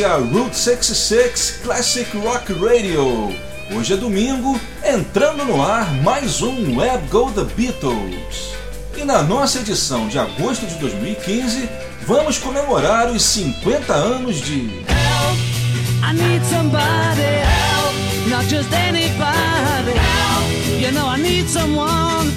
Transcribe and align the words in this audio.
É 0.00 0.04
a 0.04 0.16
Route 0.16 0.56
66 0.56 1.62
Classic 1.64 2.16
Rock 2.18 2.52
Radio. 2.52 3.34
Hoje 3.76 3.94
é 3.94 3.96
domingo, 3.96 4.56
entrando 4.84 5.44
no 5.44 5.60
ar 5.60 5.92
mais 6.04 6.40
um 6.40 6.76
Web 6.76 7.08
Go 7.08 7.32
The 7.32 7.42
Beatles. 7.42 8.52
E 8.96 9.04
na 9.04 9.24
nossa 9.24 9.58
edição 9.58 10.06
de 10.06 10.16
agosto 10.16 10.64
de 10.66 10.76
2015, 10.76 11.68
vamos 12.06 12.38
comemorar 12.38 13.10
os 13.10 13.24
50 13.24 13.92
anos 13.92 14.36
de. 14.36 14.68
Help, 14.86 15.36
I 16.04 16.12
need 16.14 16.46
somebody 16.46 17.42
help, 17.42 17.96
not 18.28 18.46
just 18.48 18.72
anybody 18.72 19.98
help, 19.98 20.80
you 20.80 20.92
know 20.92 21.08
I 21.08 21.20
need 21.20 21.50
someone 21.50 22.32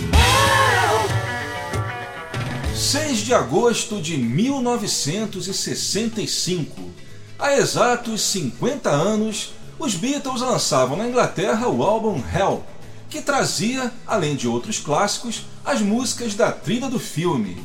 6 2.74 3.20
de 3.20 3.34
agosto 3.34 4.02
de 4.02 4.18
1965. 4.18 6.91
Há 7.42 7.58
exatos 7.58 8.22
50 8.22 8.88
anos, 8.88 9.54
os 9.80 9.96
Beatles 9.96 10.42
lançavam 10.42 10.96
na 10.96 11.08
Inglaterra 11.08 11.68
o 11.68 11.82
álbum 11.82 12.22
Help, 12.32 12.62
que 13.10 13.20
trazia, 13.20 13.92
além 14.06 14.36
de 14.36 14.48
outros 14.48 14.78
clássicos, 14.78 15.42
as 15.66 15.82
músicas 15.82 16.36
da 16.36 16.52
trilha 16.52 16.88
do 16.88 17.00
filme. 17.00 17.58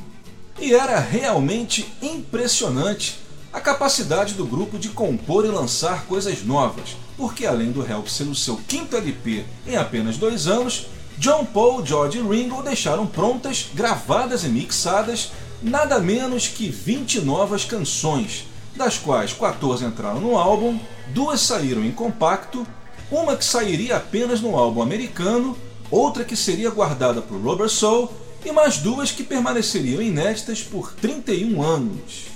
E 0.58 0.72
era 0.72 0.98
realmente 0.98 1.86
impressionante 2.00 3.18
a 3.52 3.60
capacidade 3.60 4.32
do 4.32 4.46
grupo 4.46 4.78
de 4.78 4.88
compor 4.88 5.44
e 5.44 5.48
lançar 5.48 6.06
coisas 6.06 6.42
novas, 6.42 6.96
porque 7.14 7.44
além 7.44 7.70
do 7.70 7.86
Help 7.86 8.06
ser 8.06 8.24
o 8.24 8.34
seu 8.34 8.56
quinto 8.56 8.96
LP 8.96 9.44
em 9.66 9.76
apenas 9.76 10.16
dois 10.16 10.46
anos, 10.46 10.86
John 11.18 11.44
Paul, 11.44 11.84
George 11.84 12.16
e 12.16 12.22
Ringo 12.22 12.62
deixaram 12.62 13.06
prontas, 13.06 13.66
gravadas 13.74 14.42
e 14.42 14.48
mixadas 14.48 15.32
nada 15.62 15.98
menos 15.98 16.48
que 16.48 16.70
20 16.70 17.20
novas 17.20 17.66
canções, 17.66 18.46
das 18.76 18.98
quais 18.98 19.32
14 19.32 19.84
entraram 19.84 20.20
no 20.20 20.36
álbum, 20.36 20.78
duas 21.08 21.40
saíram 21.40 21.84
em 21.84 21.90
compacto, 21.90 22.66
uma 23.10 23.36
que 23.36 23.44
sairia 23.44 23.96
apenas 23.96 24.40
no 24.40 24.56
álbum 24.56 24.82
americano, 24.82 25.56
outra 25.90 26.24
que 26.24 26.36
seria 26.36 26.70
guardada 26.70 27.24
o 27.30 27.38
Rubber 27.38 27.68
Soul 27.68 28.12
e 28.44 28.52
mais 28.52 28.78
duas 28.78 29.10
que 29.10 29.24
permaneceriam 29.24 30.02
inéditas 30.02 30.62
por 30.62 30.92
31 30.92 31.62
anos. 31.62 32.26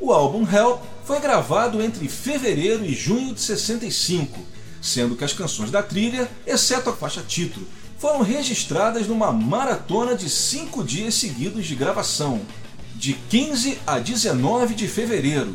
O 0.00 0.12
álbum 0.12 0.46
Help 0.50 0.82
foi 1.04 1.20
gravado 1.20 1.82
entre 1.82 2.08
fevereiro 2.08 2.84
e 2.84 2.94
junho 2.94 3.34
de 3.34 3.40
65, 3.40 4.38
sendo 4.80 5.16
que 5.16 5.24
as 5.24 5.32
canções 5.32 5.70
da 5.70 5.82
trilha, 5.82 6.30
exceto 6.46 6.90
a 6.90 6.92
faixa 6.92 7.22
título, 7.22 7.66
foram 7.98 8.22
registradas 8.22 9.06
numa 9.06 9.32
maratona 9.32 10.14
de 10.14 10.28
cinco 10.28 10.84
dias 10.84 11.14
seguidos 11.14 11.66
de 11.66 11.74
gravação, 11.74 12.40
de 12.94 13.14
15 13.14 13.78
a 13.86 13.98
19 13.98 14.74
de 14.74 14.88
fevereiro, 14.88 15.54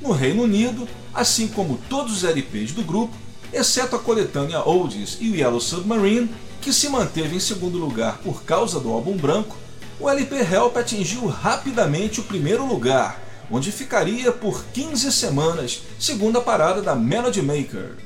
no 0.00 0.12
Reino 0.12 0.42
Unido, 0.42 0.88
assim 1.12 1.48
como 1.48 1.78
todos 1.88 2.18
os 2.18 2.24
LPs 2.24 2.72
do 2.72 2.82
grupo, 2.82 3.14
exceto 3.52 3.96
a 3.96 3.98
coletânea 3.98 4.60
Oldies 4.60 5.18
e 5.20 5.30
o 5.30 5.34
Yellow 5.34 5.60
Submarine, 5.60 6.30
que 6.60 6.72
se 6.72 6.88
manteve 6.88 7.36
em 7.36 7.40
segundo 7.40 7.78
lugar 7.78 8.18
por 8.18 8.42
causa 8.42 8.80
do 8.80 8.92
álbum 8.92 9.16
branco, 9.16 9.56
o 10.00 10.08
LP 10.08 10.36
Help 10.36 10.76
atingiu 10.76 11.26
rapidamente 11.26 12.20
o 12.20 12.24
primeiro 12.24 12.64
lugar, 12.64 13.20
onde 13.50 13.72
ficaria 13.72 14.30
por 14.30 14.64
15 14.66 15.10
semanas, 15.12 15.82
segundo 15.98 16.38
a 16.38 16.42
parada 16.42 16.82
da 16.82 16.94
Melody 16.94 17.42
Maker. 17.42 17.96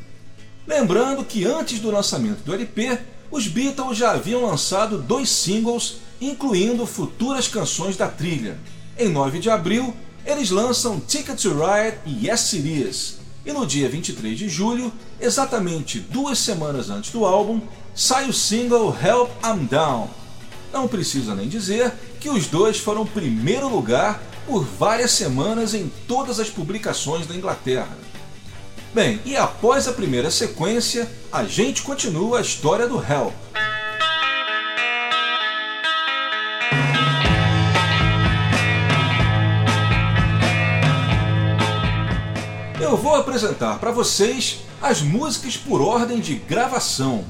Lembrando 0.66 1.25
que 1.25 1.44
antes 1.44 1.81
do 1.81 1.91
lançamento 1.91 2.44
do 2.44 2.54
LP, 2.54 2.98
os 3.31 3.48
Beatles 3.48 3.98
já 3.98 4.12
haviam 4.12 4.47
lançado 4.47 4.98
dois 4.98 5.28
singles, 5.28 5.97
incluindo 6.21 6.87
futuras 6.87 7.48
canções 7.48 7.97
da 7.97 8.06
trilha. 8.06 8.56
Em 8.98 9.08
9 9.08 9.38
de 9.38 9.48
abril, 9.48 9.94
eles 10.25 10.50
lançam 10.50 11.00
Ticket 11.00 11.41
to 11.41 11.50
Ride 11.50 11.97
e 12.04 12.28
Yes 12.28 12.53
It 12.53 12.88
Is. 12.88 13.19
E 13.44 13.53
no 13.53 13.66
dia 13.66 13.88
23 13.88 14.38
de 14.38 14.48
julho, 14.48 14.92
exatamente 15.20 15.98
duas 15.98 16.38
semanas 16.38 16.91
antes 16.91 17.10
do 17.10 17.25
álbum, 17.25 17.60
sai 17.94 18.28
o 18.28 18.32
single 18.32 18.97
Help 19.03 19.30
I'm 19.44 19.64
Down. 19.64 20.10
Não 20.72 20.86
precisa 20.86 21.34
nem 21.34 21.48
dizer 21.48 21.92
que 22.20 22.28
os 22.28 22.47
dois 22.47 22.78
foram 22.78 23.06
primeiro 23.06 23.69
lugar 23.69 24.22
por 24.47 24.64
várias 24.64 25.12
semanas 25.12 25.74
em 25.74 25.91
todas 26.06 26.38
as 26.38 26.50
publicações 26.50 27.26
da 27.26 27.34
Inglaterra. 27.34 27.97
Bem, 28.94 29.20
e 29.24 29.34
após 29.36 29.88
a 29.88 29.92
primeira 29.92 30.30
sequência, 30.30 31.10
a 31.32 31.44
gente 31.44 31.82
continua 31.82 32.38
a 32.38 32.42
história 32.42 32.86
do 32.86 32.98
Help. 32.98 33.32
Eu 42.92 42.98
vou 42.98 43.14
apresentar 43.14 43.78
para 43.78 43.91
vocês 43.91 44.58
as 44.82 45.00
músicas 45.00 45.56
por 45.56 45.80
ordem 45.80 46.20
de 46.20 46.34
gravação. 46.34 47.25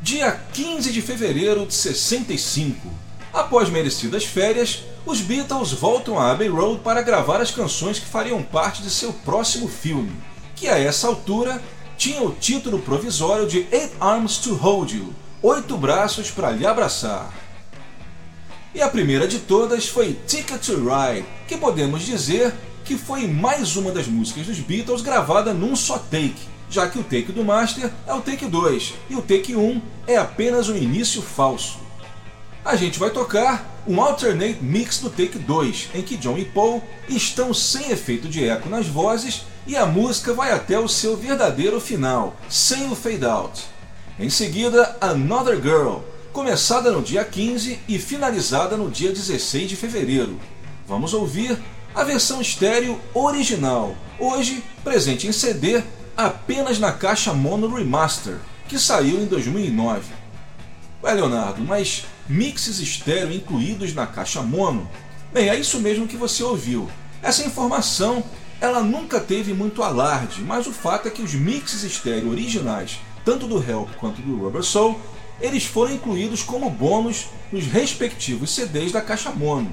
Dia 0.00 0.40
15 0.54 0.90
de 0.90 1.02
fevereiro 1.02 1.66
de 1.66 1.74
65. 1.74 2.88
Após 3.30 3.68
merecidas 3.68 4.24
férias, 4.24 4.84
os 5.04 5.20
Beatles 5.20 5.72
voltam 5.72 6.18
a 6.18 6.30
Abbey 6.30 6.48
Road 6.48 6.80
para 6.80 7.02
gravar 7.02 7.38
as 7.38 7.50
canções 7.50 7.98
que 7.98 8.06
fariam 8.06 8.42
parte 8.42 8.80
de 8.80 8.88
seu 8.88 9.12
próximo 9.12 9.68
filme 9.68 10.10
que 10.56 10.66
a 10.66 10.78
essa 10.78 11.06
altura 11.06 11.62
tinha 11.98 12.22
o 12.22 12.32
título 12.32 12.78
provisório 12.78 13.46
de 13.46 13.66
Eight 13.70 13.92
Arms 14.00 14.38
to 14.38 14.54
Hold 14.54 14.92
You 14.92 15.14
Oito 15.42 15.76
Braços 15.76 16.30
para 16.30 16.50
Lhe 16.50 16.64
Abraçar. 16.64 17.30
E 18.74 18.80
a 18.80 18.88
primeira 18.88 19.28
de 19.28 19.40
todas 19.40 19.86
foi 19.86 20.18
Ticket 20.26 20.64
to 20.64 20.76
Ride, 20.76 21.26
que 21.46 21.58
podemos 21.58 22.06
dizer 22.06 22.54
que 22.88 22.96
foi 22.96 23.26
mais 23.26 23.76
uma 23.76 23.92
das 23.92 24.06
músicas 24.06 24.46
dos 24.46 24.60
Beatles 24.60 25.02
gravada 25.02 25.52
num 25.52 25.76
só 25.76 25.98
take, 25.98 26.48
já 26.70 26.88
que 26.88 26.98
o 26.98 27.04
take 27.04 27.30
do 27.32 27.44
Master 27.44 27.92
é 28.06 28.14
o 28.14 28.22
take 28.22 28.46
2 28.46 28.94
e 29.10 29.14
o 29.14 29.20
take 29.20 29.54
1 29.54 29.82
é 30.06 30.16
apenas 30.16 30.70
um 30.70 30.74
início 30.74 31.20
falso. 31.20 31.80
A 32.64 32.76
gente 32.76 32.98
vai 32.98 33.10
tocar 33.10 33.82
um 33.86 34.00
alternate 34.00 34.64
mix 34.64 35.00
do 35.00 35.10
take 35.10 35.38
2, 35.38 35.90
em 35.96 36.00
que 36.00 36.16
John 36.16 36.38
e 36.38 36.46
Paul 36.46 36.82
estão 37.10 37.52
sem 37.52 37.90
efeito 37.90 38.26
de 38.26 38.42
eco 38.48 38.70
nas 38.70 38.86
vozes 38.86 39.42
e 39.66 39.76
a 39.76 39.84
música 39.84 40.32
vai 40.32 40.50
até 40.50 40.78
o 40.78 40.88
seu 40.88 41.14
verdadeiro 41.14 41.78
final, 41.82 42.36
sem 42.48 42.90
o 42.90 42.96
fade 42.96 43.26
out. 43.26 43.64
Em 44.18 44.30
seguida, 44.30 44.96
Another 44.98 45.60
Girl, 45.60 45.98
começada 46.32 46.90
no 46.90 47.02
dia 47.02 47.22
15 47.22 47.80
e 47.86 47.98
finalizada 47.98 48.78
no 48.78 48.90
dia 48.90 49.12
16 49.12 49.68
de 49.68 49.76
fevereiro. 49.76 50.40
Vamos 50.86 51.12
ouvir 51.12 51.58
a 51.94 52.04
versão 52.04 52.40
estéreo 52.40 53.00
original, 53.14 53.96
hoje 54.18 54.62
presente 54.84 55.26
em 55.26 55.32
CD 55.32 55.82
apenas 56.16 56.78
na 56.78 56.92
caixa 56.92 57.32
Mono 57.32 57.74
Remaster, 57.74 58.38
que 58.68 58.78
saiu 58.78 59.20
em 59.20 59.26
2009. 59.26 60.02
Ué, 61.02 61.14
Leonardo, 61.14 61.62
mas 61.62 62.04
mixes 62.28 62.80
estéreo 62.80 63.32
incluídos 63.32 63.94
na 63.94 64.06
caixa 64.06 64.42
mono? 64.42 64.88
Bem, 65.32 65.48
é 65.48 65.56
isso 65.56 65.78
mesmo 65.78 66.08
que 66.08 66.16
você 66.16 66.42
ouviu. 66.42 66.88
Essa 67.22 67.44
informação 67.44 68.22
ela 68.60 68.82
nunca 68.82 69.20
teve 69.20 69.52
muito 69.52 69.82
alarde, 69.82 70.42
mas 70.42 70.66
o 70.66 70.72
fato 70.72 71.06
é 71.06 71.10
que 71.10 71.22
os 71.22 71.34
mixes 71.34 71.84
estéreo 71.84 72.30
originais, 72.30 72.98
tanto 73.24 73.46
do 73.46 73.62
Help 73.62 73.90
quanto 73.96 74.20
do 74.20 74.36
Rubber 74.36 74.62
Soul, 74.62 75.00
eles 75.40 75.64
foram 75.64 75.94
incluídos 75.94 76.42
como 76.42 76.68
bônus 76.68 77.26
nos 77.52 77.64
respectivos 77.66 78.52
CDs 78.52 78.90
da 78.90 79.00
caixa 79.00 79.30
mono. 79.30 79.72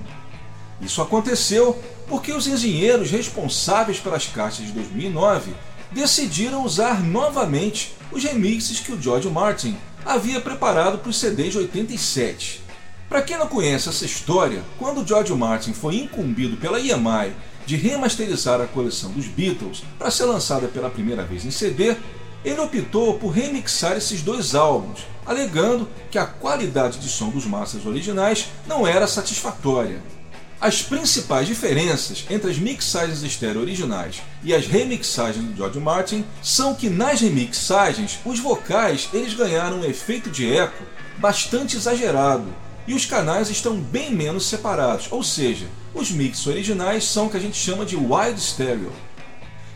Isso 0.82 1.02
aconteceu 1.02 1.82
porque 2.08 2.32
os 2.32 2.48
engenheiros 2.48 3.10
responsáveis 3.10 4.00
pelas 4.00 4.26
caixas 4.28 4.68
de 4.68 4.72
2009 4.74 5.54
decidiram 5.92 6.66
usar 6.66 7.02
novamente 7.02 7.96
os 8.12 8.24
remixes 8.24 8.80
que 8.80 8.92
o 8.92 9.02
George 9.02 9.30
Martin 9.30 9.78
havia 10.06 10.40
preparado 10.40 11.00
para 11.00 11.10
os 11.10 11.18
CDs 11.18 11.54
de 11.54 11.60
87. 11.60 12.62
Para 13.08 13.22
quem 13.22 13.38
não 13.38 13.48
conhece 13.48 13.88
essa 13.90 14.06
história, 14.06 14.64
quando 14.78 15.08
George 15.08 15.34
Martin 15.34 15.74
foi 15.74 15.96
incumbido 15.96 16.58
pela 16.58 16.80
EMI 16.80 17.34
de 17.66 17.76
remasterizar 17.76 18.62
a 18.62 18.68
coleção 18.68 19.12
dos 19.12 19.26
Beatles 19.26 19.84
para 19.98 20.12
ser 20.12 20.26
lançada 20.26 20.68
pela 20.68 20.90
primeira 20.90 21.24
vez 21.24 21.46
em 21.46 21.52
CD, 21.52 21.96
ele 22.44 22.60
optou 22.60 23.18
por 23.18 23.30
remixar 23.30 23.98
esses 23.98 24.22
dois 24.22 24.54
álbuns, 24.54 25.08
alegando 25.26 25.90
que 26.12 26.18
a 26.18 26.26
qualidade 26.26 27.00
de 27.00 27.10
som 27.10 27.30
dos 27.30 27.46
masters 27.46 27.86
originais 27.86 28.50
não 28.68 28.86
era 28.86 29.08
satisfatória. 29.08 30.02
As 30.60 30.82
principais 30.82 31.48
diferenças 31.48 32.26
entre 32.30 32.50
as 32.50 32.58
mixagens 32.58 33.22
estéreo 33.24 33.62
originais 33.62 34.22
e 34.42 34.54
as 34.54 34.66
remixagens 34.66 35.46
do 35.46 35.56
George 35.56 35.80
Martin 35.80 36.24
são 36.42 36.74
que 36.74 36.90
nas 36.90 37.20
remixagens 37.20 38.20
os 38.26 38.40
vocais 38.40 39.10
eles 39.14 39.34
ganharam 39.34 39.82
um 39.82 39.86
efeito 39.86 40.30
de 40.30 40.52
eco 40.52 40.84
bastante 41.18 41.76
exagerado 41.76 42.46
e 42.88 42.94
os 42.94 43.06
canais 43.06 43.50
estão 43.50 43.76
bem 43.78 44.12
menos 44.12 44.46
separados, 44.46 45.08
ou 45.12 45.24
seja, 45.24 45.66
os 45.94 46.12
mix 46.12 46.46
originais 46.48 47.04
são 47.04 47.26
o 47.26 47.30
que 47.30 47.38
a 47.38 47.40
gente 47.40 47.58
chama 47.58 47.86
de 47.86 47.96
wide 47.96 48.40
stereo. 48.40 48.92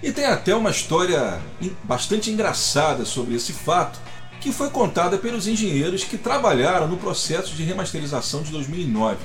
E 0.02 0.12
tem 0.12 0.26
até 0.26 0.56
uma 0.56 0.70
história 0.70 1.42
bastante 1.84 2.30
engraçada 2.30 3.04
sobre 3.04 3.36
esse 3.36 3.52
fato, 3.52 4.00
que 4.40 4.54
foi 4.54 4.70
contada 4.70 5.18
pelos 5.18 5.48
engenheiros 5.48 6.06
que 6.06 6.18
trabalharam 6.18 6.88
no 6.88 6.98
processo 6.98 7.54
de 7.54 7.64
remasterização 7.64 8.42
de 8.42 8.52
2009. 8.52 9.18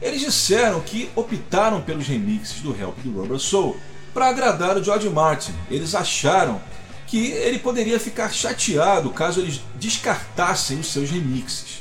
Eles 0.00 0.20
disseram 0.20 0.80
que 0.80 1.10
optaram 1.14 1.82
pelos 1.82 2.06
remixes 2.06 2.60
do 2.60 2.74
Help 2.74 2.98
do 3.00 3.20
Rubber 3.20 3.38
Soul 3.38 3.78
para 4.14 4.28
agradar 4.28 4.76
o 4.76 4.82
George 4.82 5.08
Martin. 5.08 5.54
Eles 5.70 5.94
acharam 5.94 6.60
que 7.06 7.28
ele 7.32 7.58
poderia 7.58 7.98
ficar 7.98 8.32
chateado 8.32 9.10
caso 9.10 9.40
eles 9.40 9.60
descartassem 9.74 10.78
os 10.78 10.92
seus 10.92 11.10
remixes. 11.10 11.80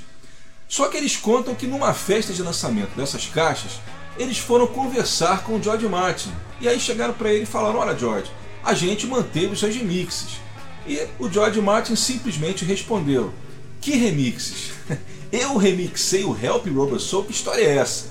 Só 0.67 0.87
que 0.87 0.97
eles 0.97 1.15
contam 1.15 1.55
que 1.55 1.67
numa 1.67 1.93
festa 1.93 2.33
de 2.33 2.43
lançamento 2.43 2.95
dessas 2.95 3.25
caixas, 3.25 3.79
eles 4.17 4.37
foram 4.37 4.67
conversar 4.67 5.43
com 5.43 5.55
o 5.55 5.63
George 5.63 5.87
Martin. 5.87 6.31
E 6.59 6.67
aí 6.67 6.79
chegaram 6.79 7.13
para 7.13 7.31
ele 7.31 7.43
e 7.43 7.47
falaram: 7.47 7.79
Olha, 7.79 7.97
George, 7.97 8.29
a 8.63 8.73
gente 8.73 9.07
manteve 9.07 9.53
os 9.53 9.59
seus 9.59 9.75
remixes. 9.75 10.39
E 10.85 11.07
o 11.17 11.29
George 11.29 11.61
Martin 11.61 11.95
simplesmente 11.95 12.65
respondeu: 12.65 13.33
Que 13.79 13.95
remixes? 13.95 14.71
Eu 15.31 15.57
remixei 15.57 16.23
o 16.23 16.35
Help 16.35 16.65
Robot 16.67 17.01
Soul, 17.01 17.25
que 17.25 17.31
história 17.31 17.61
é 17.61 17.77
essa? 17.77 18.07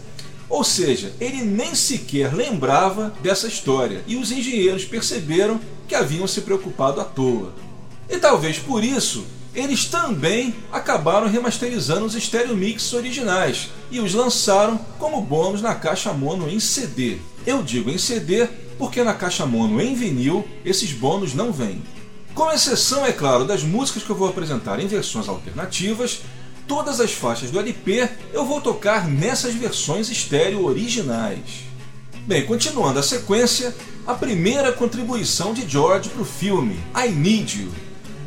Ou 0.48 0.62
seja, 0.62 1.12
ele 1.20 1.42
nem 1.42 1.74
sequer 1.74 2.32
lembrava 2.32 3.12
dessa 3.20 3.48
história 3.48 4.02
e 4.06 4.16
os 4.16 4.30
engenheiros 4.30 4.84
perceberam 4.84 5.60
que 5.86 5.94
haviam 5.94 6.26
se 6.26 6.42
preocupado 6.42 7.00
à 7.00 7.04
toa. 7.04 7.52
E 8.08 8.18
talvez 8.18 8.58
por 8.58 8.84
isso 8.84 9.26
eles 9.54 9.86
também 9.86 10.54
acabaram 10.70 11.26
remasterizando 11.26 12.06
os 12.06 12.14
stereo 12.14 12.56
mix 12.56 12.92
originais 12.92 13.70
e 13.90 13.98
os 13.98 14.14
lançaram 14.14 14.78
como 14.98 15.20
bônus 15.20 15.60
na 15.60 15.74
caixa 15.74 16.12
mono 16.12 16.48
em 16.48 16.60
CD. 16.60 17.18
Eu 17.44 17.62
digo 17.62 17.90
em 17.90 17.98
CD 17.98 18.46
porque 18.78 19.02
na 19.02 19.14
caixa 19.14 19.44
mono 19.44 19.80
em 19.80 19.94
vinil 19.94 20.46
esses 20.64 20.92
bônus 20.92 21.34
não 21.34 21.52
vêm. 21.52 21.82
Com 22.34 22.52
exceção, 22.52 23.04
é 23.04 23.10
claro, 23.10 23.44
das 23.44 23.64
músicas 23.64 24.04
que 24.04 24.10
eu 24.10 24.14
vou 24.14 24.28
apresentar 24.28 24.78
em 24.78 24.86
versões 24.86 25.28
alternativas, 25.28 26.20
todas 26.68 27.00
as 27.00 27.12
faixas 27.12 27.50
do 27.50 27.58
LP 27.58 28.08
eu 28.32 28.44
vou 28.44 28.60
tocar 28.60 29.08
nessas 29.08 29.54
versões 29.54 30.10
estéreo 30.10 30.66
originais. 30.66 31.66
Bem, 32.26 32.44
continuando 32.44 32.98
a 32.98 33.02
sequência, 33.02 33.74
a 34.06 34.12
primeira 34.12 34.70
contribuição 34.70 35.54
de 35.54 35.66
George 35.66 36.10
para 36.10 36.20
o 36.20 36.26
filme, 36.26 36.78
I 36.94 37.08
Need 37.08 37.62
You. 37.62 37.72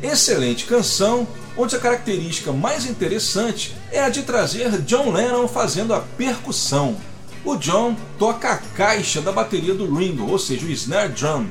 Excelente 0.02 0.66
canção, 0.66 1.26
onde 1.56 1.76
a 1.76 1.78
característica 1.78 2.52
mais 2.52 2.84
interessante 2.84 3.72
é 3.92 4.02
a 4.02 4.08
de 4.08 4.22
trazer 4.22 4.82
John 4.82 5.12
Lennon 5.12 5.46
fazendo 5.46 5.94
a 5.94 6.00
percussão. 6.00 6.96
O 7.44 7.54
John 7.56 7.96
toca 8.18 8.50
a 8.50 8.58
caixa 8.58 9.20
da 9.20 9.30
bateria 9.30 9.74
do 9.74 9.92
Ringo, 9.94 10.28
ou 10.28 10.38
seja, 10.38 10.66
o 10.66 10.70
snare 10.70 11.12
drum. 11.12 11.46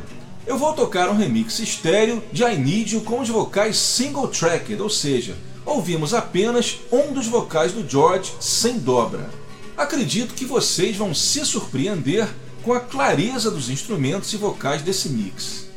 Eu 0.46 0.58
vou 0.58 0.74
tocar 0.74 1.10
um 1.10 1.16
remix 1.16 1.60
estéreo 1.60 2.22
de 2.34 2.44
I 2.44 2.58
Need 2.58 2.96
You 2.96 3.02
com 3.02 3.22
os 3.22 3.30
vocais 3.30 3.78
single 3.78 4.28
tracked, 4.28 4.82
ou 4.82 4.90
seja, 4.90 5.36
ouvimos 5.72 6.14
apenas 6.14 6.80
um 6.92 7.14
dos 7.14 7.28
vocais 7.28 7.72
do 7.72 7.88
George 7.88 8.34
sem 8.40 8.78
dobra. 8.78 9.30
Acredito 9.78 10.34
que 10.34 10.46
vocês 10.46 10.98
vão 10.98 11.14
se 11.14 11.46
surpreender 11.46 12.28
com 12.62 12.74
a 12.74 12.80
clareza 12.80 13.50
dos 13.50 13.70
instrumentos 13.70 14.32
e 14.34 14.38
vocais 14.38 14.82
desse 14.82 15.10
mix. 15.10 15.68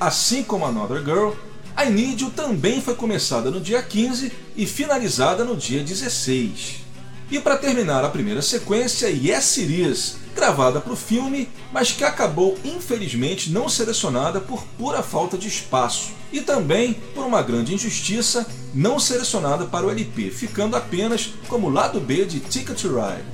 Assim 0.00 0.42
como 0.42 0.64
Another 0.64 1.04
Girl, 1.04 1.32
I 1.78 2.16
You 2.18 2.30
também 2.30 2.80
foi 2.80 2.94
começada 2.94 3.50
no 3.50 3.60
dia 3.60 3.82
15 3.82 4.32
e 4.56 4.66
finalizada 4.66 5.44
no 5.44 5.56
dia 5.56 5.84
16. 5.84 6.82
E 7.30 7.38
para 7.38 7.56
terminar 7.56 8.04
a 8.04 8.08
primeira 8.08 8.42
sequência, 8.42 9.08
Yes 9.08 9.58
It 9.58 9.82
Is, 9.82 10.16
gravada 10.34 10.80
para 10.80 10.92
o 10.92 10.96
filme, 10.96 11.48
mas 11.72 11.92
que 11.92 12.04
acabou 12.04 12.58
infelizmente 12.64 13.50
não 13.50 13.68
selecionada 13.68 14.40
por 14.40 14.64
pura 14.78 15.02
falta 15.02 15.36
de 15.36 15.48
espaço. 15.48 16.10
E 16.32 16.40
também, 16.40 16.94
por 17.14 17.26
uma 17.26 17.42
grande 17.42 17.74
injustiça, 17.74 18.46
não 18.72 18.98
selecionada 18.98 19.66
para 19.66 19.86
o 19.86 19.90
LP, 19.90 20.30
ficando 20.30 20.76
apenas 20.76 21.30
como 21.48 21.68
lado 21.68 22.00
B 22.00 22.24
de 22.24 22.40
Ticket 22.40 22.80
to 22.80 22.88
Ride. 22.88 23.24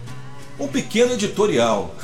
Um 0.58 0.66
pequeno 0.66 1.12
editorial. 1.12 1.94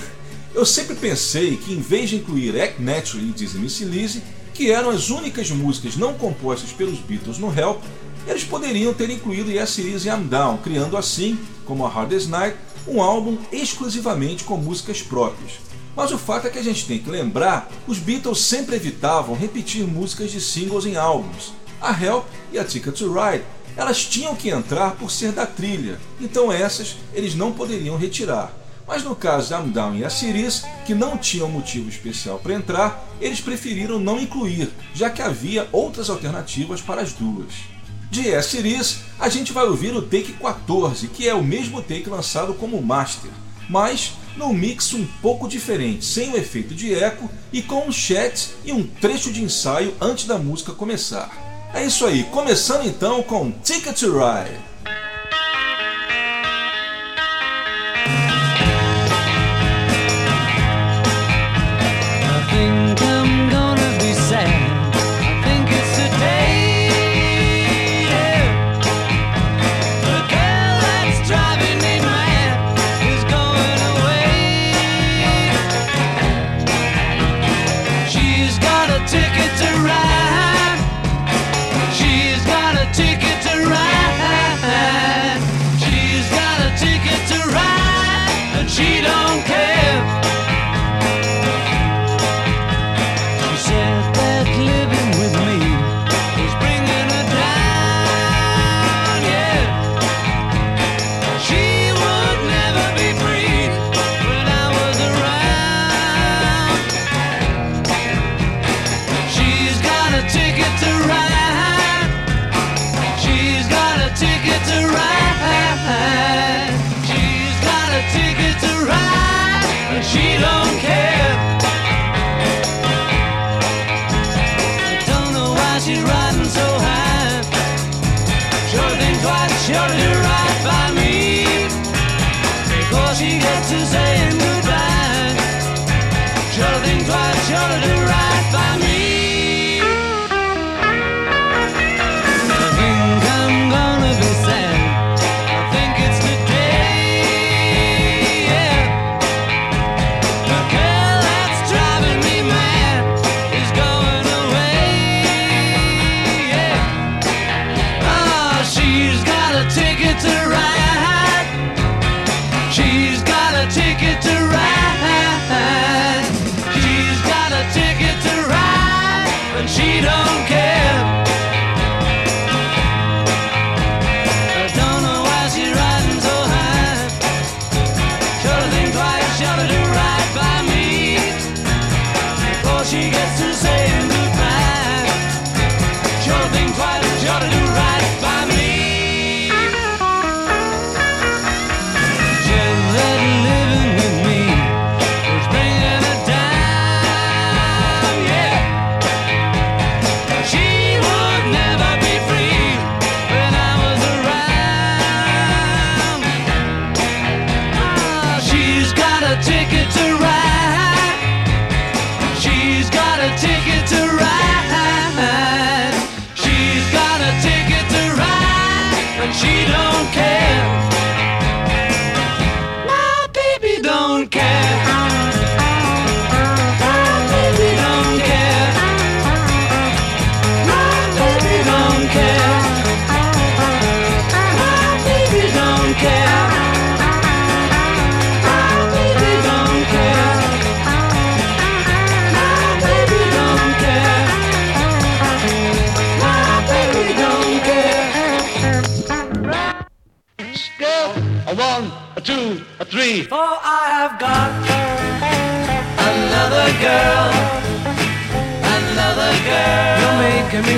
Eu 0.54 0.64
sempre 0.64 0.94
pensei 0.94 1.56
que 1.56 1.72
em 1.72 1.80
vez 1.80 2.10
de 2.10 2.16
incluir 2.16 2.60
Act 2.60 2.80
Naturally 2.80 3.30
e 3.30 3.32
Dizzy 3.32 3.58
Missy 3.58 3.84
Lizzy, 3.84 4.22
que 4.52 4.70
eram 4.70 4.90
as 4.90 5.10
únicas 5.10 5.50
músicas 5.50 5.96
não 5.96 6.14
compostas 6.14 6.70
pelos 6.70 7.00
Beatles 7.00 7.38
no 7.38 7.52
Help, 7.52 7.82
eles 8.26 8.44
poderiam 8.44 8.94
ter 8.94 9.10
incluído 9.10 9.50
Yes 9.50 9.78
It 9.78 9.92
Is 9.92 10.04
I'm 10.04 10.28
Down, 10.28 10.58
criando 10.58 10.96
assim, 10.96 11.38
como 11.66 11.84
a 11.84 11.88
Hardest 11.88 12.28
Night, 12.28 12.56
um 12.86 13.02
álbum 13.02 13.38
exclusivamente 13.52 14.44
com 14.44 14.56
músicas 14.56 15.02
próprias. 15.02 15.52
Mas 15.96 16.10
o 16.10 16.18
fato 16.18 16.46
é 16.46 16.50
que 16.50 16.58
a 16.58 16.62
gente 16.62 16.86
tem 16.86 16.98
que 16.98 17.08
lembrar, 17.08 17.70
os 17.86 17.98
Beatles 17.98 18.40
sempre 18.40 18.76
evitavam 18.76 19.36
repetir 19.36 19.86
músicas 19.86 20.30
de 20.30 20.40
singles 20.40 20.84
em 20.84 20.96
álbuns. 20.96 21.52
A 21.80 21.92
Help 21.92 22.26
e 22.52 22.58
a 22.58 22.64
Ticket 22.64 22.96
to 22.96 23.12
Ride, 23.12 23.44
elas 23.76 24.04
tinham 24.04 24.34
que 24.34 24.50
entrar 24.50 24.92
por 24.92 25.10
ser 25.10 25.32
da 25.32 25.46
trilha, 25.46 26.00
então 26.20 26.52
essas 26.52 26.96
eles 27.12 27.34
não 27.34 27.52
poderiam 27.52 27.96
retirar. 27.96 28.52
Mas 28.86 29.02
no 29.02 29.16
caso 29.16 29.54
I'm 29.54 29.70
Down 29.70 29.96
e 29.96 30.04
a 30.04 30.10
Siris, 30.10 30.62
que 30.84 30.94
não 30.94 31.16
tinham 31.16 31.48
motivo 31.48 31.88
especial 31.88 32.38
para 32.38 32.54
entrar, 32.54 33.08
eles 33.20 33.40
preferiram 33.40 33.98
não 33.98 34.20
incluir, 34.20 34.70
já 34.94 35.08
que 35.08 35.22
havia 35.22 35.68
outras 35.72 36.10
alternativas 36.10 36.82
para 36.82 37.00
as 37.00 37.12
duas. 37.12 37.73
De 38.14 38.32
A 38.32 38.40
Siris, 38.40 38.98
a 39.18 39.28
gente 39.28 39.52
vai 39.52 39.66
ouvir 39.66 39.92
o 39.92 40.00
take 40.00 40.34
14, 40.34 41.08
que 41.08 41.28
é 41.28 41.34
o 41.34 41.42
mesmo 41.42 41.82
take 41.82 42.08
lançado 42.08 42.54
como 42.54 42.80
master, 42.80 43.28
mas 43.68 44.12
num 44.36 44.52
mix 44.52 44.94
um 44.94 45.04
pouco 45.20 45.48
diferente, 45.48 46.04
sem 46.04 46.30
o 46.30 46.36
efeito 46.36 46.76
de 46.76 46.94
eco 46.94 47.28
e 47.52 47.60
com 47.60 47.88
um 47.88 47.90
chat 47.90 48.50
e 48.64 48.70
um 48.70 48.86
trecho 48.86 49.32
de 49.32 49.42
ensaio 49.42 49.92
antes 50.00 50.26
da 50.26 50.38
música 50.38 50.70
começar. 50.70 51.72
É 51.74 51.84
isso 51.84 52.06
aí, 52.06 52.22
começando 52.30 52.86
então 52.86 53.20
com 53.20 53.50
Ticket 53.50 53.98
to 53.98 54.12
Ride. 54.12 54.60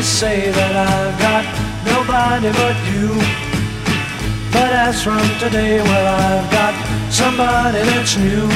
Say 0.06 0.50
that 0.50 0.72
I've 0.72 1.18
got 1.20 1.44
nobody 1.84 2.48
but 2.56 2.76
you. 2.88 3.12
But 4.48 4.72
as 4.72 5.04
from 5.04 5.20
today, 5.36 5.82
well, 5.82 6.06
I've 6.16 6.48
got 6.48 6.72
somebody 7.12 7.84
that's 7.84 8.16
new. 8.16 8.48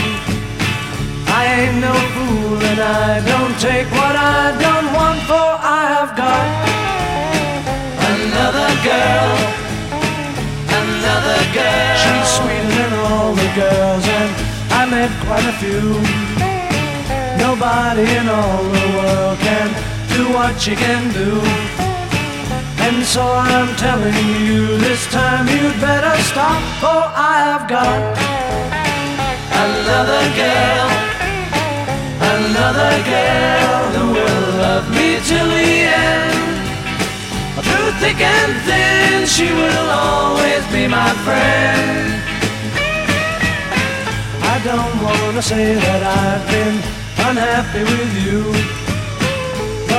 I 1.28 1.42
ain't 1.60 1.76
no 1.84 1.92
fool 2.14 2.56
and 2.56 2.80
I 2.80 3.20
don't 3.20 3.52
take 3.60 3.88
what 3.92 4.16
I 4.16 4.56
don't 4.64 4.88
want, 4.96 5.20
for 5.28 5.48
I 5.60 5.82
have 6.00 6.12
got 6.16 6.46
another 8.16 8.70
girl, 8.80 9.36
another 10.72 11.40
girl. 11.52 11.92
She's 12.00 12.28
sweeter 12.40 12.72
than 12.80 12.92
all 13.04 13.34
the 13.36 13.50
girls, 13.52 14.04
and 14.08 14.30
I 14.72 14.82
met 14.88 15.12
quite 15.28 15.44
a 15.44 15.56
few. 15.60 16.00
Nobody 17.44 18.08
in 18.08 18.26
all 18.28 18.62
the 18.64 18.86
world 18.96 19.38
can 19.44 19.89
do 20.20 20.32
what 20.34 20.66
you 20.66 20.76
can 20.76 21.02
do. 21.22 21.30
And 22.86 22.98
so 23.14 23.22
I'm 23.22 23.70
telling 23.76 24.28
you 24.48 24.62
this 24.86 25.02
time 25.18 25.44
you'd 25.54 25.78
better 25.80 26.14
stop, 26.30 26.60
for 26.82 27.00
I 27.32 27.36
have 27.48 27.64
got 27.78 28.02
another 29.64 30.24
girl, 30.42 30.88
another 32.36 32.94
girl 33.14 33.80
who 33.94 34.04
will 34.16 34.44
love 34.64 34.86
me 34.98 35.08
till 35.28 35.48
the 35.58 35.72
end. 36.08 36.50
Through 37.66 37.90
thick 38.02 38.20
and 38.36 38.52
thin, 38.66 39.26
she 39.36 39.48
will 39.60 39.88
always 40.04 40.64
be 40.74 40.84
my 40.98 41.12
friend. 41.24 42.08
I 44.54 44.56
don't 44.68 44.96
wanna 45.06 45.42
say 45.52 45.66
that 45.84 46.02
I've 46.22 46.44
been 46.54 46.76
unhappy 47.28 47.82
with 47.92 48.12
you 48.26 48.79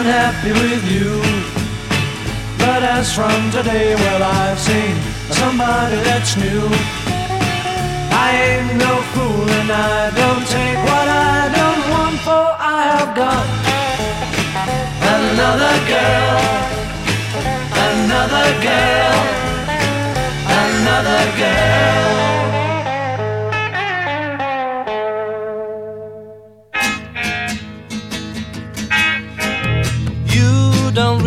unhappy 0.00 0.52
with 0.52 0.84
you. 0.90 1.20
But 2.56 2.82
as 2.96 3.14
from 3.14 3.40
today, 3.50 3.94
well, 3.94 4.22
I've 4.22 4.58
seen 4.58 4.96
somebody 5.40 5.96
that's 6.08 6.36
new. 6.36 6.64
I 8.24 8.28
ain't 8.46 8.72
no 8.86 8.92
fool 9.12 9.46
and 9.60 9.70
I 9.70 10.10
don't 10.20 10.46
take 10.56 10.80
what 10.90 11.08
I 11.32 11.38
don't 11.58 11.82
want, 11.92 12.16
for 12.26 12.46
I 12.74 12.78
have 12.92 13.12
got 13.24 13.46
another 15.16 15.76
girl, 15.92 16.38
another 17.88 18.48
girl, 18.68 19.18
another 20.64 21.24
girl. 21.42 22.39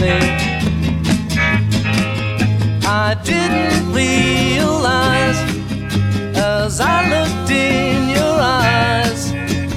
Me? 0.00 0.18
I 2.84 3.14
didn't 3.22 3.92
realize 3.92 5.38
as 6.36 6.80
I 6.80 7.08
looked 7.14 7.50
in 7.50 8.08
your 8.08 8.36
eyes, 8.40 9.32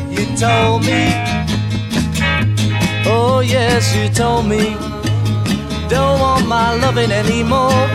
you 0.10 0.26
told 0.38 0.82
me, 0.86 1.04
oh 3.06 3.44
yes, 3.46 3.96
you 3.96 4.10
told 4.10 4.46
me, 4.48 4.76
don't 5.88 6.20
want 6.20 6.48
my 6.48 6.76
loving 6.76 7.12
anymore. 7.12 7.88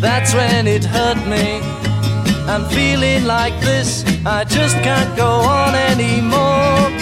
That's 0.00 0.34
when 0.34 0.66
it 0.66 0.84
hurt 0.84 1.20
me. 1.26 1.60
I'm 2.48 2.64
feeling 2.70 3.24
like 3.24 3.58
this, 3.60 4.04
I 4.24 4.44
just 4.44 4.76
can't 4.82 5.16
go 5.16 5.30
on 5.60 5.74
anymore. 5.74 7.01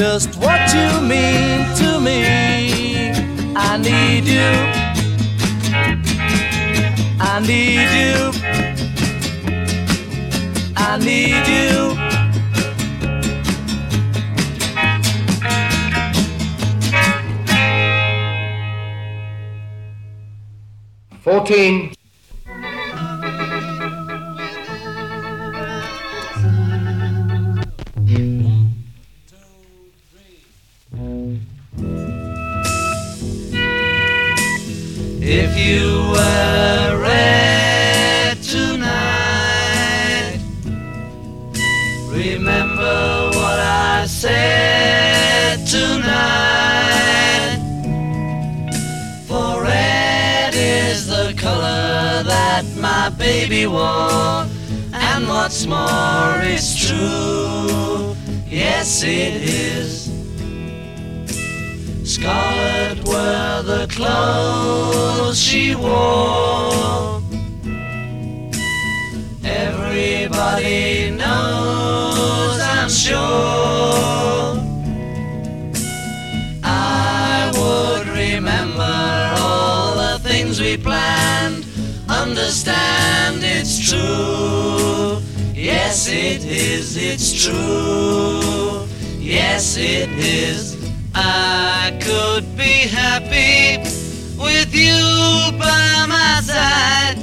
just 0.00 0.34
what 0.36 0.72
you 0.72 0.98
mean 1.02 1.60
to 1.76 2.00
me. 2.00 3.12
I 3.54 3.76
need 3.76 4.24
you. 4.24 4.50
I 7.20 7.38
need 7.50 7.90
you. 8.00 8.32
I 10.74 10.96
need 11.04 11.46
you. 11.46 11.96
Fourteen. 21.20 21.99
Is 50.90 51.06
the 51.06 51.32
color 51.36 52.24
that 52.24 52.64
my 52.76 53.08
baby 53.10 53.64
wore, 53.66 54.44
and 54.92 55.28
what's 55.28 55.64
more, 55.66 56.34
it's 56.54 56.70
true. 56.88 58.16
Yes, 58.48 59.04
it 59.04 59.34
is. 59.42 60.10
Scarlet 62.02 62.98
were 63.06 63.62
the 63.62 63.86
clothes 63.88 65.40
she 65.40 65.76
wore. 65.76 67.22
Everybody 69.44 71.10
knows, 71.10 72.58
I'm 72.60 72.90
sure. 72.90 73.79
True. 83.90 85.18
Yes, 85.54 86.08
it 86.08 86.44
is, 86.44 86.96
it's 86.96 87.44
true. 87.44 88.86
Yes, 89.18 89.76
it 89.76 90.10
is. 90.10 90.76
I 91.14 91.98
could 92.00 92.44
be 92.56 92.88
happy 92.88 93.78
with 94.38 94.72
you 94.74 95.02
by 95.58 96.06
my 96.08 96.40
side 96.42 97.18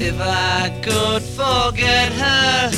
if 0.00 0.18
I 0.20 0.70
could 0.82 1.22
forget 1.22 2.12
her. 2.12 2.70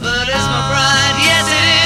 But 0.00 0.28
it's 0.28 0.48
my 0.54 0.62
pride. 0.70 1.16
Yes, 1.28 1.46
it 1.48 1.78
is. 1.78 1.83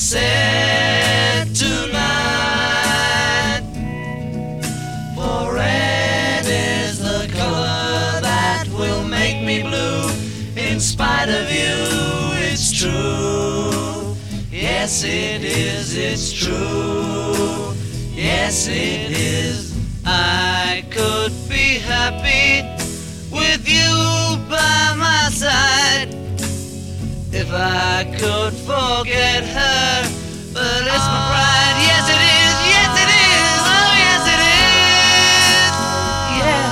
Said 0.00 1.54
tonight. 1.54 2.00
For 5.14 5.54
red 5.54 6.46
is 6.46 6.98
the 7.00 7.28
color 7.36 8.20
that 8.22 8.64
will 8.72 9.04
make 9.04 9.44
me 9.44 9.62
blue. 9.62 10.08
In 10.56 10.80
spite 10.80 11.28
of 11.28 11.50
you, 11.52 11.76
it's 12.48 12.72
true. 12.72 14.16
Yes, 14.50 15.04
it 15.04 15.44
is, 15.44 15.94
it's 15.94 16.32
true. 16.32 17.74
Yes, 18.14 18.68
it 18.68 19.12
is. 19.12 19.74
I 20.06 20.82
could 20.90 21.32
be 21.46 21.78
happy 21.78 22.62
with 23.30 23.68
you 23.68 24.38
by 24.48 24.94
my 24.96 25.28
side 25.30 26.19
if 27.50 27.56
I 27.56 28.04
could 28.16 28.54
forget 28.54 29.42
her. 29.42 30.02
But 30.54 30.82
it's 30.86 31.06
my 31.14 31.20
pride. 31.30 31.76
Yes, 31.90 32.06
it 32.14 32.22
is. 32.38 32.54
Yes, 32.74 32.90
it 33.02 33.10
is. 33.26 33.60
Oh, 33.74 33.90
yes, 34.04 34.22
it 34.34 34.40
is. 34.54 35.74
Yeah. 36.40 36.66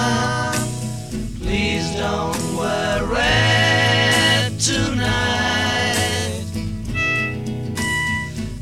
Please 1.42 1.86
don't 1.96 2.42
wear 2.56 2.96
red 3.06 4.48
tonight. 4.60 6.46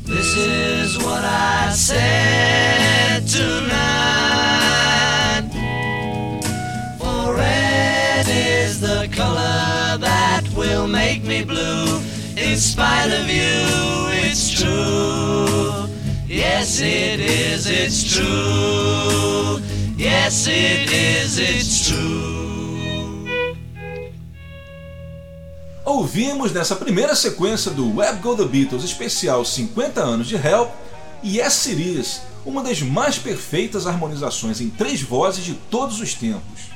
This 0.05 0.29
is 0.37 0.97
what 0.97 1.23
I 1.23 1.71
said 1.73 3.27
tonight. 3.27 3.77
For 6.97 7.35
red 7.35 8.27
is 8.27 8.81
the 8.81 9.07
color 9.11 9.97
that 9.99 10.43
will 10.55 10.87
make 10.87 11.23
me 11.23 11.43
blue. 11.43 11.86
In 12.57 12.61
spite 12.61 13.13
of 13.13 13.29
you, 13.29 14.25
it's 14.25 14.49
true. 14.49 15.87
Yes, 16.27 16.81
it 16.81 17.19
is, 17.19 17.67
it's 17.69 18.15
true. 18.15 19.61
Yes, 19.95 20.47
it 20.47 20.91
is, 20.91 21.37
it's 21.37 21.87
true. 21.87 23.27
Ouvimos 25.85 26.51
nessa 26.51 26.75
primeira 26.75 27.15
sequência 27.15 27.69
do 27.69 27.95
Web 27.95 28.21
Go 28.23 28.35
The 28.35 28.45
Beatles 28.45 28.83
especial 28.83 29.45
50 29.45 30.01
anos 30.01 30.25
de 30.25 30.35
Help 30.35 30.71
Yes 31.23 31.67
It 31.67 31.79
Is, 31.79 32.21
uma 32.43 32.63
das 32.63 32.81
mais 32.81 33.19
perfeitas 33.19 33.85
harmonizações 33.85 34.59
em 34.59 34.71
três 34.71 35.03
vozes 35.03 35.45
de 35.45 35.53
todos 35.53 36.01
os 36.01 36.15
tempos. 36.15 36.71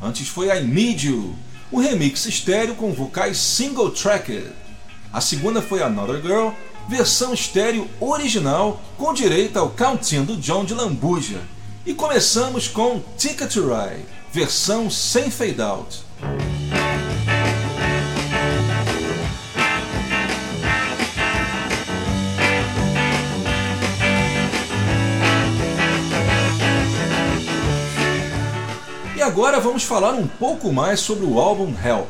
Antes 0.00 0.28
foi 0.28 0.48
I 0.48 0.62
Need 0.62 1.06
You, 1.06 1.36
um 1.70 1.78
remix 1.78 2.24
estéreo 2.24 2.74
com 2.74 2.94
vocais 2.94 3.36
single 3.36 3.90
tracked. 3.90 4.69
A 5.12 5.20
segunda 5.20 5.60
foi 5.60 5.82
Another 5.82 6.22
Girl, 6.22 6.50
versão 6.88 7.34
estéreo 7.34 7.88
original 8.00 8.80
com 8.96 9.12
direito 9.12 9.58
ao 9.58 9.68
Counting 9.70 10.22
do 10.22 10.36
John 10.36 10.64
de 10.64 10.72
Lambuja. 10.72 11.40
E 11.84 11.92
começamos 11.92 12.68
com 12.68 13.02
Ticket 13.18 13.52
to 13.52 13.62
Ride, 13.62 14.04
versão 14.32 14.88
sem 14.88 15.28
fade 15.28 15.60
out. 15.60 16.04
E 29.16 29.22
agora 29.22 29.58
vamos 29.58 29.82
falar 29.82 30.12
um 30.12 30.28
pouco 30.28 30.72
mais 30.72 31.00
sobre 31.00 31.26
o 31.26 31.40
álbum 31.40 31.74
Hell. 31.84 32.06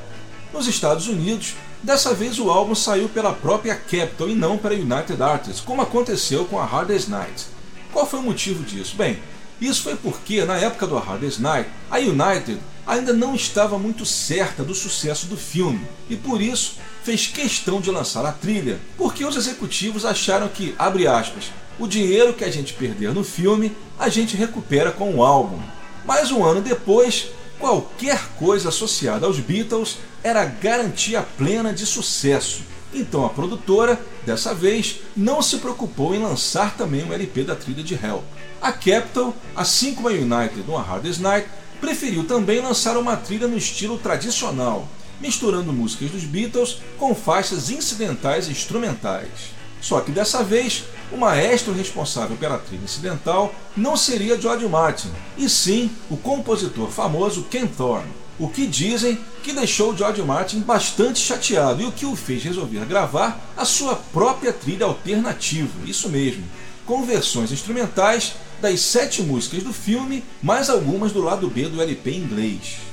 Nos 0.52 0.66
Estados 0.66 1.08
Unidos, 1.08 1.54
dessa 1.82 2.14
vez 2.14 2.38
o 2.38 2.50
álbum 2.50 2.74
saiu 2.74 3.08
pela 3.08 3.32
própria 3.32 3.74
Capitol 3.74 4.28
e 4.28 4.34
não 4.34 4.58
pela 4.58 4.74
United 4.74 5.22
Artists, 5.22 5.60
como 5.60 5.82
aconteceu 5.82 6.44
com 6.44 6.58
a 6.58 6.64
Hardest 6.64 7.08
Night. 7.08 7.46
Qual 7.92 8.06
foi 8.06 8.20
o 8.20 8.22
motivo 8.22 8.62
disso? 8.62 8.96
Bem, 8.96 9.18
isso 9.60 9.82
foi 9.82 9.96
porque 9.96 10.44
na 10.44 10.56
época 10.56 10.86
do 10.86 10.98
Hardest 10.98 11.40
Night, 11.40 11.68
a 11.90 11.98
United 11.98 12.58
ainda 12.86 13.12
não 13.12 13.34
estava 13.34 13.78
muito 13.78 14.06
certa 14.06 14.64
do 14.64 14.74
sucesso 14.74 15.26
do 15.26 15.36
filme 15.36 15.86
e 16.08 16.16
por 16.16 16.40
isso 16.40 16.76
fez 17.02 17.26
questão 17.26 17.80
de 17.80 17.90
lançar 17.90 18.24
a 18.24 18.32
trilha, 18.32 18.80
porque 18.96 19.24
os 19.24 19.36
executivos 19.36 20.04
acharam 20.04 20.48
que, 20.48 20.74
abre 20.78 21.06
aspas, 21.06 21.50
o 21.78 21.86
dinheiro 21.86 22.34
que 22.34 22.44
a 22.44 22.50
gente 22.50 22.74
perder 22.74 23.14
no 23.14 23.24
filme 23.24 23.76
a 23.98 24.08
gente 24.08 24.36
recupera 24.36 24.90
com 24.90 25.14
o 25.14 25.24
álbum. 25.24 25.60
Mas 26.04 26.30
um 26.30 26.44
ano 26.44 26.60
depois, 26.60 27.28
qualquer 27.60 28.18
coisa 28.38 28.70
associada 28.70 29.26
aos 29.26 29.38
Beatles 29.38 29.98
era 30.24 30.44
garantia 30.44 31.22
plena 31.22 31.72
de 31.72 31.86
sucesso. 31.86 32.62
Então 32.92 33.24
a 33.24 33.28
produtora, 33.28 34.00
dessa 34.26 34.52
vez, 34.52 35.00
não 35.16 35.40
se 35.40 35.58
preocupou 35.58 36.14
em 36.14 36.18
lançar 36.18 36.76
também 36.76 37.04
um 37.04 37.12
LP 37.12 37.44
da 37.44 37.54
trilha 37.54 37.84
de 37.84 37.94
Hell. 37.94 38.24
A 38.60 38.72
Capitol, 38.72 39.36
assim 39.54 39.94
como 39.94 40.08
a 40.08 40.12
United 40.12 40.64
no 40.66 40.76
Hardest 40.76 41.20
Night, 41.20 41.48
preferiu 41.80 42.24
também 42.24 42.60
lançar 42.60 42.96
uma 42.96 43.16
trilha 43.16 43.46
no 43.46 43.56
estilo 43.56 43.96
tradicional, 43.98 44.88
misturando 45.20 45.72
músicas 45.72 46.10
dos 46.10 46.24
Beatles 46.24 46.78
com 46.98 47.14
faixas 47.14 47.70
incidentais 47.70 48.48
e 48.48 48.52
instrumentais. 48.52 49.59
Só 49.80 50.00
que 50.00 50.12
dessa 50.12 50.44
vez, 50.44 50.84
o 51.10 51.16
maestro 51.16 51.72
responsável 51.72 52.36
pela 52.36 52.58
trilha 52.58 52.84
incidental 52.84 53.54
não 53.76 53.96
seria 53.96 54.40
George 54.40 54.66
Martin, 54.68 55.10
e 55.36 55.48
sim 55.48 55.90
o 56.10 56.16
compositor 56.16 56.88
famoso 56.90 57.44
Ken 57.44 57.66
Thorne. 57.66 58.12
O 58.38 58.48
que 58.48 58.66
dizem 58.66 59.18
que 59.42 59.52
deixou 59.52 59.96
George 59.96 60.22
Martin 60.22 60.60
bastante 60.60 61.18
chateado 61.18 61.82
e 61.82 61.86
o 61.86 61.92
que 61.92 62.06
o 62.06 62.16
fez 62.16 62.42
resolver 62.42 62.84
gravar 62.86 63.38
a 63.56 63.64
sua 63.64 63.96
própria 63.96 64.52
trilha 64.52 64.86
alternativa, 64.86 65.70
isso 65.86 66.08
mesmo, 66.08 66.44
com 66.86 67.04
versões 67.04 67.52
instrumentais 67.52 68.34
das 68.60 68.80
sete 68.80 69.22
músicas 69.22 69.62
do 69.62 69.72
filme, 69.72 70.24
mais 70.42 70.68
algumas 70.68 71.12
do 71.12 71.22
lado 71.22 71.48
B 71.48 71.68
do 71.68 71.80
LP 71.80 72.12
inglês. 72.12 72.89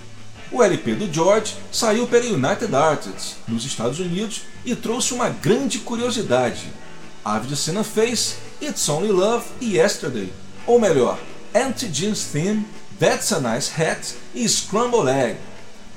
O 0.49 0.63
LP 0.63 0.95
do 0.95 1.13
George 1.13 1.55
saiu 1.71 2.07
pela 2.07 2.25
United 2.25 2.73
Artists, 2.73 3.35
nos 3.47 3.65
Estados 3.65 3.99
Unidos, 3.99 4.43
e 4.63 4.75
trouxe 4.75 5.13
uma 5.13 5.27
grande 5.27 5.79
curiosidade. 5.79 6.71
Avid 7.23 7.53
Sinner 7.57 7.83
fez 7.83 8.37
It's 8.61 8.87
Only 8.87 9.11
Love 9.11 9.45
e 9.59 9.75
Yesterday, 9.75 10.31
ou 10.65 10.79
melhor, 10.79 11.19
Anti 11.53 11.87
Jeans 11.89 12.23
Theme, 12.31 12.65
That's 12.97 13.33
a 13.33 13.41
Nice 13.41 13.69
Hat 13.79 14.15
e 14.33 14.47
Scramble 14.47 15.09
Egg. 15.09 15.37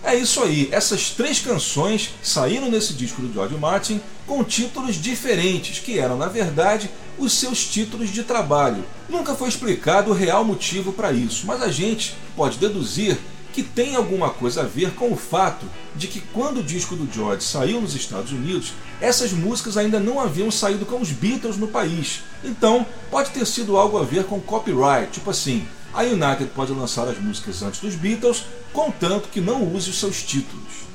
É 0.02 0.16
isso 0.16 0.42
aí, 0.42 0.68
essas 0.72 1.10
três 1.10 1.38
canções 1.38 2.10
saíram 2.20 2.68
nesse 2.70 2.94
disco 2.94 3.22
do 3.22 3.32
George 3.32 3.54
Martin 3.56 4.00
com 4.26 4.42
títulos 4.42 4.96
diferentes, 4.96 5.78
que 5.78 5.98
eram 5.98 6.16
na 6.16 6.26
verdade 6.26 6.90
os 7.18 7.34
seus 7.34 7.66
títulos 7.66 8.10
de 8.10 8.24
trabalho. 8.24 8.84
Nunca 9.08 9.34
foi 9.34 9.48
explicado 9.48 10.10
o 10.10 10.14
real 10.14 10.44
motivo 10.44 10.92
para 10.92 11.12
isso, 11.12 11.46
mas 11.46 11.62
a 11.62 11.68
gente 11.70 12.16
pode 12.34 12.58
deduzir 12.58 13.16
que 13.52 13.62
tem 13.62 13.96
alguma 13.96 14.30
coisa 14.30 14.62
a 14.62 14.64
ver 14.64 14.92
com 14.92 15.12
o 15.12 15.16
fato 15.16 15.66
de 15.96 16.06
que 16.06 16.20
quando 16.20 16.60
o 16.60 16.62
disco 16.62 16.94
do 16.94 17.12
George 17.12 17.42
saiu 17.42 17.80
nos 17.80 17.94
Estados 17.94 18.32
Unidos, 18.32 18.72
essas 19.00 19.32
músicas 19.32 19.76
ainda 19.76 19.98
não 19.98 20.20
haviam 20.20 20.50
saído 20.50 20.86
com 20.86 21.00
os 21.00 21.10
Beatles 21.10 21.56
no 21.56 21.68
país. 21.68 22.20
Então, 22.44 22.86
pode 23.10 23.30
ter 23.30 23.46
sido 23.46 23.76
algo 23.76 23.98
a 23.98 24.04
ver 24.04 24.24
com 24.24 24.40
copyright, 24.40 25.12
tipo 25.12 25.30
assim, 25.30 25.66
a 25.92 26.02
United 26.02 26.50
pode 26.54 26.72
lançar 26.72 27.08
as 27.08 27.18
músicas 27.18 27.62
antes 27.62 27.80
dos 27.80 27.94
Beatles, 27.96 28.44
contanto 28.72 29.28
que 29.28 29.40
não 29.40 29.64
use 29.64 29.90
os 29.90 29.98
seus 29.98 30.22
títulos. 30.22 30.90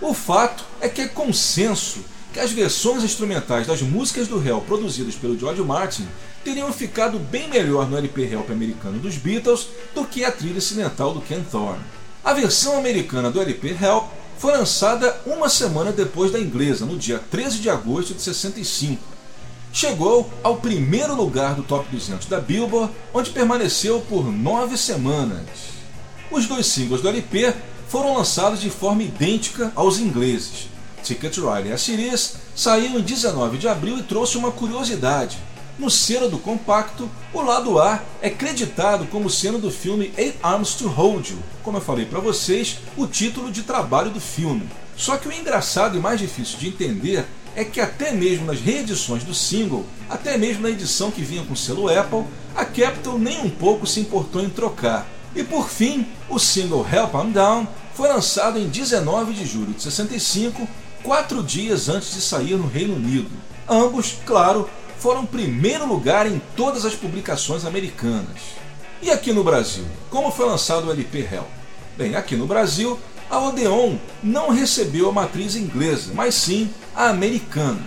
O 0.00 0.12
fato 0.12 0.64
é 0.80 0.88
que 0.88 1.02
é 1.02 1.08
consenso 1.08 2.00
que 2.32 2.40
as 2.40 2.50
versões 2.50 3.04
instrumentais 3.04 3.66
das 3.66 3.82
músicas 3.82 4.26
do 4.28 4.44
Hell 4.44 4.60
produzidas 4.62 5.14
pelo 5.14 5.38
George 5.38 5.62
Martin 5.62 6.06
teriam 6.44 6.72
ficado 6.72 7.18
bem 7.18 7.48
melhor 7.48 7.88
no 7.88 7.96
LP 7.96 8.22
Help 8.22 8.50
americano 8.50 8.98
dos 8.98 9.16
Beatles 9.16 9.68
do 9.94 10.04
que 10.04 10.24
a 10.24 10.32
trilha 10.32 10.58
ocidental 10.58 11.12
do 11.12 11.20
Ken 11.20 11.42
Thorne. 11.42 11.84
A 12.22 12.34
versão 12.34 12.76
americana 12.76 13.30
do 13.30 13.40
LP 13.40 13.76
Help 13.80 14.04
foi 14.36 14.52
lançada 14.52 15.18
uma 15.24 15.48
semana 15.48 15.90
depois 15.90 16.30
da 16.30 16.38
inglesa, 16.38 16.84
no 16.84 16.98
dia 16.98 17.18
13 17.30 17.58
de 17.58 17.70
agosto 17.70 18.12
de 18.12 18.20
65. 18.20 19.02
Chegou 19.72 20.30
ao 20.42 20.56
primeiro 20.56 21.14
lugar 21.14 21.54
do 21.54 21.62
Top 21.62 21.88
200 21.90 22.26
da 22.26 22.38
Billboard, 22.38 22.92
onde 23.14 23.30
permaneceu 23.30 24.00
por 24.02 24.30
nove 24.30 24.76
semanas. 24.76 25.46
Os 26.30 26.46
dois 26.46 26.66
singles 26.66 27.00
do 27.00 27.08
LP 27.08 27.54
foram 27.88 28.14
lançados 28.14 28.60
de 28.60 28.68
forma 28.68 29.02
idêntica 29.02 29.72
aos 29.74 29.98
ingleses. 29.98 30.68
Ticket 31.02 31.38
Ride 31.38 31.70
e 31.70 31.72
a 31.72 31.78
Sirius 31.78 32.34
saiu 32.54 32.98
em 32.98 33.02
19 33.02 33.56
de 33.56 33.66
abril 33.66 33.98
e 33.98 34.02
trouxe 34.02 34.36
uma 34.36 34.52
curiosidade. 34.52 35.38
No 35.80 35.88
cero 35.88 36.28
do 36.28 36.36
compacto, 36.36 37.08
o 37.32 37.40
lado 37.40 37.80
A 37.80 38.02
é 38.20 38.28
creditado 38.28 39.06
como 39.06 39.30
sendo 39.30 39.56
do 39.56 39.70
filme 39.70 40.12
Eight 40.14 40.36
Arms 40.42 40.74
to 40.74 40.86
Hold 40.86 41.30
You, 41.30 41.38
como 41.62 41.78
eu 41.78 41.80
falei 41.80 42.04
para 42.04 42.20
vocês, 42.20 42.76
o 42.98 43.06
título 43.06 43.50
de 43.50 43.62
trabalho 43.62 44.10
do 44.10 44.20
filme. 44.20 44.68
Só 44.94 45.16
que 45.16 45.26
o 45.26 45.32
engraçado 45.32 45.96
e 45.96 45.98
mais 45.98 46.20
difícil 46.20 46.58
de 46.58 46.68
entender 46.68 47.24
é 47.56 47.64
que 47.64 47.80
até 47.80 48.12
mesmo 48.12 48.44
nas 48.44 48.60
reedições 48.60 49.24
do 49.24 49.32
single, 49.32 49.86
até 50.10 50.36
mesmo 50.36 50.64
na 50.64 50.68
edição 50.68 51.10
que 51.10 51.22
vinha 51.22 51.46
com 51.46 51.56
selo 51.56 51.88
Apple, 51.88 52.26
a 52.54 52.66
Capitol 52.66 53.18
nem 53.18 53.40
um 53.40 53.48
pouco 53.48 53.86
se 53.86 54.00
importou 54.00 54.42
em 54.42 54.50
trocar. 54.50 55.06
E 55.34 55.42
por 55.42 55.70
fim, 55.70 56.06
o 56.28 56.38
single 56.38 56.86
Help 56.92 57.14
I'm 57.14 57.32
Down 57.32 57.66
foi 57.94 58.10
lançado 58.10 58.58
em 58.58 58.68
19 58.68 59.32
de 59.32 59.46
julho 59.46 59.72
de 59.72 59.82
65, 59.82 60.68
quatro 61.02 61.42
dias 61.42 61.88
antes 61.88 62.12
de 62.12 62.20
sair 62.20 62.56
no 62.56 62.68
Reino 62.68 62.96
Unido. 62.96 63.30
Ambos, 63.66 64.16
claro, 64.26 64.68
foram 65.00 65.24
primeiro 65.24 65.86
lugar 65.86 66.26
em 66.26 66.40
todas 66.54 66.84
as 66.84 66.94
publicações 66.94 67.64
americanas. 67.64 68.60
E 69.02 69.10
aqui 69.10 69.32
no 69.32 69.42
Brasil, 69.42 69.84
como 70.10 70.30
foi 70.30 70.46
lançado 70.46 70.86
o 70.86 70.90
LP 70.90 71.20
Hell? 71.20 71.48
Bem, 71.96 72.14
aqui 72.14 72.36
no 72.36 72.46
Brasil, 72.46 73.00
a 73.30 73.38
Odeon 73.40 73.96
não 74.22 74.50
recebeu 74.50 75.08
a 75.08 75.12
matriz 75.12 75.56
inglesa, 75.56 76.12
mas 76.14 76.34
sim 76.34 76.70
a 76.94 77.08
americana. 77.08 77.80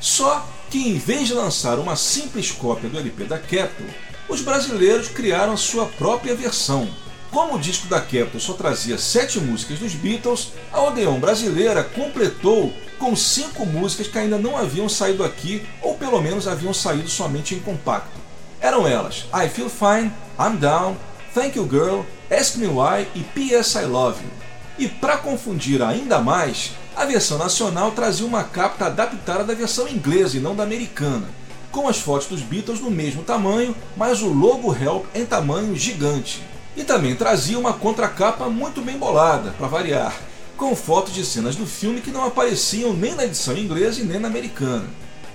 Só 0.00 0.44
que 0.68 0.88
em 0.88 0.98
vez 0.98 1.28
de 1.28 1.34
lançar 1.34 1.78
uma 1.78 1.94
simples 1.94 2.50
cópia 2.50 2.90
do 2.90 2.98
LP 2.98 3.24
da 3.24 3.38
Capitol, 3.38 3.86
os 4.28 4.40
brasileiros 4.40 5.08
criaram 5.08 5.56
sua 5.56 5.86
própria 5.86 6.34
versão. 6.34 6.88
Como 7.30 7.56
o 7.56 7.58
disco 7.58 7.86
da 7.88 8.00
Capitol 8.00 8.40
só 8.40 8.54
trazia 8.54 8.96
sete 8.96 9.38
músicas 9.38 9.78
dos 9.78 9.94
Beatles, 9.94 10.52
a 10.72 10.82
Odeon 10.82 11.20
brasileira 11.20 11.84
completou 11.84 12.72
com 12.98 13.14
cinco 13.14 13.66
músicas 13.66 14.08
que 14.08 14.18
ainda 14.18 14.38
não 14.38 14.56
haviam 14.56 14.88
saído 14.88 15.22
aqui, 15.22 15.62
ou 15.82 15.94
pelo 15.94 16.20
menos 16.20 16.48
haviam 16.48 16.72
saído 16.72 17.08
somente 17.08 17.54
em 17.54 17.60
compacto. 17.60 18.18
Eram 18.60 18.88
elas 18.88 19.26
I 19.32 19.48
Feel 19.48 19.68
Fine, 19.68 20.12
I'm 20.38 20.56
Down, 20.56 20.96
Thank 21.34 21.58
You 21.58 21.68
Girl, 21.70 22.00
Ask 22.30 22.56
Me 22.56 22.66
Why 22.66 23.06
e 23.14 23.20
P.S. 23.22 23.78
I 23.78 23.84
Love 23.84 24.22
You. 24.24 24.30
E 24.78 24.88
para 24.88 25.18
confundir 25.18 25.82
ainda 25.82 26.18
mais, 26.18 26.72
a 26.96 27.04
versão 27.04 27.36
nacional 27.36 27.92
trazia 27.92 28.26
uma 28.26 28.42
capa 28.42 28.86
adaptada 28.86 29.44
da 29.44 29.54
versão 29.54 29.86
inglesa 29.86 30.36
e 30.36 30.40
não 30.40 30.56
da 30.56 30.62
americana, 30.62 31.28
com 31.70 31.86
as 31.88 31.98
fotos 31.98 32.26
dos 32.26 32.40
Beatles 32.40 32.80
no 32.80 32.90
mesmo 32.90 33.22
tamanho, 33.22 33.76
mas 33.96 34.22
o 34.22 34.28
logo 34.28 34.74
Help 34.74 35.04
em 35.14 35.26
tamanho 35.26 35.76
gigante. 35.76 36.42
E 36.78 36.84
também 36.84 37.16
trazia 37.16 37.58
uma 37.58 37.72
contracapa 37.72 38.48
muito 38.48 38.80
bem 38.80 38.96
bolada, 38.96 39.50
para 39.58 39.66
variar, 39.66 40.16
com 40.56 40.76
fotos 40.76 41.12
de 41.12 41.26
cenas 41.26 41.56
do 41.56 41.66
filme 41.66 42.00
que 42.00 42.12
não 42.12 42.24
apareciam 42.24 42.92
nem 42.92 43.16
na 43.16 43.24
edição 43.24 43.58
inglesa 43.58 44.00
e 44.00 44.04
nem 44.04 44.20
na 44.20 44.28
americana. 44.28 44.86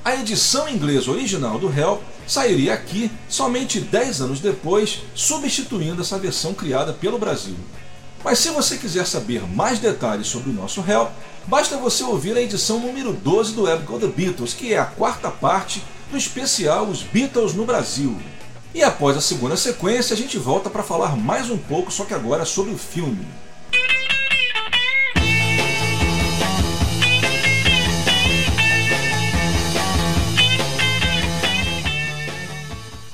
A 0.06 0.16
edição 0.16 0.70
inglesa 0.70 1.12
original 1.12 1.60
do 1.60 1.68
Help 1.68 2.02
sairia 2.26 2.74
aqui 2.74 3.12
somente 3.28 3.82
10 3.82 4.22
anos 4.22 4.40
depois, 4.40 5.02
substituindo 5.14 6.02
essa 6.02 6.18
versão 6.18 6.54
criada 6.54 6.94
pelo 6.94 7.20
Brasil. 7.20 7.58
Mas 8.24 8.40
se 8.40 8.50
você 8.50 8.78
quiser 8.78 9.06
saber 9.06 9.46
mais 9.46 9.80
detalhes 9.80 10.28
sobre 10.28 10.50
o 10.50 10.54
nosso 10.54 10.80
Help, 10.90 11.10
basta 11.46 11.76
você 11.76 12.06
ouvir 12.06 12.38
a 12.38 12.42
edição 12.42 12.80
número 12.80 13.12
12 13.12 13.52
do 13.52 13.64
Web 13.64 13.86
The 14.00 14.08
Beatles, 14.08 14.54
que 14.54 14.74
é 14.74 14.80
a 14.80 14.86
quarta 14.86 15.30
parte 15.30 15.84
do 16.10 16.18
especial 16.18 16.86
Os 16.86 17.04
Beatles 17.04 17.54
no 17.54 17.66
Brasil. 17.66 18.18
E 18.74 18.82
após 18.82 19.16
a 19.16 19.22
segunda 19.22 19.56
sequência, 19.56 20.16
a 20.16 20.18
gente 20.18 20.36
volta 20.40 20.68
para 20.68 20.82
falar 20.82 21.16
mais 21.16 21.48
um 21.52 21.58
pouco, 21.58 21.92
só 21.92 22.06
que 22.06 22.14
agora 22.14 22.44
sobre 22.44 22.74
o 22.74 22.78
filme. 22.78 23.28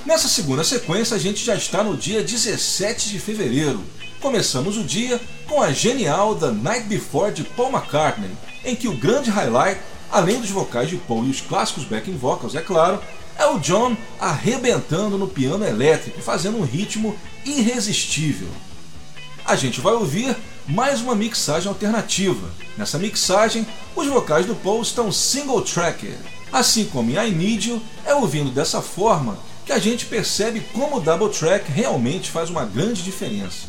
Nessa 0.05 0.29
segunda 0.29 0.63
sequência, 0.63 1.17
a 1.17 1.19
gente 1.19 1.43
já 1.43 1.55
está 1.55 1.83
no 1.83 1.97
dia 1.97 2.23
17 2.23 3.09
de 3.09 3.19
fevereiro. 3.19 3.83
Começamos 4.21 4.77
o 4.77 4.83
dia 4.83 5.19
com 5.45 5.61
a 5.61 5.73
genial 5.73 6.35
The 6.35 6.51
Night 6.51 6.87
Before 6.87 7.33
de 7.33 7.43
Paul 7.43 7.69
McCartney, 7.69 8.31
em 8.63 8.77
que 8.77 8.87
o 8.87 8.95
grande 8.95 9.29
highlight, 9.29 9.81
além 10.09 10.39
dos 10.39 10.49
vocais 10.49 10.89
de 10.89 10.95
Paul 10.95 11.25
e 11.25 11.29
os 11.29 11.41
clássicos 11.41 11.83
backing 11.83 12.17
vocals, 12.17 12.55
é 12.55 12.61
claro, 12.61 13.01
é 13.39 13.47
o 13.47 13.57
John 13.57 13.95
arrebentando 14.19 15.17
no 15.17 15.27
piano 15.27 15.65
elétrico, 15.65 16.21
fazendo 16.21 16.57
um 16.57 16.65
ritmo 16.65 17.17
irresistível. 17.45 18.49
A 19.45 19.55
gente 19.55 19.79
vai 19.79 19.93
ouvir 19.93 20.35
mais 20.67 20.99
uma 21.01 21.15
mixagem 21.15 21.69
alternativa. 21.69 22.49
Nessa 22.77 22.99
mixagem, 22.99 23.65
os 23.95 24.05
vocais 24.07 24.45
do 24.45 24.53
Paul 24.53 24.81
estão 24.81 25.11
single 25.11 25.61
tracked, 25.61 26.17
assim 26.51 26.85
como 26.85 27.09
em 27.09 27.15
I 27.15 27.31
Need 27.31 27.69
You, 27.69 27.81
é 28.05 28.13
ouvindo 28.13 28.51
dessa 28.51 28.81
forma 28.81 29.39
que 29.65 29.71
a 29.71 29.79
gente 29.79 30.05
percebe 30.05 30.59
como 30.73 30.97
o 30.97 30.99
double 30.99 31.29
track 31.29 31.71
realmente 31.71 32.29
faz 32.29 32.49
uma 32.49 32.65
grande 32.65 33.01
diferença. 33.01 33.67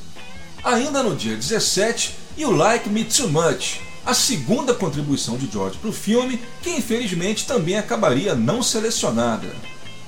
Ainda 0.65 1.03
no 1.03 1.15
dia 1.15 1.37
17, 1.37 2.17
You 2.37 2.51
Like 2.51 2.89
Me 2.89 3.05
Too 3.05 3.29
Much, 3.29 3.81
a 4.05 4.15
segunda 4.15 4.75
contribuição 4.75 5.37
de 5.37 5.51
George 5.51 5.79
para 5.79 5.91
o 5.91 5.93
filme, 5.93 6.41
que 6.63 6.71
infelizmente 6.71 7.47
também 7.47 7.77
acabaria 7.77 8.35
não 8.35 8.63
selecionada. 8.63 9.49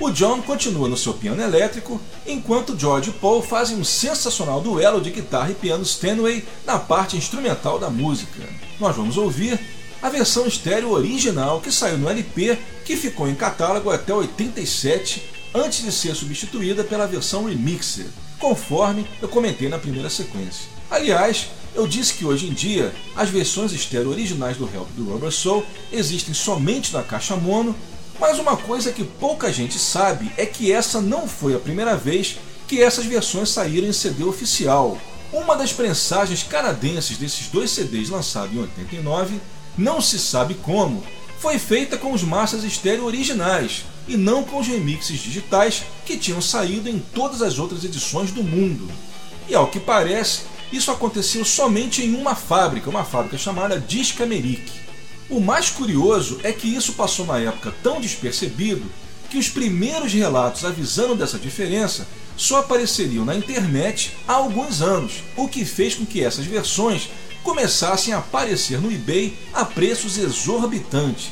O 0.00 0.11
John 0.11 0.42
continua 0.42 0.88
no 0.88 0.96
seu 0.96 1.14
piano 1.14 1.40
elétrico, 1.40 2.00
enquanto 2.26 2.76
George 2.78 3.11
e 3.11 3.12
Paul 3.12 3.40
fazem 3.40 3.76
um 3.76 3.85
sensacional 3.85 4.61
duelo 4.61 5.00
de 5.00 5.11
guitarra 5.11 5.52
e 5.52 5.55
piano 5.55 5.85
Stanway 5.85 6.44
na 6.66 6.78
parte 6.78 7.16
instrumental 7.16 7.78
da 7.78 7.88
música. 7.88 8.42
Nós 8.81 8.96
vamos 8.96 9.16
ouvir 9.16 9.61
a 10.02 10.09
versão 10.09 10.46
estéreo 10.46 10.90
original 10.90 11.61
que 11.61 11.70
saiu 11.70 11.98
no 11.98 12.09
LP, 12.09 12.59
que 12.85 12.96
ficou 12.96 13.28
em 13.28 13.35
catálogo 13.37 13.90
até 13.90 14.12
87 14.12 15.22
antes 15.55 15.85
de 15.85 15.92
ser 15.92 16.16
substituída 16.16 16.83
pela 16.83 17.07
versão 17.07 17.44
remixer, 17.44 18.07
conforme 18.40 19.07
eu 19.20 19.28
comentei 19.28 19.68
na 19.68 19.78
primeira 19.78 20.11
sequência. 20.11 20.66
Aliás, 20.90 21.48
eu 21.74 21.87
disse 21.87 22.14
que 22.14 22.24
hoje 22.24 22.46
em 22.46 22.52
dia 22.52 22.94
as 23.16 23.30
versões 23.30 23.72
estéreo 23.72 24.11
originais 24.11 24.56
do 24.56 24.68
Help 24.72 24.88
do 24.90 25.04
Rubber 25.04 25.30
Soul 25.30 25.64
existem 25.90 26.35
somente 26.35 26.92
na 26.92 27.02
caixa 27.02 27.37
mono, 27.37 27.74
mas 28.20 28.38
uma 28.38 28.56
coisa 28.56 28.92
que 28.92 29.04
pouca 29.04 29.52
gente 29.52 29.78
sabe 29.78 30.30
é 30.37 30.44
que 30.46 30.70
essa 30.70 31.00
não 31.00 31.26
foi 31.26 31.54
a 31.54 31.58
primeira 31.58 31.96
vez 31.96 32.37
que 32.68 32.82
essas 32.82 33.04
versões 33.04 33.48
saíram 33.48 33.88
em 33.88 33.92
CD 33.92 34.22
oficial. 34.24 34.98
Uma 35.32 35.56
das 35.56 35.72
prensagens 35.72 36.42
canadenses 36.42 37.16
desses 37.16 37.48
dois 37.48 37.70
CDs 37.70 38.11
lançados 38.11 38.54
em 38.54 38.61
89, 38.61 39.40
não 39.76 40.00
se 40.00 40.18
sabe 40.18 40.54
como, 40.54 41.02
foi 41.38 41.58
feita 41.58 41.96
com 41.96 42.12
os 42.12 42.22
massas 42.22 42.62
estéreo 42.64 43.06
originais, 43.06 43.85
e 44.06 44.16
não 44.16 44.44
com 44.44 44.58
os 44.58 44.66
remixes 44.66 45.20
digitais 45.20 45.82
que 46.04 46.16
tinham 46.16 46.40
saído 46.40 46.88
em 46.88 46.98
todas 46.98 47.40
as 47.40 47.58
outras 47.58 47.82
edições 47.85 48.30
do 48.30 48.42
mundo. 48.42 48.88
E 49.48 49.54
ao 49.54 49.68
que 49.68 49.80
parece, 49.80 50.42
isso 50.72 50.90
aconteceu 50.90 51.44
somente 51.44 52.02
em 52.02 52.14
uma 52.14 52.35
fábrica, 52.35 52.88
uma 52.88 53.04
fábrica 53.04 53.37
chamada 53.37 53.78
Discameric. 53.78 54.72
O 55.28 55.40
mais 55.40 55.70
curioso 55.70 56.40
é 56.42 56.50
que 56.52 56.66
isso 56.66 56.94
passou 56.94 57.26
na 57.26 57.38
época 57.38 57.72
tão 57.82 58.00
despercebido 58.00 58.85
que 59.30 59.38
os 59.38 59.48
primeiros 59.48 60.12
relatos 60.12 60.64
avisando 60.64 61.14
dessa 61.14 61.38
diferença 61.38 62.06
só 62.37 62.61
apareceriam 62.61 63.24
na 63.24 63.35
internet 63.35 64.12
há 64.26 64.35
alguns 64.35 64.82
anos, 64.82 65.22
o 65.37 65.48
que 65.48 65.64
fez 65.64 65.94
com 65.94 66.04
que 66.04 66.22
essas 66.22 66.44
versões 66.44 67.08
começassem 67.42 68.12
a 68.14 68.18
aparecer 68.18 68.80
no 68.80 68.90
eBay 68.90 69.37
a 69.52 69.64
preços 69.64 70.18
exorbitantes. 70.18 71.30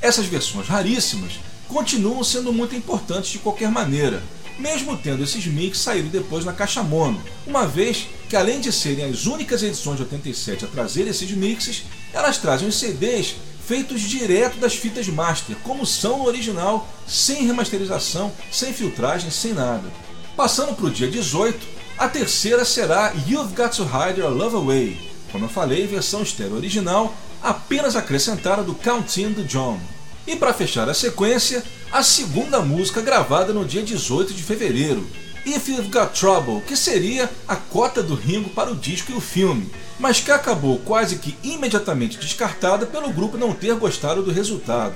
Essas 0.00 0.26
versões 0.26 0.66
raríssimas 0.66 1.32
continuam 1.68 2.22
sendo 2.22 2.52
muito 2.52 2.74
importantes 2.74 3.30
de 3.30 3.38
qualquer 3.38 3.70
maneira, 3.70 4.22
mesmo 4.58 4.96
tendo 4.96 5.22
esses 5.22 5.46
mix 5.46 5.78
saído 5.78 6.08
depois 6.08 6.44
na 6.44 6.52
caixa 6.52 6.82
mono, 6.82 7.22
uma 7.46 7.66
vez 7.66 8.06
que 8.28 8.36
além 8.36 8.60
de 8.60 8.72
serem 8.72 9.04
as 9.04 9.26
únicas 9.26 9.62
edições 9.62 9.96
de 9.96 10.02
87 10.04 10.64
a 10.64 10.68
trazer 10.68 11.06
esses 11.06 11.30
mixes, 11.32 11.84
elas 12.12 12.38
trazem 12.38 12.68
os 12.68 12.78
CDs 12.78 13.36
feitos 13.66 14.00
direto 14.00 14.58
das 14.58 14.74
fitas 14.74 15.08
master, 15.08 15.56
como 15.64 15.84
são 15.84 16.18
no 16.18 16.26
original, 16.26 16.88
sem 17.06 17.44
remasterização, 17.46 18.32
sem 18.50 18.72
filtragem, 18.72 19.30
sem 19.30 19.52
nada. 19.52 19.90
Passando 20.36 20.74
para 20.74 20.86
o 20.86 20.90
dia 20.90 21.10
18, 21.10 21.66
a 21.98 22.08
terceira 22.08 22.64
será 22.64 23.12
You've 23.26 23.54
Got 23.54 23.70
to 23.76 23.82
Hide 23.82 24.20
Your 24.20 24.30
Love 24.30 24.56
Away, 24.56 25.10
como 25.32 25.46
eu 25.46 25.48
falei, 25.48 25.86
versão 25.86 26.22
estéreo 26.22 26.54
original, 26.54 27.14
apenas 27.42 27.96
acrescentada 27.96 28.62
do 28.62 28.74
Counting 28.74 29.32
do 29.32 29.44
John. 29.44 29.80
E 30.26 30.34
para 30.34 30.52
fechar 30.52 30.88
a 30.88 30.94
sequência, 30.94 31.62
a 31.92 32.02
segunda 32.02 32.60
música 32.60 33.00
gravada 33.00 33.52
no 33.52 33.64
dia 33.64 33.82
18 33.82 34.34
de 34.34 34.42
fevereiro, 34.42 35.06
If 35.46 35.68
You've 35.68 35.88
Got 35.88 36.18
Trouble, 36.18 36.62
que 36.62 36.76
seria 36.76 37.30
a 37.46 37.54
cota 37.54 38.02
do 38.02 38.16
Ringo 38.16 38.50
para 38.50 38.72
o 38.72 38.74
disco 38.74 39.12
e 39.12 39.14
o 39.14 39.20
filme, 39.20 39.70
mas 40.00 40.18
que 40.18 40.32
acabou 40.32 40.78
quase 40.78 41.16
que 41.16 41.36
imediatamente 41.44 42.18
descartada 42.18 42.84
pelo 42.86 43.12
grupo 43.12 43.38
não 43.38 43.52
ter 43.52 43.76
gostado 43.76 44.20
do 44.20 44.32
resultado. 44.32 44.94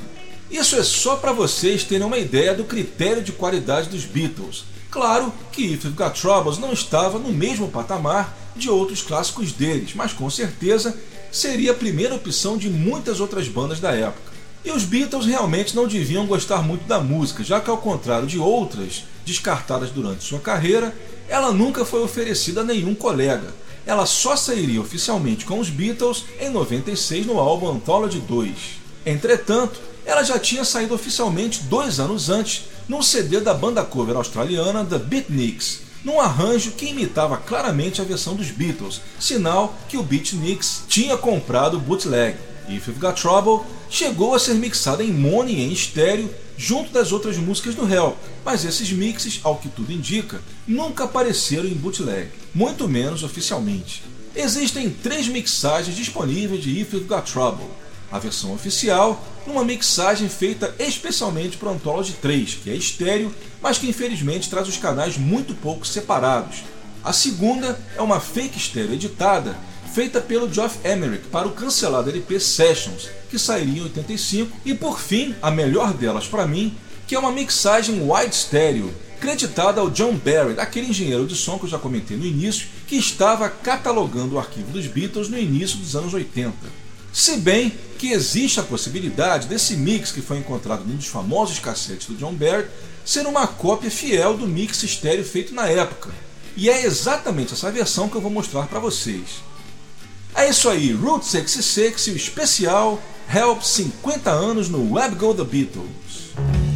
Isso 0.50 0.74
é 0.74 0.82
só 0.82 1.14
para 1.14 1.30
vocês 1.30 1.84
terem 1.84 2.04
uma 2.04 2.18
ideia 2.18 2.52
do 2.52 2.64
critério 2.64 3.22
de 3.22 3.30
qualidade 3.30 3.88
dos 3.88 4.04
Beatles. 4.04 4.64
Claro 4.90 5.32
que 5.52 5.62
If 5.62 5.84
You've 5.84 5.96
Got 5.96 6.20
Troubles 6.20 6.58
não 6.58 6.72
estava 6.72 7.20
no 7.20 7.32
mesmo 7.32 7.68
patamar 7.68 8.36
de 8.56 8.68
outros 8.68 9.00
clássicos 9.00 9.52
deles, 9.52 9.92
mas 9.94 10.12
com 10.12 10.28
certeza 10.28 10.98
seria 11.30 11.70
a 11.70 11.74
primeira 11.74 12.16
opção 12.16 12.58
de 12.58 12.68
muitas 12.68 13.20
outras 13.20 13.46
bandas 13.46 13.78
da 13.78 13.92
época. 13.92 14.29
E 14.64 14.70
os 14.70 14.84
Beatles 14.84 15.26
realmente 15.26 15.74
não 15.74 15.88
deviam 15.88 16.26
gostar 16.26 16.62
muito 16.62 16.86
da 16.86 17.00
música, 17.00 17.42
já 17.42 17.60
que, 17.60 17.70
ao 17.70 17.78
contrário 17.78 18.26
de 18.26 18.38
outras 18.38 19.04
descartadas 19.24 19.90
durante 19.90 20.24
sua 20.24 20.38
carreira, 20.38 20.94
ela 21.28 21.52
nunca 21.52 21.84
foi 21.84 22.02
oferecida 22.02 22.60
a 22.60 22.64
nenhum 22.64 22.94
colega. 22.94 23.54
Ela 23.86 24.04
só 24.04 24.36
sairia 24.36 24.80
oficialmente 24.80 25.44
com 25.44 25.58
os 25.58 25.70
Beatles 25.70 26.24
em 26.38 26.50
96 26.50 27.24
no 27.26 27.38
álbum 27.38 27.70
Anthology 27.70 28.18
2. 28.20 28.50
Entretanto, 29.06 29.80
ela 30.04 30.22
já 30.22 30.38
tinha 30.38 30.64
saído 30.64 30.94
oficialmente 30.94 31.62
dois 31.64 31.98
anos 31.98 32.28
antes 32.28 32.64
num 32.88 33.02
CD 33.02 33.40
da 33.40 33.54
banda 33.54 33.84
cover 33.84 34.16
australiana 34.16 34.84
The 34.84 34.98
Beatniks, 34.98 35.82
num 36.04 36.20
arranjo 36.20 36.72
que 36.72 36.86
imitava 36.86 37.36
claramente 37.36 38.00
a 38.00 38.04
versão 38.04 38.34
dos 38.34 38.50
Beatles, 38.50 39.00
sinal 39.18 39.74
que 39.88 39.96
o 39.96 40.02
Beatniks 40.02 40.82
tinha 40.88 41.16
comprado 41.16 41.78
bootleg. 41.78 42.36
If 42.76 42.88
You've 42.88 43.00
Got 43.00 43.20
Trouble 43.20 43.66
chegou 43.88 44.34
a 44.34 44.38
ser 44.38 44.54
mixada 44.54 45.02
em 45.02 45.12
mono 45.12 45.48
e 45.48 45.60
em 45.60 45.72
estéreo 45.72 46.32
junto 46.56 46.92
das 46.92 47.10
outras 47.10 47.36
músicas 47.36 47.74
do 47.74 47.90
Hell, 47.90 48.16
mas 48.44 48.64
esses 48.64 48.92
mixes, 48.92 49.40
ao 49.42 49.56
que 49.56 49.68
tudo 49.68 49.92
indica, 49.92 50.40
nunca 50.66 51.04
apareceram 51.04 51.66
em 51.66 51.74
bootleg, 51.74 52.30
muito 52.54 52.86
menos 52.86 53.22
oficialmente. 53.22 54.02
Existem 54.36 54.90
três 54.90 55.26
mixagens 55.26 55.96
disponíveis 55.96 56.62
de 56.62 56.78
If 56.78 56.92
You've 56.92 57.06
Got 57.06 57.32
Trouble. 57.32 57.66
A 58.12 58.18
versão 58.18 58.52
oficial, 58.52 59.24
numa 59.46 59.64
mixagem 59.64 60.28
feita 60.28 60.74
especialmente 60.78 61.56
para 61.56 61.68
o 61.68 61.72
Anthology 61.72 62.12
3, 62.20 62.54
que 62.62 62.70
é 62.70 62.74
estéreo, 62.74 63.34
mas 63.62 63.78
que 63.78 63.88
infelizmente 63.88 64.50
traz 64.50 64.68
os 64.68 64.76
canais 64.76 65.16
muito 65.16 65.54
pouco 65.54 65.86
separados. 65.86 66.62
A 67.02 67.12
segunda 67.12 67.80
é 67.96 68.02
uma 68.02 68.20
fake 68.20 68.58
estéreo 68.58 68.92
editada 68.92 69.56
feita 69.92 70.20
pelo 70.20 70.52
Geoff 70.52 70.78
Emerick 70.84 71.28
para 71.28 71.48
o 71.48 71.52
cancelado 71.52 72.10
LP 72.10 72.38
Sessions, 72.38 73.08
que 73.28 73.38
sairia 73.38 73.80
em 73.80 73.84
85, 73.84 74.56
e 74.64 74.74
por 74.74 75.00
fim, 75.00 75.34
a 75.42 75.50
melhor 75.50 75.92
delas 75.92 76.26
para 76.26 76.46
mim, 76.46 76.76
que 77.06 77.14
é 77.14 77.18
uma 77.18 77.32
mixagem 77.32 78.08
wide 78.08 78.34
stereo, 78.34 78.92
creditada 79.20 79.80
ao 79.80 79.90
John 79.90 80.14
Barrett, 80.14 80.60
aquele 80.60 80.88
engenheiro 80.88 81.26
de 81.26 81.34
som 81.34 81.58
que 81.58 81.64
eu 81.64 81.70
já 81.70 81.78
comentei 81.78 82.16
no 82.16 82.24
início, 82.24 82.68
que 82.86 82.96
estava 82.96 83.48
catalogando 83.48 84.36
o 84.36 84.38
arquivo 84.38 84.70
dos 84.70 84.86
Beatles 84.86 85.28
no 85.28 85.38
início 85.38 85.78
dos 85.78 85.94
anos 85.96 86.14
80. 86.14 86.54
Se 87.12 87.36
bem 87.36 87.74
que 87.98 88.12
existe 88.12 88.60
a 88.60 88.62
possibilidade 88.62 89.48
desse 89.48 89.76
mix 89.76 90.12
que 90.12 90.22
foi 90.22 90.38
encontrado 90.38 90.84
num 90.84 90.96
dos 90.96 91.08
famosos 91.08 91.58
cassetes 91.58 92.06
do 92.06 92.14
John 92.14 92.32
Barrett 92.34 92.70
ser 93.04 93.26
uma 93.26 93.46
cópia 93.46 93.90
fiel 93.90 94.36
do 94.36 94.46
mix 94.46 94.82
estéreo 94.82 95.24
feito 95.24 95.52
na 95.52 95.66
época. 95.66 96.10
E 96.56 96.70
é 96.70 96.84
exatamente 96.84 97.52
essa 97.52 97.70
versão 97.70 98.08
que 98.08 98.16
eu 98.16 98.20
vou 98.20 98.30
mostrar 98.30 98.66
para 98.68 98.78
vocês. 98.78 99.49
É 100.34 100.48
isso 100.48 100.68
aí, 100.68 100.92
Route 100.92 101.26
66 101.26 102.06
e 102.06 102.10
o 102.12 102.16
especial 102.16 103.00
Help 103.32 103.62
50 103.62 104.30
anos 104.30 104.68
no 104.68 104.94
Web 104.94 105.16
Go 105.16 105.34
The 105.34 105.44
Beatles. 105.44 106.69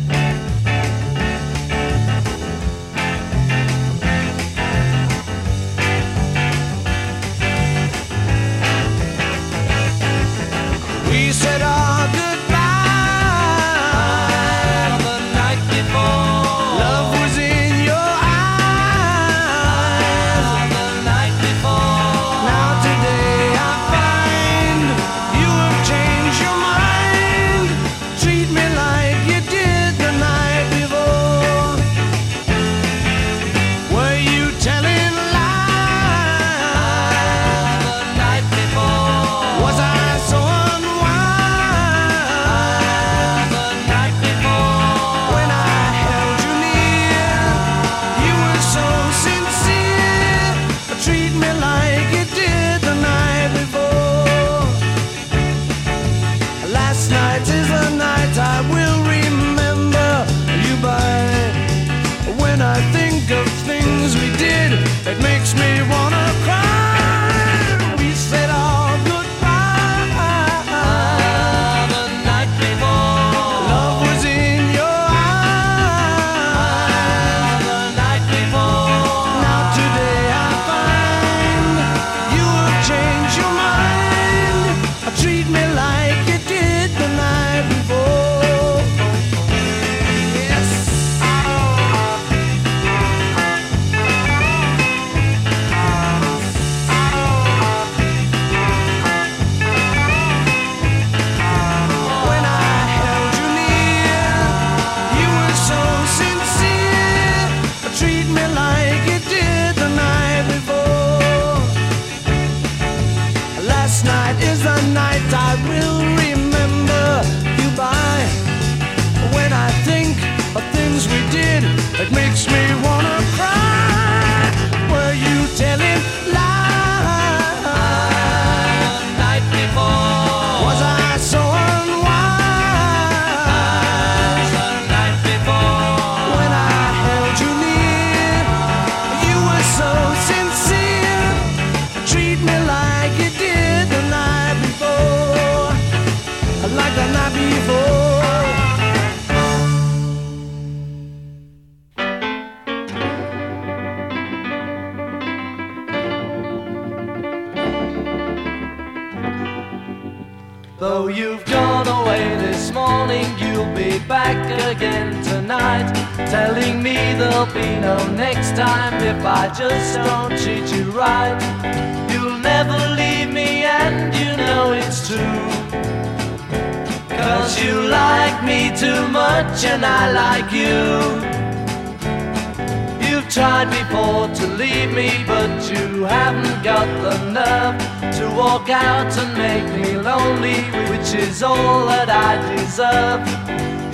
Walk 188.44 188.68
out 188.68 189.10
and 189.22 189.32
make 189.46 189.66
me 189.76 189.96
lonely, 189.96 190.60
which 190.90 191.10
is 191.14 191.42
all 191.42 191.86
that 191.86 192.10
I 192.28 192.32
deserve. 192.54 193.22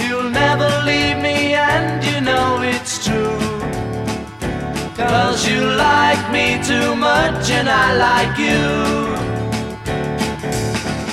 You'll 0.02 0.32
never 0.44 0.70
leave 0.90 1.18
me, 1.28 1.54
and 1.54 2.02
you 2.08 2.18
know 2.28 2.48
it's 2.74 2.94
true. 3.06 3.38
Cause 5.00 5.38
you 5.48 5.60
like 5.88 6.22
me 6.36 6.46
too 6.70 6.90
much, 6.96 7.44
and 7.58 7.68
I 7.68 7.88
like 8.08 8.34
you. 8.48 8.64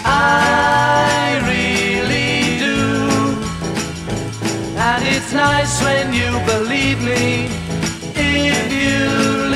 I 0.04 1.28
really 1.52 2.42
do. 2.66 2.80
And 4.88 5.02
it's 5.16 5.32
nice 5.32 5.76
when 5.88 6.08
you 6.20 6.32
believe 6.54 7.00
me. 7.12 7.50
If 8.16 8.66
you 8.82 9.47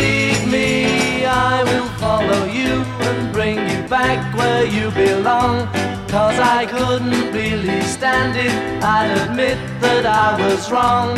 where 4.62 4.82
you 4.82 4.92
belong. 4.92 5.68
Cause 6.08 6.38
I 6.40 6.66
couldn't 6.66 7.34
really 7.34 7.82
stand 7.82 8.36
it, 8.36 8.54
I'd 8.84 9.10
admit 9.24 9.58
that 9.80 10.06
I 10.06 10.38
was 10.42 10.70
wrong. 10.72 11.18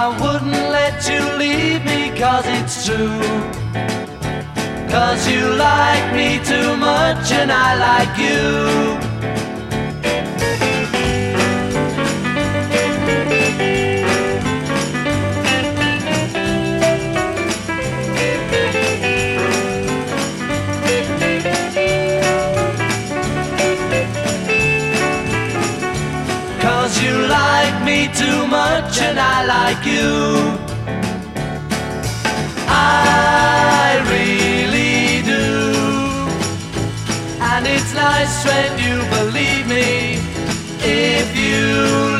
I 0.00 0.04
wouldn't 0.20 0.68
let 0.78 1.08
you 1.08 1.20
leave 1.42 1.82
me 1.84 2.16
cause 2.18 2.44
it's 2.46 2.86
true. 2.86 3.22
Cause 4.94 5.26
you 5.28 5.42
like 5.56 6.06
me 6.14 6.38
too 6.44 6.76
much 6.76 7.32
and 7.32 7.50
I 7.50 7.70
like 7.88 8.14
you. 8.18 9.11
Much 28.82 29.00
and 29.00 29.18
I 29.18 29.38
like 29.56 29.84
you. 29.86 30.12
I 32.68 34.02
really 34.14 35.22
do. 35.34 35.48
And 37.50 37.66
it's 37.66 37.92
nice 37.94 38.36
when 38.48 38.70
you 38.84 38.96
believe 39.16 39.66
me. 39.76 40.18
If 40.84 41.28
you 41.44 41.62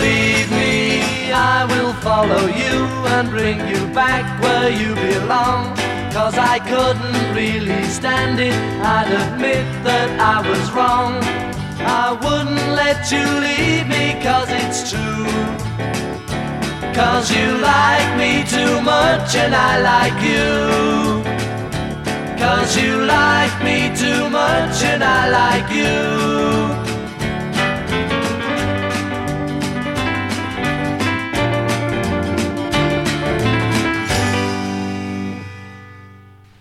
leave 0.07 0.48
me, 0.51 1.33
I 1.33 1.64
will 1.72 1.94
follow 1.94 2.44
you 2.62 2.77
and 3.14 3.29
bring 3.31 3.59
you 3.72 3.83
back 3.94 4.25
where 4.42 4.70
you 4.70 4.94
belong. 4.94 5.77
Cause 6.12 6.37
I 6.37 6.59
couldn't 6.72 7.35
really 7.35 7.83
stand 7.85 8.38
it, 8.38 8.55
I'd 8.94 9.11
admit 9.25 9.66
that 9.88 10.11
I 10.35 10.46
was 10.48 10.64
wrong. 10.72 11.14
I 12.05 12.12
wouldn't 12.25 12.68
let 12.83 13.11
you 13.11 13.25
leave 13.48 13.87
me 13.88 14.22
cause 14.22 14.51
it's 14.51 14.90
true. 14.90 15.72
Cause 16.95 17.35
you 17.35 17.57
like 17.57 18.19
me 18.19 18.45
too 18.45 18.83
much 18.83 19.35
and 19.35 19.55
I 19.55 19.81
like 19.81 20.21
you. 20.23 21.23
Cause 22.37 22.77
you 22.77 23.07
like 23.07 23.55
me 23.65 23.97
too 23.97 24.29
much 24.29 24.83
and 24.85 25.03
I 25.03 25.31
like 25.41 25.71
you. 25.73 26.83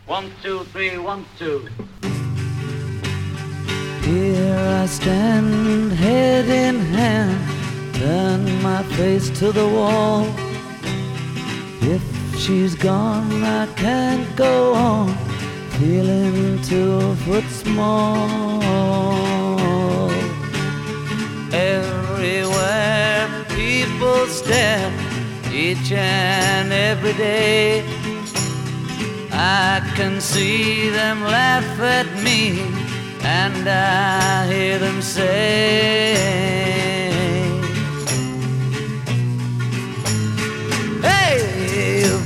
One, 0.06 0.32
two, 0.42 0.64
three, 0.72 0.98
one, 0.98 1.26
two. 1.38 1.68
Here 4.04 4.80
I 4.82 4.86
stand, 4.86 5.92
head 5.92 6.48
in 6.48 6.80
hand 6.80 7.51
turn 8.02 8.44
my 8.64 8.82
face 8.98 9.30
to 9.30 9.52
the 9.52 9.68
wall. 9.78 10.26
If 11.96 12.04
she's 12.42 12.74
gone, 12.74 13.44
I 13.44 13.68
can't 13.84 14.28
go 14.36 14.74
on, 14.74 15.10
feeling 15.78 16.60
two 16.64 17.14
foot 17.24 17.48
small. 17.64 18.60
Everywhere 21.54 23.28
people 23.50 24.26
stare, 24.40 24.92
each 25.54 25.92
and 25.92 26.74
every 26.74 27.14
day. 27.14 27.84
I 29.32 29.80
can 29.98 30.20
see 30.22 30.90
them 30.90 31.22
laugh 31.22 31.80
at 31.80 32.10
me, 32.24 32.62
and 33.22 33.70
I 33.70 34.52
hear 34.52 34.80
them 34.80 35.04
say. 35.04 37.11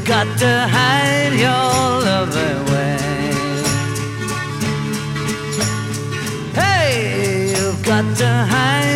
Got 0.05 0.37
to 0.37 0.67
hide 0.67 1.33
your 1.33 1.49
love 1.49 2.35
away. 2.35 2.97
Hey, 6.53 7.49
you've 7.49 7.83
got 7.83 8.15
to 8.17 8.27
hide 8.27 8.94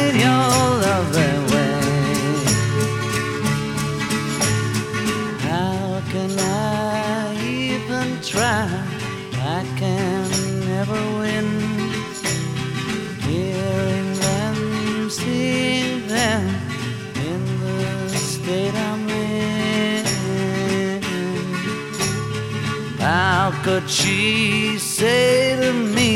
could 23.70 23.88
she 23.88 24.80
say 24.80 25.56
to 25.62 25.72
me, 25.72 26.14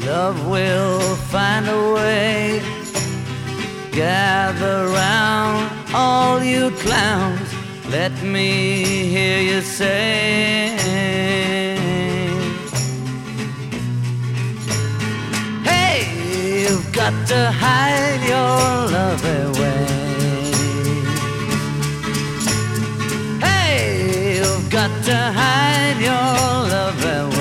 Love 0.00 0.38
will 0.46 1.16
find 1.32 1.66
a 1.66 1.80
way? 1.94 2.62
Gather 3.92 4.78
round, 4.88 5.64
all 5.94 6.42
you 6.44 6.70
clowns, 6.84 7.48
let 7.88 8.12
me 8.22 8.50
hear 9.14 9.38
you 9.50 9.60
say. 9.62 10.76
Hey, 15.70 15.98
you've 16.60 16.88
got 16.92 17.14
to 17.32 17.40
hide 17.62 18.22
your 18.32 18.60
love 18.96 19.24
away. 19.24 19.95
Hey, 24.86 25.02
to 25.02 25.16
hide 25.32 25.98
your 26.00 26.12
love 26.70 27.04
away. 27.04 27.35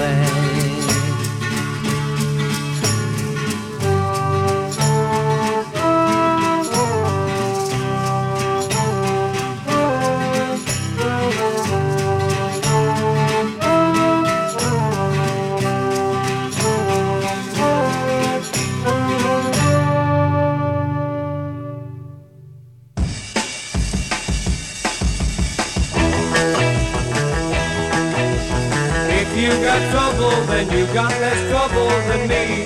Then 30.48 30.70
you 30.72 30.86
got 30.94 31.12
less 31.20 31.40
trouble 31.50 31.90
than 32.08 32.28
me. 32.32 32.64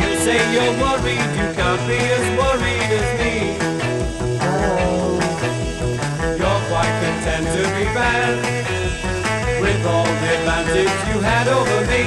You 0.00 0.10
say 0.24 0.38
you're 0.52 0.74
worried, 0.84 1.30
you 1.40 1.48
can't 1.56 1.82
be 1.88 1.96
as 1.96 2.26
worried 2.36 2.90
as 3.00 3.08
me. 3.20 3.34
You're 6.36 6.62
quite 6.68 6.94
content 7.02 7.46
to 7.56 7.62
be 7.76 7.84
bad 7.96 8.36
with 9.62 9.86
all 9.86 10.04
the 10.04 10.28
advantage 10.36 10.96
you 11.08 11.20
had 11.20 11.48
over 11.48 11.80
me. 11.92 12.04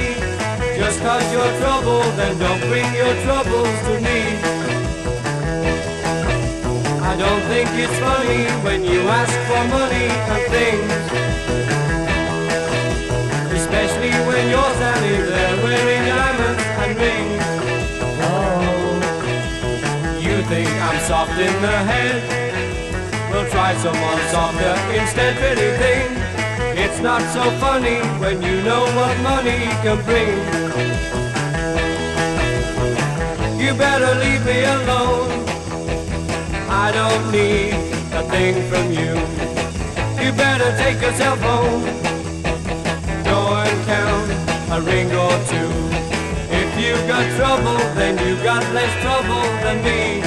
Just 0.78 1.00
cause 1.00 1.26
you're 1.32 1.44
your 1.44 1.58
trouble, 1.58 2.02
then 2.16 2.38
don't 2.38 2.60
bring 2.70 2.94
your 2.94 3.14
troubles 3.24 3.78
to 3.86 4.00
me. 4.00 4.20
I 7.02 7.16
don't 7.18 7.42
think 7.50 7.68
it's 7.74 7.98
funny 7.98 8.44
when 8.64 8.84
you 8.84 9.00
ask 9.08 9.34
for 9.48 9.62
money 9.76 10.06
and 10.32 10.52
things. 10.52 11.31
You're 14.52 14.74
standing 14.74 15.24
there 15.32 15.56
wearing 15.64 16.04
diamonds 16.04 16.62
and 16.82 16.92
rings. 17.00 17.44
Oh, 18.20 18.60
you 20.20 20.42
think 20.42 20.68
I'm 20.68 21.00
soft 21.08 21.38
in 21.40 21.54
the 21.62 21.76
head? 21.90 22.20
We'll 23.30 23.48
try 23.48 23.74
someone 23.76 24.20
softer 24.30 24.76
instead, 24.92 25.38
pretty 25.38 25.70
thing. 25.80 26.08
It's 26.76 27.00
not 27.00 27.22
so 27.32 27.50
funny 27.64 28.00
when 28.20 28.42
you 28.42 28.60
know 28.60 28.84
what 28.98 29.16
money 29.20 29.60
can 29.80 29.98
bring. 30.04 30.36
You 33.58 33.72
better 33.72 34.12
leave 34.20 34.44
me 34.44 34.64
alone. 34.64 35.30
I 36.68 36.92
don't 36.92 37.24
need 37.32 37.72
a 38.12 38.22
thing 38.28 38.68
from 38.68 38.92
you. 38.92 39.14
You 40.22 40.30
better 40.36 40.76
take 40.76 41.00
yourself 41.00 41.40
home. 41.40 42.21
A 44.72 44.80
ring 44.80 45.12
or 45.12 45.36
two. 45.52 45.70
If 46.48 46.70
you 46.80 46.94
got 47.06 47.28
trouble, 47.36 47.76
then 47.92 48.16
you 48.24 48.42
got 48.42 48.64
less 48.72 48.88
trouble 49.04 49.44
than 49.60 49.84
me. 49.84 50.24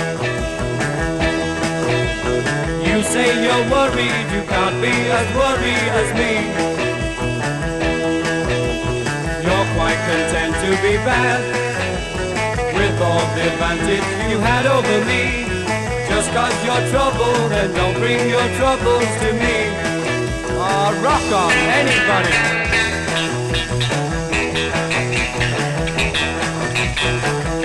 You 2.86 3.02
say 3.02 3.26
you're 3.42 3.66
worried, 3.74 4.26
you 4.30 4.44
can't 4.46 4.78
be 4.86 4.94
as 5.20 5.28
worried 5.34 5.90
as 5.98 6.10
me. 6.14 6.34
You're 9.42 9.68
quite 9.74 10.00
content 10.06 10.54
to 10.62 10.70
be 10.86 10.94
bad 11.02 11.42
with 12.78 13.02
all 13.02 13.26
the 13.34 13.50
advantage 13.50 14.06
you 14.30 14.38
had 14.46 14.68
over 14.68 14.98
me. 15.10 15.50
Just 16.08 16.30
cause 16.38 16.54
you're 16.64 16.86
troubled 16.94 17.52
and 17.52 17.74
don't 17.74 17.96
bring 17.96 18.30
your 18.30 18.48
troubles 18.62 19.10
to 19.26 19.34
me. 19.42 19.58
Ah, 20.62 20.94
rock 21.02 21.26
on, 21.34 21.52
anybody. 21.82 22.65
Thank 27.06 27.60
you. 27.60 27.65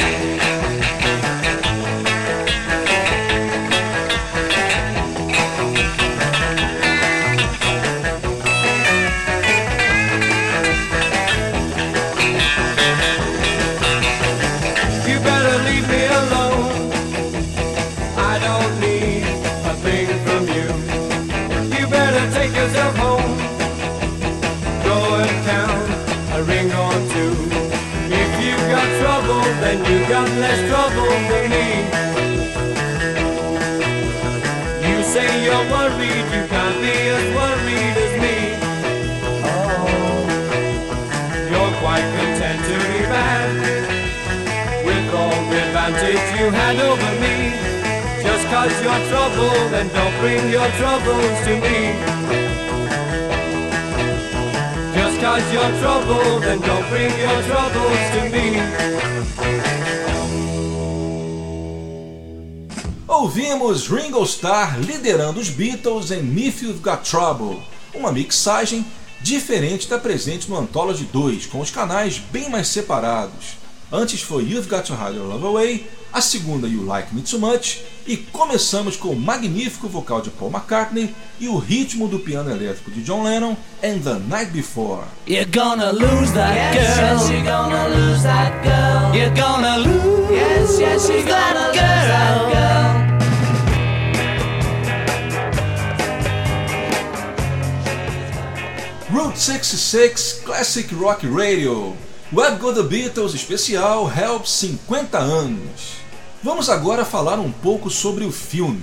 Then 49.71 49.89
don't 49.95 50.19
bring 50.21 50.51
your 50.51 50.69
troubles 50.73 51.41
to 51.45 51.55
me. 51.57 51.95
Just 54.95 55.21
cause 55.21 55.53
you're 55.53 55.73
troubled, 55.81 56.43
don't 56.43 56.89
bring 56.91 57.11
your 57.19 57.43
troubles 57.45 58.01
to 58.15 58.29
me. 58.31 58.57
Ouvimos 63.07 63.87
Ringo 63.89 64.25
Starr 64.25 64.79
liderando 64.81 65.41
os 65.41 65.51
Beatles 65.51 66.11
em 66.11 66.47
If 66.47 66.63
You've 66.63 66.81
Got 66.81 67.09
Trouble, 67.09 67.63
uma 67.95 68.11
mixagem 68.11 68.85
diferente 69.21 69.89
da 69.89 69.99
presente 69.99 70.51
no 70.51 70.59
Anthology 70.59 71.05
2, 71.05 71.47
com 71.47 71.61
os 71.61 71.71
canais 71.71 72.19
bem 72.19 72.51
mais 72.51 72.69
separados. 72.69 73.57
Antes 73.93 74.21
foi 74.23 74.45
You've 74.45 74.69
Got 74.69 74.83
to 74.83 74.95
Hide 74.95 75.17
Your 75.17 75.29
Love 75.29 75.47
Away, 75.47 75.87
a 76.13 76.21
segunda 76.21 76.67
You 76.67 76.85
Like 76.85 77.15
Me 77.15 77.23
Too 77.23 77.39
Much, 77.39 77.79
e 78.07 78.17
começamos 78.17 78.97
com 78.97 79.09
o 79.11 79.17
magnífico 79.21 79.89
vocal 79.89 80.21
de 80.21 80.31
Paul 80.31 80.51
McCartney 80.51 81.15
e 81.39 81.49
o 81.49 81.59
ritmo 81.59 82.09
do 82.09 82.19
piano 82.19 82.51
elétrico 82.51 82.91
de 82.91 83.03
John 83.03 83.23
Lennon 83.23 83.57
and 83.83 84.01
The 84.01 84.19
Night 84.29 84.51
Before. 84.51 85.05
You're 85.27 85.45
gonna 85.51 85.91
lose 85.93 86.33
that 86.33 86.55
Yes, 86.75 86.97
girl. 86.97 87.19
yes, 87.19 87.31
you're 87.31 87.45
gonna 87.45 87.89
lose 87.89 88.23
that 88.25 88.53
girl. 88.65 89.15
You're 89.15 89.35
gonna 89.35 89.77
lose 89.79 90.31
Yes, 90.31 90.79
yes, 90.81 91.09
you're 91.09 91.23
that 91.25 91.55
gonna 91.55 91.69
lose 91.69 91.77
that 91.77 92.53
girl. 92.53 93.11
Route 99.13 99.37
66 99.37 100.41
Classic 100.45 100.87
Rock 100.93 101.23
Radio, 101.25 101.97
Web 102.33 102.61
Go 102.61 102.73
The 102.73 102.83
Beatles 102.83 103.35
especial 103.35 104.07
Help 104.07 104.47
50 104.47 105.19
anos. 105.19 106.00
Vamos 106.43 106.71
agora 106.71 107.05
falar 107.05 107.39
um 107.39 107.53
pouco 107.53 107.91
sobre 107.91 108.25
o 108.25 108.33
filme. 108.33 108.83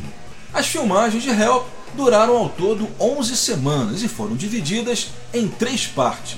As 0.53 0.67
filmagens 0.67 1.23
de 1.23 1.29
Help 1.31 1.65
duraram 1.95 2.37
ao 2.37 2.49
todo 2.49 2.87
11 2.99 3.35
semanas 3.35 4.03
e 4.03 4.07
foram 4.07 4.35
divididas 4.35 5.07
em 5.33 5.47
três 5.47 5.87
partes. 5.87 6.37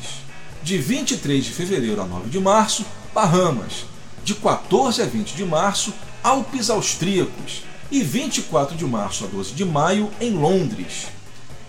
De 0.64 0.78
23 0.78 1.44
de 1.44 1.52
fevereiro 1.52 2.02
a 2.02 2.06
9 2.06 2.30
de 2.30 2.40
março, 2.40 2.86
Bahamas. 3.14 3.86
De 4.24 4.34
14 4.34 5.02
a 5.02 5.06
20 5.06 5.34
de 5.34 5.44
março, 5.44 5.94
Alpes 6.24 6.70
Austríacos. 6.70 7.64
E 7.92 8.02
24 8.02 8.78
de 8.78 8.86
março 8.86 9.26
a 9.26 9.28
12 9.28 9.52
de 9.52 9.66
maio, 9.66 10.10
em 10.22 10.32
Londres. 10.32 11.08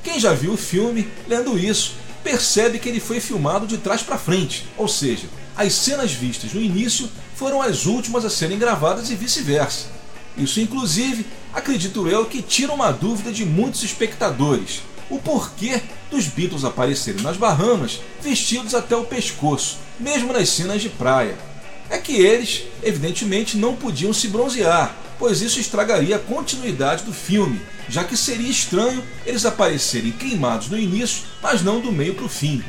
Quem 0.05 0.21
já 0.21 0.33
viu 0.33 0.53
o 0.53 0.57
filme, 0.57 1.09
lendo 1.27 1.59
isso, 1.59 1.95
percebe 2.23 2.79
que 2.79 2.89
ele 2.89 3.01
foi 3.01 3.19
filmado 3.19 3.67
de 3.67 3.79
trás 3.79 4.01
para 4.01 4.17
frente, 4.17 4.65
ou 4.77 4.87
seja, 4.87 5.27
as 5.57 5.73
cenas 5.73 6.13
vistas 6.13 6.53
no 6.53 6.61
início 6.61 7.09
foram 7.41 7.63
as 7.63 7.87
últimas 7.87 8.23
a 8.27 8.29
serem 8.29 8.59
gravadas 8.59 9.11
e 9.11 9.15
vice-versa. 9.15 9.87
Isso, 10.37 10.61
inclusive, 10.61 11.25
acredito 11.55 12.07
eu 12.07 12.27
que 12.27 12.43
tira 12.43 12.71
uma 12.71 12.93
dúvida 12.93 13.33
de 13.33 13.47
muitos 13.47 13.83
espectadores: 13.83 14.83
o 15.09 15.19
porquê 15.19 15.81
dos 16.11 16.27
Beatles 16.27 16.65
aparecerem 16.65 17.23
nas 17.23 17.39
Bahamas 17.39 17.99
vestidos 18.23 18.75
até 18.75 18.95
o 18.95 19.07
pescoço, 19.07 19.79
mesmo 19.99 20.35
nas 20.35 20.51
cenas 20.51 20.83
de 20.83 20.91
praia. 20.91 21.35
É 21.89 21.97
que 21.97 22.13
eles, 22.13 22.65
evidentemente, 22.83 23.57
não 23.57 23.75
podiam 23.75 24.13
se 24.13 24.29
bronzear, 24.29 24.95
pois 25.19 25.41
isso 25.41 25.59
estragaria 25.59 26.17
a 26.17 26.21
continuidade 26.21 27.05
do 27.05 27.13
filme, 27.15 27.59
já 27.89 28.05
que 28.05 28.19
seria 28.19 28.51
estranho 28.51 29.03
eles 29.25 29.47
aparecerem 29.47 30.13
queimados 30.13 30.69
no 30.69 30.79
início, 30.79 31.23
mas 31.43 31.63
não 31.63 31.81
do 31.81 31.91
meio 31.91 32.15
para 32.15 32.27
o 32.27 32.29
fim. 32.29 32.63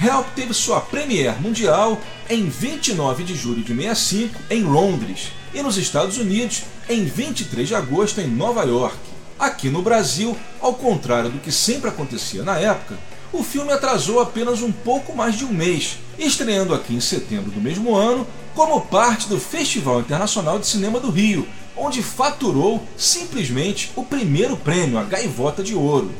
Help 0.00 0.28
teve 0.36 0.54
sua 0.54 0.80
premiere 0.80 1.40
mundial 1.40 2.00
em 2.30 2.48
29 2.48 3.24
de 3.24 3.34
julho 3.34 3.64
de 3.64 3.74
65 3.74 4.38
em 4.48 4.62
Londres 4.62 5.32
e 5.52 5.60
nos 5.60 5.76
Estados 5.76 6.18
Unidos 6.18 6.62
em 6.88 7.04
23 7.04 7.66
de 7.66 7.74
agosto 7.74 8.20
em 8.20 8.28
Nova 8.28 8.62
York. 8.62 8.96
Aqui 9.36 9.68
no 9.68 9.82
Brasil, 9.82 10.36
ao 10.60 10.74
contrário 10.74 11.30
do 11.30 11.40
que 11.40 11.50
sempre 11.50 11.88
acontecia 11.88 12.44
na 12.44 12.56
época, 12.58 12.96
o 13.32 13.42
filme 13.42 13.72
atrasou 13.72 14.20
apenas 14.20 14.62
um 14.62 14.70
pouco 14.70 15.14
mais 15.16 15.34
de 15.36 15.44
um 15.44 15.52
mês, 15.52 15.98
estreando 16.16 16.74
aqui 16.74 16.94
em 16.94 17.00
setembro 17.00 17.50
do 17.50 17.60
mesmo 17.60 17.96
ano 17.96 18.24
como 18.54 18.80
parte 18.82 19.28
do 19.28 19.40
Festival 19.40 20.00
Internacional 20.00 20.60
de 20.60 20.66
Cinema 20.68 21.00
do 21.00 21.10
Rio, 21.10 21.46
onde 21.76 22.04
faturou 22.04 22.86
simplesmente 22.96 23.90
o 23.96 24.04
primeiro 24.04 24.56
prêmio, 24.56 24.96
a 24.96 25.02
Gaivota 25.02 25.62
de 25.62 25.74
Ouro. 25.74 26.12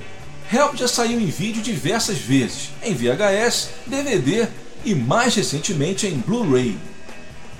Help 0.50 0.76
já 0.76 0.88
saiu 0.88 1.20
em 1.20 1.26
vídeo 1.26 1.62
diversas 1.62 2.16
vezes, 2.16 2.70
em 2.82 2.94
VHS, 2.94 3.68
DVD 3.86 4.48
e 4.82 4.94
mais 4.94 5.34
recentemente 5.34 6.06
em 6.06 6.14
Blu-ray. 6.14 6.78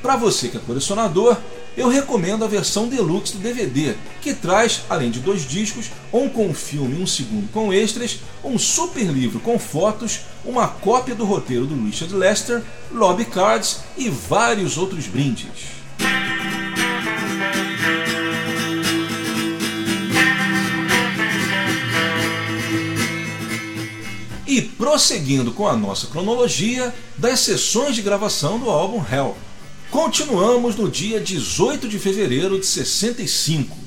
Para 0.01 0.17
você 0.17 0.49
que 0.49 0.57
é 0.57 0.61
colecionador, 0.61 1.37
eu 1.77 1.89
recomendo 1.89 2.45
a 2.45 2.49
versão 2.49 2.89
deluxe 2.89 3.35
do 3.35 3.41
DVD, 3.41 3.95
que 4.23 4.33
traz, 4.33 4.85
além 4.89 5.11
de 5.11 5.21
dois 5.21 5.47
discos, 5.47 5.91
um 6.11 6.31
com 6.31 6.49
o 6.49 6.55
filme 6.55 6.99
e 6.99 7.03
um 7.03 7.07
segundo 7.07 7.53
com 7.53 7.73
extras, 7.73 8.21
um 8.43 8.59
super 8.59 9.05
livro 9.05 9.39
com 9.41 9.59
fotos, 9.59 10.21
uma 10.43 10.67
cópia 10.67 11.15
do 11.15 11.27
roteiro 11.27 11.67
do 11.67 11.85
Richard 11.85 12.15
Lester, 12.15 12.63
lobby 12.91 13.27
cards 13.27 13.81
e 13.99 14.09
vários 14.09 14.79
outros 14.79 15.07
brindes. 15.07 15.47
E 24.59 24.63
prosseguindo 24.63 25.53
com 25.53 25.69
a 25.69 25.77
nossa 25.77 26.09
cronologia 26.09 26.93
das 27.17 27.39
sessões 27.39 27.95
de 27.95 28.03
gravação 28.03 28.59
do 28.59 28.69
álbum 28.69 29.01
Hell. 29.09 29.37
Continuamos 29.89 30.75
no 30.75 30.91
dia 30.91 31.21
18 31.21 31.87
de 31.89 31.97
fevereiro 31.97 32.59
de 32.59 32.67
65. 32.67 33.79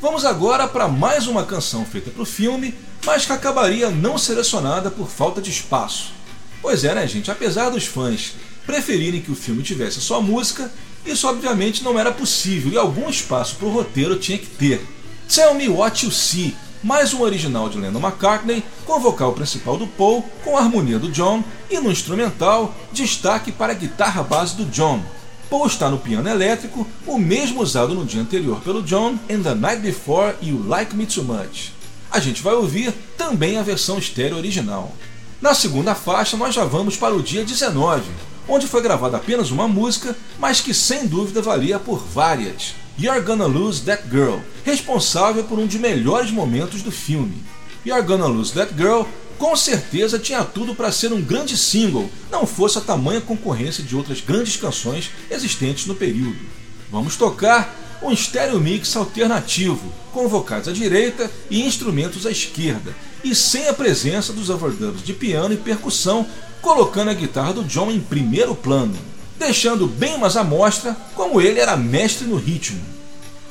Vamos 0.00 0.24
agora 0.24 0.66
para 0.66 0.88
mais 0.88 1.26
uma 1.26 1.44
canção 1.44 1.84
feita 1.84 2.10
para 2.10 2.22
o 2.22 2.24
filme, 2.24 2.74
mas 3.04 3.26
que 3.26 3.32
acabaria 3.34 3.90
não 3.90 4.16
selecionada 4.16 4.90
por 4.90 5.10
falta 5.10 5.42
de 5.42 5.50
espaço. 5.50 6.14
Pois 6.62 6.84
é, 6.84 6.94
né, 6.94 7.06
gente? 7.06 7.30
Apesar 7.30 7.68
dos 7.68 7.84
fãs 7.84 8.32
preferirem 8.64 9.20
que 9.20 9.30
o 9.30 9.36
filme 9.36 9.62
tivesse 9.62 10.00
só 10.00 10.22
música, 10.22 10.72
isso 11.04 11.28
obviamente 11.28 11.84
não 11.84 11.98
era 11.98 12.12
possível 12.12 12.72
e 12.72 12.78
algum 12.78 13.10
espaço 13.10 13.56
para 13.56 13.66
o 13.68 13.70
roteiro 13.70 14.18
tinha 14.18 14.38
que 14.38 14.46
ter. 14.46 14.86
Tell 15.28 15.52
Me 15.52 15.68
What 15.68 16.06
You 16.06 16.10
See, 16.10 16.56
mais 16.82 17.12
um 17.12 17.22
original 17.22 17.68
de 17.68 17.78
Lennon 17.78 18.00
McCartney, 18.00 18.64
com 18.86 19.00
vocal 19.00 19.32
principal 19.32 19.76
do 19.76 19.86
Paul, 19.86 20.22
com 20.44 20.56
a 20.56 20.60
harmonia 20.60 20.98
do 20.98 21.10
John 21.10 21.42
e 21.70 21.78
no 21.80 21.90
instrumental, 21.90 22.74
destaque 22.92 23.50
para 23.50 23.72
a 23.72 23.76
guitarra 23.76 24.22
base 24.22 24.54
do 24.54 24.64
John. 24.66 25.02
Paul 25.50 25.66
está 25.66 25.90
no 25.90 25.98
piano 25.98 26.28
elétrico, 26.28 26.86
o 27.06 27.18
mesmo 27.18 27.62
usado 27.62 27.94
no 27.94 28.04
dia 28.04 28.20
anterior 28.20 28.60
pelo 28.60 28.82
John 28.82 29.18
em 29.28 29.42
The 29.42 29.54
Night 29.54 29.82
Before 29.82 30.34
You 30.42 30.62
Like 30.66 30.94
Me 30.94 31.06
Too 31.06 31.24
Much. 31.24 31.72
A 32.10 32.20
gente 32.20 32.42
vai 32.42 32.54
ouvir 32.54 32.92
também 33.16 33.58
a 33.58 33.62
versão 33.62 33.98
estéreo 33.98 34.36
original. 34.36 34.94
Na 35.40 35.54
segunda 35.54 35.94
faixa, 35.94 36.36
nós 36.36 36.54
já 36.54 36.64
vamos 36.64 36.96
para 36.96 37.14
o 37.14 37.22
dia 37.22 37.44
19, 37.44 38.02
onde 38.46 38.66
foi 38.66 38.82
gravada 38.82 39.16
apenas 39.16 39.50
uma 39.50 39.68
música, 39.68 40.16
mas 40.38 40.60
que 40.60 40.74
sem 40.74 41.06
dúvida 41.06 41.42
valia 41.42 41.78
por 41.78 41.98
várias. 41.98 42.74
You're 43.00 43.20
Gonna 43.20 43.46
Lose 43.46 43.82
That 43.82 44.02
Girl, 44.10 44.40
responsável 44.64 45.44
por 45.44 45.56
um 45.56 45.66
dos 45.66 45.76
melhores 45.76 46.32
momentos 46.32 46.82
do 46.82 46.90
filme. 46.90 47.44
You're 47.86 48.02
Gonna 48.02 48.26
Lose 48.26 48.52
That 48.54 48.74
Girl 48.76 49.02
com 49.38 49.54
certeza 49.54 50.18
tinha 50.18 50.42
tudo 50.42 50.74
para 50.74 50.90
ser 50.90 51.12
um 51.12 51.22
grande 51.22 51.56
single, 51.56 52.10
não 52.28 52.44
fosse 52.44 52.76
a 52.76 52.80
tamanha 52.80 53.20
concorrência 53.20 53.84
de 53.84 53.94
outras 53.94 54.20
grandes 54.20 54.56
canções 54.56 55.10
existentes 55.30 55.86
no 55.86 55.94
período. 55.94 56.40
Vamos 56.90 57.14
tocar 57.14 57.72
um 58.02 58.12
stereo 58.16 58.58
mix 58.58 58.96
alternativo, 58.96 59.92
com 60.12 60.26
vocais 60.26 60.66
à 60.66 60.72
direita 60.72 61.30
e 61.48 61.64
instrumentos 61.64 62.26
à 62.26 62.32
esquerda, 62.32 62.92
e 63.22 63.32
sem 63.32 63.68
a 63.68 63.72
presença 63.72 64.32
dos 64.32 64.50
overdubs 64.50 65.04
de 65.04 65.12
piano 65.12 65.54
e 65.54 65.56
percussão, 65.56 66.26
colocando 66.60 67.10
a 67.10 67.14
guitarra 67.14 67.52
do 67.52 67.62
John 67.62 67.92
em 67.92 68.00
primeiro 68.00 68.56
plano, 68.56 68.96
deixando 69.38 69.86
bem 69.86 70.18
mais 70.18 70.36
à 70.36 70.42
mostra 70.42 70.96
como 71.14 71.40
ele 71.40 71.60
era 71.60 71.76
mestre 71.76 72.26
no 72.26 72.36
ritmo. 72.36 72.80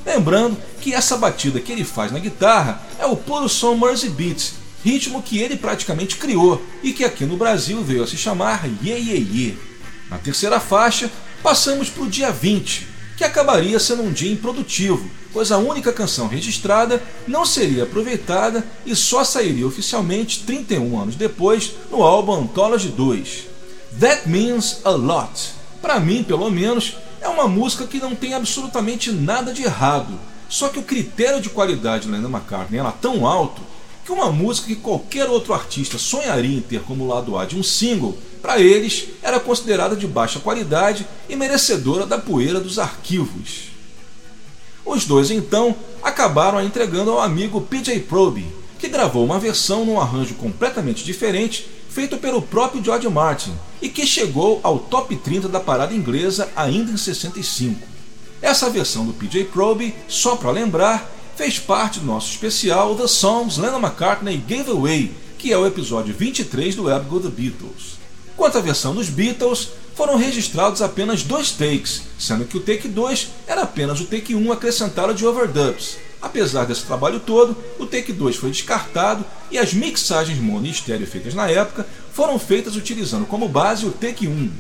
Lembrando 0.06 0.58
que 0.80 0.94
essa 0.94 1.18
batida 1.18 1.60
que 1.60 1.72
ele 1.72 1.84
faz 1.84 2.12
na 2.12 2.20
guitarra 2.20 2.82
é 3.00 3.06
o 3.06 3.16
puro 3.16 3.50
som 3.50 3.76
Mersey 3.76 4.10
Beats, 4.10 4.54
ritmo 4.84 5.22
que 5.22 5.40
ele 5.40 5.58
praticamente 5.58 6.16
criou 6.16 6.64
e 6.82 6.94
que 6.94 7.04
aqui 7.04 7.26
no 7.26 7.36
Brasil 7.36 7.84
veio 7.84 8.04
a 8.04 8.08
se 8.08 8.18
chamar 8.18 8.66
Ye 8.82 8.94
Ye 8.94 9.18
Ye. 9.18 9.58
Na 10.10 10.18
terceira 10.18 10.60
faixa, 10.60 11.12
passamos 11.44 11.90
para 11.90 12.04
o 12.04 12.10
dia 12.10 12.32
20, 12.32 12.88
que 13.18 13.24
acabaria 13.24 13.80
sendo 13.80 14.04
um 14.04 14.12
dia 14.14 14.32
improdutivo, 14.32 15.10
pois 15.34 15.52
a 15.52 15.58
única 15.58 15.92
canção 15.92 16.28
registrada 16.28 17.04
não 17.28 17.46
seria 17.46 17.84
aproveitada 17.84 18.66
e 18.86 18.96
só 18.96 19.24
sairia 19.24 19.68
oficialmente 19.68 20.44
31 20.44 21.02
anos 21.02 21.16
depois 21.16 21.74
no 21.92 22.02
álbum 22.02 22.44
Anthology 22.44 22.90
2. 22.90 23.48
That 24.00 24.30
Means 24.30 24.80
a 24.86 24.92
Lot. 24.92 25.57
Para 25.88 26.02
mim, 26.02 26.22
pelo 26.22 26.52
menos, 26.52 26.98
é 27.22 27.30
uma 27.30 27.48
música 27.48 27.88
que 27.88 27.98
não 27.98 28.14
tem 28.14 28.34
absolutamente 28.34 29.10
nada 29.10 29.54
de 29.54 29.64
errado, 29.64 30.20
só 30.50 30.68
que 30.68 30.78
o 30.78 30.84
critério 30.84 31.40
de 31.40 31.50
qualidade 31.50 32.04
de 32.04 32.12
Lennon 32.12 32.28
McCartney 32.28 32.78
era 32.78 32.92
tão 32.92 33.26
alto 33.26 33.62
que 34.04 34.12
uma 34.12 34.30
música 34.30 34.68
que 34.68 34.76
qualquer 34.76 35.30
outro 35.30 35.54
artista 35.54 35.98
sonharia 35.98 36.58
em 36.58 36.62
ter 36.62 36.82
como 36.82 37.08
lado 37.08 37.38
A 37.38 37.46
de 37.46 37.58
um 37.58 37.64
single, 37.64 38.18
para 38.42 38.60
eles 38.60 39.08
era 39.24 39.40
considerada 39.40 39.96
de 39.96 40.06
baixa 40.06 40.42
qualidade 40.42 41.08
e 41.30 41.38
merecedora 41.38 42.06
da 42.06 42.18
poeira 42.18 42.60
dos 42.60 42.78
arquivos. 42.78 43.70
Os 44.86 45.06
dois 45.06 45.32
então 45.32 45.74
acabaram 46.04 46.58
a 46.58 46.66
entregando 46.66 47.12
ao 47.12 47.22
amigo 47.22 47.62
PJ 47.62 47.98
Proby, 48.02 48.46
que 48.78 48.90
gravou 48.90 49.24
uma 49.24 49.40
versão 49.40 49.86
num 49.86 50.02
arranjo 50.02 50.34
completamente 50.34 51.06
diferente 51.06 51.77
feito 51.98 52.16
pelo 52.18 52.44
próprio 52.44 52.84
George 52.84 53.10
Martin 53.10 53.56
e 53.82 53.90
que 53.90 54.06
chegou 54.06 54.60
ao 54.62 54.78
top 54.78 55.16
30 55.16 55.48
da 55.48 55.60
parada 55.60 55.96
inglesa 55.96 56.48
ainda 56.56 56.92
em 56.92 56.96
65. 56.96 57.88
Essa 58.40 58.70
versão 58.70 59.04
do 59.04 59.14
PJ 59.14 59.46
Proby, 59.46 59.96
só 60.08 60.36
para 60.36 60.52
lembrar, 60.52 61.10
fez 61.36 61.58
parte 61.58 62.00
do 62.00 62.06
nosso 62.06 62.30
especial 62.30 62.94
The 62.94 63.08
Songs 63.08 63.58
Lennon 63.58 63.80
McCartney 63.80 64.38
Gave 64.38 64.70
Away, 64.70 65.12
que 65.40 65.52
é 65.52 65.58
o 65.58 65.66
episódio 65.66 66.14
23 66.14 66.76
do 66.76 66.84
Go 66.84 67.20
The 67.20 67.30
Beatles. 67.30 67.98
Quanto 68.36 68.60
à 68.60 68.62
versão 68.62 68.94
dos 68.94 69.10
Beatles, 69.10 69.70
foram 69.96 70.18
registrados 70.18 70.84
apenas 70.84 71.24
dois 71.24 71.50
takes, 71.50 72.04
sendo 72.20 72.46
que 72.46 72.58
o 72.58 72.62
take 72.62 72.88
2 72.88 73.30
era 73.48 73.64
apenas 73.64 74.00
o 74.00 74.06
take 74.06 74.36
1 74.36 74.52
acrescentado 74.52 75.16
de 75.16 75.26
overdubs. 75.26 75.98
Apesar 76.22 76.66
desse 76.66 76.84
trabalho 76.84 77.20
todo, 77.20 77.56
o 77.78 77.86
take 77.86 78.12
2 78.12 78.36
foi 78.36 78.50
descartado 78.50 79.24
e 79.52 79.58
as 79.58 79.74
mixagens 79.74 80.40
mono 80.40 80.66
e 80.66 80.72
estéreo 80.72 81.06
feitas 81.06 81.34
na 81.34 81.50
época 81.50 81.86
foram 82.12 82.40
feitas 82.40 82.76
utilizando 82.76 83.26
como 83.26 83.48
base 83.48 83.86
o 83.86 83.92
take 83.92 84.28
1. 84.28 84.52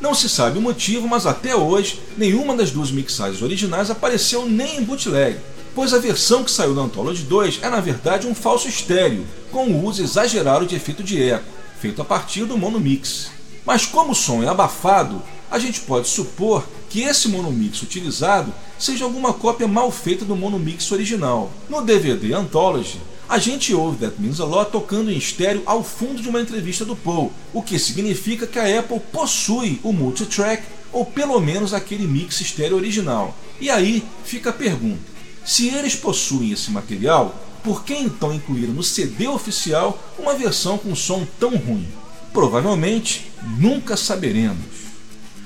Não 0.00 0.14
se 0.14 0.28
sabe 0.28 0.58
o 0.58 0.62
motivo, 0.62 1.06
mas 1.06 1.26
até 1.26 1.54
hoje 1.54 2.00
nenhuma 2.16 2.56
das 2.56 2.70
duas 2.70 2.90
mixagens 2.90 3.42
originais 3.42 3.90
apareceu 3.90 4.46
nem 4.46 4.78
em 4.78 4.82
bootleg, 4.82 5.38
pois 5.74 5.92
a 5.92 5.98
versão 5.98 6.42
que 6.42 6.50
saiu 6.50 6.74
da 6.74 6.82
Anthology 6.82 7.22
2 7.24 7.60
é 7.62 7.68
na 7.68 7.80
verdade 7.80 8.26
um 8.26 8.34
falso 8.34 8.66
estéreo, 8.66 9.26
com 9.52 9.66
o 9.66 9.84
uso 9.84 10.02
exagerado 10.02 10.66
de 10.66 10.74
efeito 10.74 11.02
de 11.02 11.22
eco, 11.22 11.44
feito 11.78 12.02
a 12.02 12.04
partir 12.04 12.46
do 12.46 12.58
monomix. 12.58 13.30
Mas 13.64 13.86
como 13.86 14.12
o 14.12 14.14
som 14.14 14.42
é 14.42 14.48
abafado, 14.48 15.22
a 15.52 15.58
gente 15.58 15.80
pode 15.80 16.08
supor 16.08 16.66
que 16.88 17.02
esse 17.02 17.28
monomix 17.28 17.82
utilizado 17.82 18.54
seja 18.78 19.04
alguma 19.04 19.34
cópia 19.34 19.68
mal 19.68 19.92
feita 19.92 20.24
do 20.24 20.34
monomix 20.34 20.90
original. 20.90 21.52
No 21.68 21.82
DVD 21.82 22.32
Anthology, 22.32 22.98
a 23.28 23.36
gente 23.36 23.74
ouve 23.74 23.98
That 23.98 24.14
Means 24.18 24.40
a 24.40 24.46
Lot 24.46 24.72
tocando 24.72 25.10
em 25.10 25.18
estéreo 25.18 25.62
ao 25.66 25.84
fundo 25.84 26.22
de 26.22 26.28
uma 26.30 26.40
entrevista 26.40 26.86
do 26.86 26.96
Paul, 26.96 27.30
o 27.52 27.62
que 27.62 27.78
significa 27.78 28.46
que 28.46 28.58
a 28.58 28.78
Apple 28.78 28.98
possui 29.12 29.78
o 29.82 29.92
multitrack 29.92 30.62
ou 30.90 31.04
pelo 31.04 31.38
menos 31.38 31.74
aquele 31.74 32.06
mix 32.06 32.40
estéreo 32.40 32.78
original. 32.78 33.36
E 33.60 33.68
aí 33.68 34.02
fica 34.24 34.48
a 34.48 34.54
pergunta: 34.54 35.02
se 35.44 35.68
eles 35.68 35.94
possuem 35.94 36.52
esse 36.52 36.70
material, 36.70 37.38
por 37.62 37.84
que 37.84 37.92
então 37.92 38.32
incluíram 38.32 38.72
no 38.72 38.82
CD 38.82 39.28
oficial 39.28 40.02
uma 40.18 40.32
versão 40.32 40.78
com 40.78 40.96
som 40.96 41.26
tão 41.38 41.56
ruim? 41.56 41.86
Provavelmente 42.32 43.30
nunca 43.58 43.98
saberemos. 43.98 44.81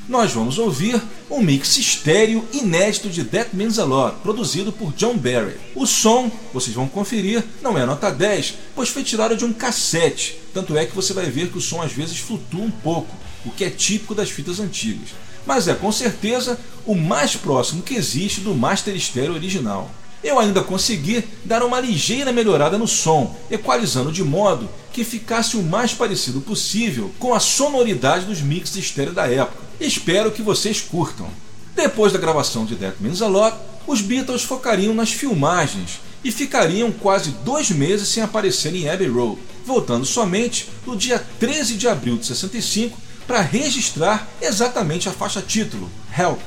Nós 0.08 0.32
vamos 0.32 0.58
ouvir 0.58 1.00
um 1.30 1.40
mix 1.40 1.76
estéreo 1.76 2.44
inédito 2.52 3.08
de 3.08 3.24
That 3.24 3.50
Means 3.54 3.78
a 3.78 3.84
Lot, 3.84 4.18
produzido 4.22 4.72
por 4.72 4.92
John 4.92 5.16
Barry. 5.16 5.56
O 5.74 5.86
som, 5.86 6.30
vocês 6.54 6.74
vão 6.74 6.88
conferir, 6.88 7.42
não 7.60 7.76
é 7.76 7.84
nota 7.84 8.10
10, 8.10 8.54
pois 8.74 8.88
foi 8.88 9.02
tirado 9.02 9.36
de 9.36 9.44
um 9.44 9.52
cassete, 9.52 10.38
tanto 10.54 10.76
é 10.76 10.86
que 10.86 10.94
você 10.94 11.12
vai 11.12 11.26
ver 11.26 11.50
que 11.50 11.58
o 11.58 11.60
som 11.60 11.82
às 11.82 11.92
vezes 11.92 12.18
flutua 12.18 12.62
um 12.62 12.70
pouco, 12.70 13.14
o 13.44 13.50
que 13.50 13.64
é 13.64 13.70
típico 13.70 14.14
das 14.14 14.30
fitas 14.30 14.60
antigas 14.60 15.10
mas 15.46 15.68
é 15.68 15.74
com 15.74 15.92
certeza 15.92 16.58
o 16.84 16.94
mais 16.94 17.36
próximo 17.36 17.82
que 17.82 17.94
existe 17.94 18.40
do 18.40 18.54
Master 18.54 18.98
Stereo 19.00 19.34
original. 19.34 19.90
Eu 20.24 20.40
ainda 20.40 20.62
consegui 20.62 21.24
dar 21.44 21.62
uma 21.62 21.78
ligeira 21.78 22.32
melhorada 22.32 22.76
no 22.76 22.88
som, 22.88 23.36
equalizando 23.48 24.10
de 24.10 24.24
modo 24.24 24.68
que 24.92 25.04
ficasse 25.04 25.56
o 25.56 25.62
mais 25.62 25.92
parecido 25.94 26.40
possível 26.40 27.12
com 27.18 27.32
a 27.32 27.38
sonoridade 27.38 28.26
dos 28.26 28.40
mixes 28.40 28.76
estéreo 28.76 29.12
da 29.12 29.30
época. 29.30 29.65
Espero 29.80 30.32
que 30.32 30.42
vocês 30.42 30.80
curtam. 30.80 31.28
Depois 31.74 32.12
da 32.12 32.18
gravação 32.18 32.64
de 32.64 32.76
That 32.76 32.96
Means 33.00 33.20
a 33.20 33.28
Lot, 33.28 33.56
os 33.86 34.00
Beatles 34.00 34.42
focariam 34.42 34.94
nas 34.94 35.12
filmagens 35.12 36.00
e 36.24 36.32
ficariam 36.32 36.90
quase 36.90 37.30
dois 37.44 37.70
meses 37.70 38.08
sem 38.08 38.22
aparecer 38.22 38.74
em 38.74 38.88
Abbey 38.88 39.08
Road, 39.08 39.38
voltando 39.64 40.06
somente 40.06 40.68
no 40.86 40.96
dia 40.96 41.24
13 41.38 41.74
de 41.74 41.86
abril 41.86 42.16
de 42.16 42.26
65 42.26 42.98
para 43.26 43.40
registrar 43.40 44.26
exatamente 44.40 45.08
a 45.08 45.12
faixa 45.12 45.42
título, 45.42 45.90
Help. 46.16 46.40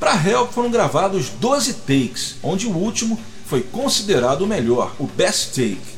Para 0.00 0.14
Help 0.14 0.52
foram 0.52 0.70
gravados 0.70 1.28
12 1.28 1.74
takes, 1.74 2.36
onde 2.42 2.66
o 2.66 2.76
último 2.76 3.18
foi 3.46 3.62
considerado 3.62 4.42
o 4.42 4.46
melhor, 4.46 4.94
o 4.98 5.06
best 5.06 5.50
take. 5.50 5.94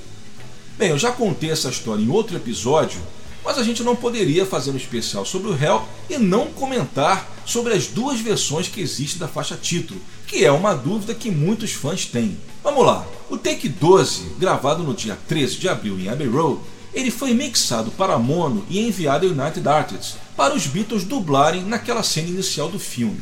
Bem, 0.77 0.91
eu 0.91 0.99
já 0.99 1.11
contei 1.11 1.51
essa 1.51 1.71
história 1.71 2.03
em 2.03 2.11
outro 2.11 2.37
episódio, 2.37 3.01
mas 3.47 3.59
a 3.59 3.63
gente 3.63 3.85
não 3.85 3.95
poderia 3.95 4.45
fazer 4.45 4.73
um 4.73 4.77
especial 4.77 5.25
sobre 5.25 5.49
o 5.49 5.55
Help 5.57 5.85
e 6.11 6.19
não 6.19 6.49
comentar 6.49 7.31
sobre 7.47 7.73
as 7.75 7.87
duas 7.87 8.19
versões 8.19 8.67
que 8.67 8.81
existem 8.81 9.21
da 9.21 9.29
faixa 9.29 9.57
título, 9.57 10.01
que 10.27 10.45
é 10.45 10.51
uma 10.51 10.75
dúvida 10.75 11.15
que 11.15 11.31
muitos 11.31 11.73
fãs 11.73 12.05
têm. 12.05 12.37
Vamos 12.65 12.85
lá, 12.85 13.07
o 13.31 13.39
take 13.39 13.69
12, 13.69 14.35
gravado 14.41 14.83
no 14.83 14.93
dia 14.93 15.17
13 15.29 15.59
de 15.59 15.69
abril 15.69 15.97
em 15.97 16.09
Abbey 16.09 16.27
Road, 16.27 16.61
ele 16.93 17.13
foi 17.13 17.35
mixado 17.35 17.93
para 17.93 18.19
mono 18.19 18.67
e 18.69 18.81
enviado 18.81 19.27
ao 19.27 19.33
United 19.33 19.69
Artists 19.69 20.17
para 20.37 20.53
os 20.53 20.67
Beatles 20.67 21.05
dublarem 21.05 21.63
naquela 21.63 22.03
cena 22.03 22.29
inicial 22.29 22.69
do 22.69 22.81
filme. 22.81 23.21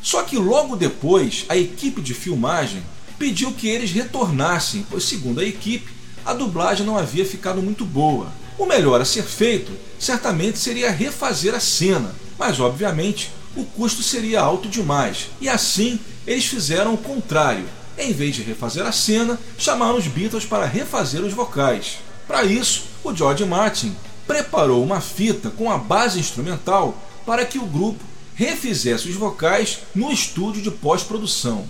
Só 0.00 0.22
que 0.22 0.38
logo 0.38 0.74
depois, 0.74 1.44
a 1.50 1.56
equipe 1.56 2.00
de 2.00 2.14
filmagem 2.14 2.82
pediu 3.18 3.52
que 3.52 3.68
eles 3.68 3.92
retornassem, 3.92 4.86
pois, 4.88 5.04
segundo 5.04 5.40
a 5.40 5.44
equipe, 5.44 5.92
a 6.24 6.32
dublagem 6.32 6.86
não 6.86 6.96
havia 6.96 7.26
ficado 7.26 7.60
muito 7.60 7.84
boa. 7.84 8.32
O 8.58 8.66
melhor 8.66 9.00
a 9.00 9.04
ser 9.04 9.24
feito 9.24 9.72
certamente 9.98 10.58
seria 10.58 10.90
refazer 10.90 11.54
a 11.54 11.60
cena, 11.60 12.14
mas 12.38 12.60
obviamente 12.60 13.32
o 13.56 13.64
custo 13.64 14.02
seria 14.02 14.40
alto 14.40 14.68
demais, 14.68 15.28
e 15.40 15.48
assim 15.48 15.98
eles 16.26 16.46
fizeram 16.46 16.94
o 16.94 16.98
contrário. 16.98 17.64
Em 17.96 18.12
vez 18.12 18.34
de 18.34 18.42
refazer 18.42 18.84
a 18.84 18.92
cena, 18.92 19.38
chamaram 19.56 19.96
os 19.96 20.06
Beatles 20.06 20.44
para 20.44 20.66
refazer 20.66 21.22
os 21.22 21.32
vocais. 21.32 21.98
Para 22.26 22.44
isso, 22.44 22.84
o 23.04 23.14
George 23.14 23.44
Martin 23.44 23.94
preparou 24.26 24.82
uma 24.82 25.00
fita 25.00 25.50
com 25.50 25.70
a 25.70 25.78
base 25.78 26.18
instrumental 26.18 26.96
para 27.24 27.44
que 27.44 27.58
o 27.58 27.66
grupo 27.66 28.02
refizesse 28.34 29.08
os 29.08 29.14
vocais 29.14 29.80
no 29.94 30.10
estúdio 30.10 30.62
de 30.62 30.70
pós-produção. 30.70 31.68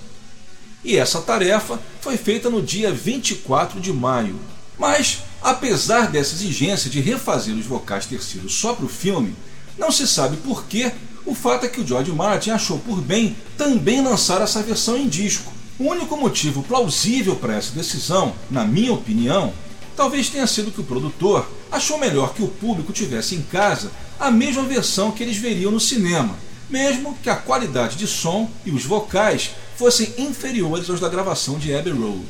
E 0.82 0.96
essa 0.96 1.20
tarefa 1.20 1.78
foi 2.00 2.16
feita 2.16 2.48
no 2.48 2.62
dia 2.62 2.92
24 2.92 3.80
de 3.80 3.92
maio. 3.92 4.38
Mas, 4.78 5.18
apesar 5.44 6.10
dessa 6.10 6.34
exigência 6.34 6.88
de 6.88 7.02
refazer 7.02 7.54
os 7.54 7.66
vocais 7.66 8.06
ter 8.06 8.22
sido 8.22 8.48
só 8.48 8.72
para 8.72 8.86
o 8.86 8.88
filme, 8.88 9.36
não 9.76 9.92
se 9.92 10.08
sabe 10.08 10.38
por 10.38 10.64
que 10.64 10.90
o 11.26 11.34
fato 11.34 11.66
é 11.66 11.68
que 11.68 11.82
o 11.82 11.86
George 11.86 12.10
Martin 12.12 12.50
achou 12.50 12.78
por 12.78 12.98
bem 13.02 13.36
também 13.58 14.02
lançar 14.02 14.40
essa 14.40 14.62
versão 14.62 14.96
em 14.96 15.06
disco. 15.06 15.52
O 15.78 15.84
único 15.84 16.16
motivo 16.16 16.62
plausível 16.62 17.36
para 17.36 17.56
essa 17.56 17.74
decisão, 17.74 18.34
na 18.50 18.64
minha 18.64 18.94
opinião, 18.94 19.52
talvez 19.94 20.30
tenha 20.30 20.46
sido 20.46 20.72
que 20.72 20.80
o 20.80 20.84
produtor 20.84 21.46
achou 21.70 21.98
melhor 21.98 22.32
que 22.32 22.42
o 22.42 22.48
público 22.48 22.92
tivesse 22.92 23.34
em 23.34 23.42
casa 23.42 23.90
a 24.18 24.30
mesma 24.30 24.62
versão 24.62 25.10
que 25.10 25.22
eles 25.22 25.36
veriam 25.36 25.70
no 25.70 25.80
cinema, 25.80 26.36
mesmo 26.70 27.18
que 27.22 27.28
a 27.28 27.36
qualidade 27.36 27.96
de 27.96 28.06
som 28.06 28.48
e 28.64 28.70
os 28.70 28.84
vocais 28.84 29.50
fossem 29.76 30.14
inferiores 30.16 30.88
aos 30.88 31.00
da 31.00 31.08
gravação 31.08 31.58
de 31.58 31.74
Abbey 31.74 31.92
Road. 31.92 32.24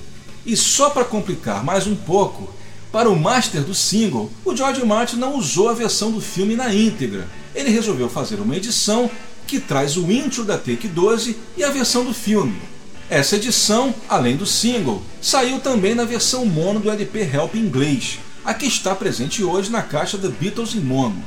E 0.45 0.57
só 0.57 0.91
para 0.91 1.05
complicar 1.05 1.63
mais 1.63 1.87
um 1.87 1.95
pouco, 1.95 2.53
para 2.95 3.11
o 3.11 3.19
master 3.19 3.65
do 3.65 3.75
single, 3.75 4.31
o 4.45 4.55
George 4.55 4.87
Martin 4.87 5.17
não 5.17 5.37
usou 5.37 5.69
a 5.69 5.75
versão 5.75 6.13
do 6.13 6.21
filme 6.21 6.55
na 6.55 6.73
íntegra. 6.73 7.27
Ele 7.53 7.69
resolveu 7.69 8.09
fazer 8.09 8.37
uma 8.37 8.57
edição 8.57 9.11
que 9.49 9.59
traz 9.59 9.97
o 9.97 10.13
intro 10.13 10.45
da 10.45 10.57
Take 10.57 10.87
12 10.87 11.37
e 11.57 11.65
a 11.65 11.73
versão 11.73 12.05
do 12.05 12.15
filme. 12.15 12.55
Essa 13.11 13.35
edição, 13.35 13.93
além 14.09 14.37
do 14.37 14.47
single, 14.47 15.03
saiu 15.21 15.59
também 15.59 15.93
na 15.93 16.05
versão 16.05 16.47
mono 16.47 16.79
do 16.79 16.89
LP 16.89 17.29
Help 17.35 17.57
inglês, 17.57 18.21
a 18.45 18.55
que 18.55 18.67
está 18.67 18.95
presente 18.95 19.43
hoje 19.43 19.73
na 19.73 19.83
caixa 19.83 20.17
The 20.17 20.29
Beatles 20.29 20.77
em 20.77 20.81
mono. 20.81 21.21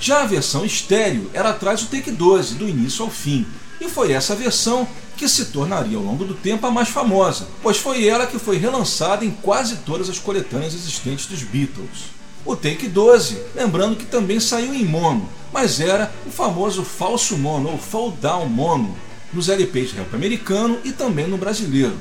Já 0.00 0.22
a 0.22 0.26
versão 0.26 0.64
estéreo, 0.64 1.30
ela 1.34 1.52
traz 1.52 1.82
o 1.82 1.86
Take 1.88 2.12
12 2.12 2.54
do 2.54 2.66
início 2.66 3.04
ao 3.04 3.10
fim, 3.10 3.46
e 3.78 3.90
foi 3.90 4.12
essa 4.12 4.34
versão 4.34 4.88
que 5.20 5.28
se 5.28 5.44
tornaria 5.44 5.98
ao 5.98 6.02
longo 6.02 6.24
do 6.24 6.32
tempo 6.32 6.66
a 6.66 6.70
mais 6.70 6.88
famosa, 6.88 7.46
pois 7.62 7.76
foi 7.76 8.08
ela 8.08 8.26
que 8.26 8.38
foi 8.38 8.56
relançada 8.56 9.22
em 9.22 9.30
quase 9.30 9.76
todas 9.84 10.08
as 10.08 10.18
coletâneas 10.18 10.72
existentes 10.72 11.26
dos 11.26 11.42
Beatles. 11.42 12.04
O 12.42 12.56
Take 12.56 12.88
12, 12.88 13.38
lembrando 13.54 13.96
que 13.96 14.06
também 14.06 14.40
saiu 14.40 14.72
em 14.72 14.82
mono, 14.82 15.28
mas 15.52 15.78
era 15.78 16.10
o 16.26 16.30
famoso 16.30 16.82
falso 16.82 17.36
mono 17.36 17.68
ou 17.68 17.76
fall 17.76 18.12
down 18.12 18.46
mono 18.46 18.96
nos 19.30 19.50
LPs 19.50 19.92
rap 19.92 20.14
americano 20.14 20.78
e 20.84 20.90
também 20.90 21.26
no 21.26 21.36
brasileiro. 21.36 21.98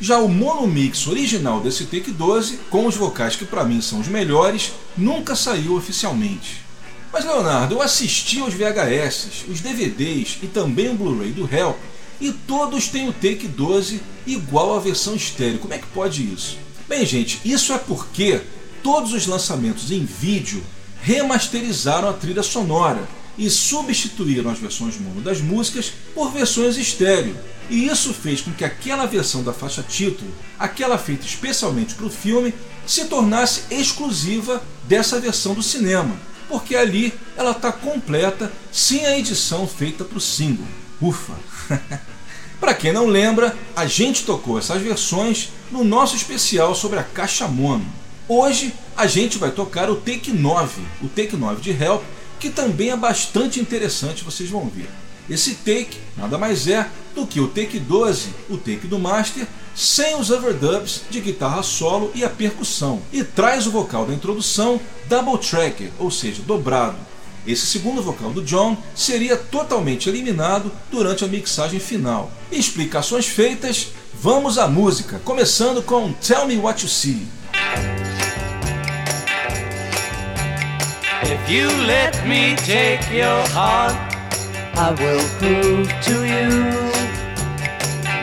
Já 0.00 0.18
o 0.18 0.28
mono 0.28 0.66
mix 0.66 1.06
original 1.06 1.60
desse 1.60 1.84
Take 1.84 2.10
12, 2.10 2.58
com 2.68 2.84
os 2.84 2.96
vocais 2.96 3.36
que 3.36 3.44
para 3.44 3.62
mim 3.62 3.80
são 3.80 4.00
os 4.00 4.08
melhores, 4.08 4.72
nunca 4.96 5.36
saiu 5.36 5.76
oficialmente. 5.76 6.64
Mas 7.12 7.24
Leonardo, 7.24 7.76
eu 7.76 7.80
assisti 7.80 8.40
aos 8.40 8.54
VHS, 8.54 9.44
os 9.48 9.60
DVDs 9.60 10.38
e 10.42 10.48
também 10.48 10.90
o 10.90 10.94
Blu-ray 10.94 11.30
do 11.30 11.48
Help 11.48 11.76
e 12.24 12.32
todos 12.32 12.88
têm 12.88 13.06
o 13.06 13.12
take 13.12 13.46
12 13.46 14.00
igual 14.26 14.74
à 14.74 14.80
versão 14.80 15.14
estéreo. 15.14 15.58
Como 15.58 15.74
é 15.74 15.78
que 15.78 15.86
pode 15.88 16.22
isso? 16.22 16.56
Bem, 16.88 17.04
gente, 17.04 17.38
isso 17.44 17.70
é 17.74 17.76
porque 17.76 18.40
todos 18.82 19.12
os 19.12 19.26
lançamentos 19.26 19.92
em 19.92 20.06
vídeo 20.06 20.64
remasterizaram 21.02 22.08
a 22.08 22.14
trilha 22.14 22.42
sonora 22.42 23.06
e 23.36 23.50
substituíram 23.50 24.50
as 24.50 24.58
versões 24.58 24.98
mono 24.98 25.20
das 25.20 25.42
músicas 25.42 25.92
por 26.14 26.30
versões 26.30 26.78
estéreo. 26.78 27.36
E 27.68 27.88
isso 27.88 28.14
fez 28.14 28.40
com 28.40 28.52
que 28.52 28.64
aquela 28.64 29.04
versão 29.04 29.42
da 29.42 29.52
faixa 29.52 29.82
título, 29.82 30.32
aquela 30.58 30.96
feita 30.96 31.26
especialmente 31.26 31.94
para 31.94 32.06
o 32.06 32.10
filme, 32.10 32.54
se 32.86 33.04
tornasse 33.04 33.64
exclusiva 33.70 34.62
dessa 34.84 35.20
versão 35.20 35.52
do 35.52 35.62
cinema, 35.62 36.16
porque 36.48 36.74
ali 36.74 37.12
ela 37.36 37.50
está 37.50 37.70
completa 37.70 38.50
sem 38.72 39.04
a 39.04 39.18
edição 39.18 39.68
feita 39.68 40.04
para 40.04 40.16
o 40.16 40.20
single. 40.22 40.66
Ufa! 41.02 41.34
Para 42.64 42.72
quem 42.72 42.94
não 42.94 43.06
lembra, 43.06 43.54
a 43.76 43.84
gente 43.84 44.24
tocou 44.24 44.58
essas 44.58 44.80
versões 44.80 45.50
no 45.70 45.84
nosso 45.84 46.16
especial 46.16 46.74
sobre 46.74 46.98
a 46.98 47.02
caixa 47.02 47.46
mono. 47.46 47.84
Hoje 48.26 48.72
a 48.96 49.06
gente 49.06 49.36
vai 49.36 49.50
tocar 49.50 49.90
o 49.90 49.96
Take 49.96 50.32
9, 50.32 50.80
o 51.02 51.08
Take 51.08 51.36
9 51.36 51.60
de 51.60 51.72
Help, 51.72 52.02
que 52.40 52.48
também 52.48 52.88
é 52.88 52.96
bastante 52.96 53.60
interessante, 53.60 54.24
vocês 54.24 54.48
vão 54.48 54.66
ver. 54.66 54.88
Esse 55.28 55.56
take 55.56 55.98
nada 56.16 56.38
mais 56.38 56.66
é 56.66 56.88
do 57.14 57.26
que 57.26 57.38
o 57.38 57.48
take 57.48 57.78
12, 57.78 58.30
o 58.48 58.56
take 58.56 58.86
do 58.86 58.98
master, 58.98 59.46
sem 59.74 60.16
os 60.16 60.30
overdubs 60.30 61.02
de 61.10 61.20
guitarra 61.20 61.62
solo 61.62 62.10
e 62.14 62.24
a 62.24 62.30
percussão, 62.30 63.02
e 63.12 63.22
traz 63.22 63.66
o 63.66 63.70
vocal 63.70 64.06
da 64.06 64.14
introdução 64.14 64.80
double 65.06 65.36
tracker, 65.36 65.90
ou 65.98 66.10
seja, 66.10 66.40
dobrado, 66.46 66.96
esse 67.46 67.66
segundo 67.66 68.02
vocal 68.02 68.30
do 68.30 68.42
John 68.42 68.76
seria 68.94 69.36
totalmente 69.36 70.08
eliminado 70.08 70.72
durante 70.90 71.24
a 71.24 71.28
mixagem 71.28 71.80
final. 71.80 72.30
Explicações 72.50 73.26
feitas, 73.26 73.88
vamos 74.20 74.58
à 74.58 74.66
música, 74.66 75.20
começando 75.24 75.82
com 75.82 76.12
Tell 76.12 76.46
Me 76.46 76.56
What 76.56 76.82
You 76.82 76.88
See. 76.88 77.26
If 81.22 81.50
you 81.50 81.68
let 81.86 82.26
me 82.26 82.54
take 82.56 83.14
your 83.14 83.42
heart, 83.52 83.94
I 84.76 84.90
will 85.00 85.24
prove 85.38 85.88
to 86.04 86.24
you 86.24 86.84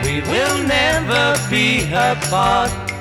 we 0.04 0.20
will 0.22 0.58
never 0.66 1.38
be 1.48 1.88
apart. 1.94 2.92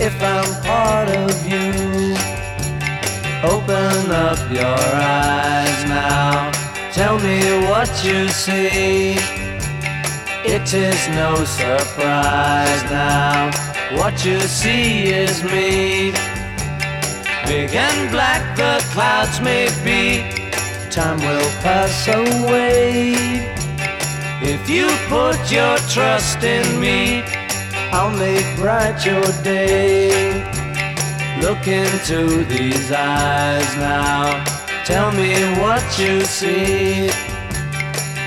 if 0.00 0.22
I'm 0.22 0.62
part 0.62 1.08
of 1.10 1.46
you. 1.46 2.37
Open 3.44 4.10
up 4.10 4.50
your 4.50 4.64
eyes 4.66 5.84
now. 5.84 6.50
Tell 6.92 7.20
me 7.20 7.38
what 7.68 7.88
you 8.04 8.26
see. 8.28 9.14
It 10.44 10.74
is 10.74 11.08
no 11.10 11.44
surprise 11.44 12.82
now. 12.90 13.52
What 13.96 14.24
you 14.24 14.40
see 14.40 15.04
is 15.04 15.44
me. 15.44 16.10
Big 17.46 17.72
and 17.76 18.10
black 18.10 18.56
the 18.56 18.84
clouds 18.92 19.40
may 19.40 19.68
be. 19.84 20.34
Time 20.90 21.20
will 21.20 21.50
pass 21.62 22.08
away. 22.08 23.14
If 24.42 24.68
you 24.68 24.88
put 25.08 25.38
your 25.48 25.78
trust 25.94 26.42
in 26.42 26.80
me, 26.80 27.22
I'll 27.92 28.10
make 28.18 28.56
bright 28.56 29.06
your 29.06 29.22
day. 29.44 30.57
Look 31.40 31.66
into 31.66 32.44
these 32.44 32.90
eyes 32.92 33.76
now. 33.76 34.44
Tell 34.84 35.12
me 35.12 35.34
what 35.60 35.98
you 35.98 36.20
see. 36.22 37.10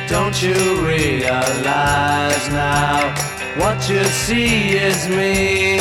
Don't 0.08 0.42
you 0.42 0.54
realize 0.86 2.50
now? 2.50 3.14
What 3.58 3.90
you 3.90 4.04
see 4.06 4.78
is 4.78 5.08
me. 5.08 5.80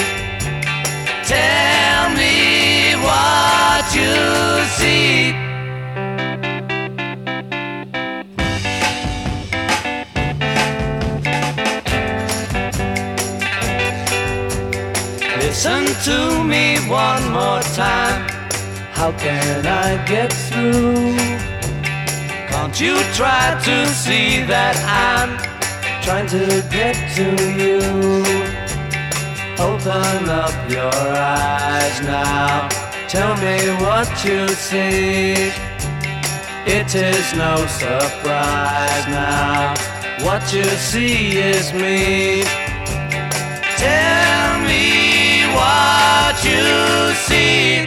Tell 1.24 2.10
me 2.10 2.94
what 2.96 3.94
you 3.94 4.64
see. 4.78 5.49
Listen 15.70 16.02
to 16.14 16.44
me 16.44 16.78
one 16.88 17.30
more 17.30 17.62
time. 17.74 18.28
How 18.90 19.12
can 19.12 19.64
I 19.64 20.04
get 20.04 20.32
through? 20.32 21.16
Can't 22.50 22.80
you 22.80 22.96
try 23.14 23.56
to 23.62 23.86
see 23.86 24.42
that 24.52 24.76
I'm 25.06 25.30
Trying 26.02 26.26
to 26.28 26.46
get 26.70 26.96
to 27.18 27.26
you. 27.62 27.78
Open 29.62 30.28
up 30.28 30.54
your 30.68 30.92
eyes 31.16 32.00
now. 32.02 32.68
Tell 33.06 33.36
me 33.36 33.58
what 33.84 34.08
you 34.24 34.48
see. 34.48 35.52
It 36.66 36.92
is 36.94 37.32
no 37.34 37.54
surprise 37.66 39.06
now. 39.06 39.74
What 40.24 40.52
you 40.52 40.64
see 40.64 41.38
is 41.38 41.72
me. 41.72 42.42
Tell 43.76 44.24
me 44.24 44.29
what 45.80 46.44
you 46.44 47.14
see. 47.26 47.86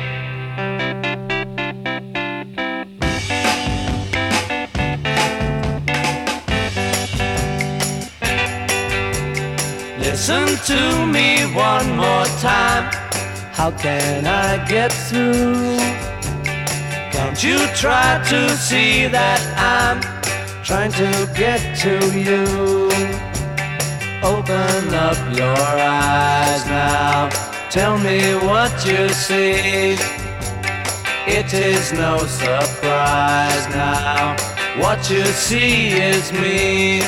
Listen 9.99 10.47
to 10.71 11.05
me 11.15 11.27
one 11.53 11.87
more 11.95 12.25
time. 12.49 12.85
How 13.57 13.71
can 13.71 14.25
I 14.25 14.49
get 14.67 14.91
through? 14.91 15.77
Can't 17.13 17.41
you 17.43 17.59
try 17.83 18.09
to 18.31 18.39
see 18.67 19.07
that 19.07 19.41
I'm 19.75 19.99
trying 20.63 20.93
to 21.03 21.11
get 21.41 21.61
to 21.83 21.93
you. 22.27 22.43
Open 24.23 24.93
up 25.07 25.19
your 25.37 25.57
eyes 25.57 26.65
now. 26.65 27.42
Tell 27.73 27.97
me 27.97 28.35
what 28.35 28.85
you 28.85 29.09
see. 29.09 29.97
It 31.25 31.51
is 31.55 31.91
no 31.91 32.19
surprise 32.19 33.67
now. 33.69 34.35
What 34.77 35.09
you 35.09 35.25
see 35.25 35.87
is 35.87 36.31
me. 36.33 37.01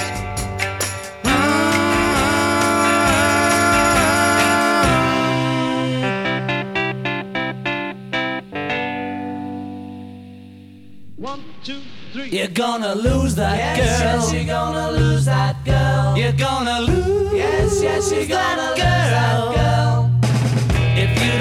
You're 12.16 12.47
gonna 12.47 12.95
lose 12.95 13.36
that 13.36 13.57
Yes, 13.57 13.78
girl. 13.78 14.20
yes, 14.20 14.34
you're 14.34 14.43
gonna 14.45 14.91
lose 14.93 15.26
that 15.26 15.63
girl. 15.63 16.18
You're 16.18 16.32
gonna 16.32 16.80
lose. 16.82 17.34
Yes, 17.34 17.84
yes, 17.84 18.11
you're 18.11 18.26
gonna 18.26 18.55
that 18.55 18.70
lose 18.72 18.80
that 18.80 19.55
girl. 19.55 20.05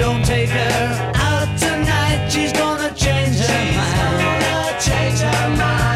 Don't 0.05 0.23
take 0.23 0.49
her 0.49 1.11
out 1.15 1.57
tonight, 1.57 2.29
she's 2.29 2.53
gonna 2.53 2.93
change 2.93 3.37
her 3.37 3.43
She's 3.43 3.75
mind. 3.75 4.43
gonna 4.45 4.79
change 4.79 5.19
her 5.19 5.49
mind. 5.57 5.94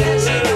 Lose. 0.00 0.53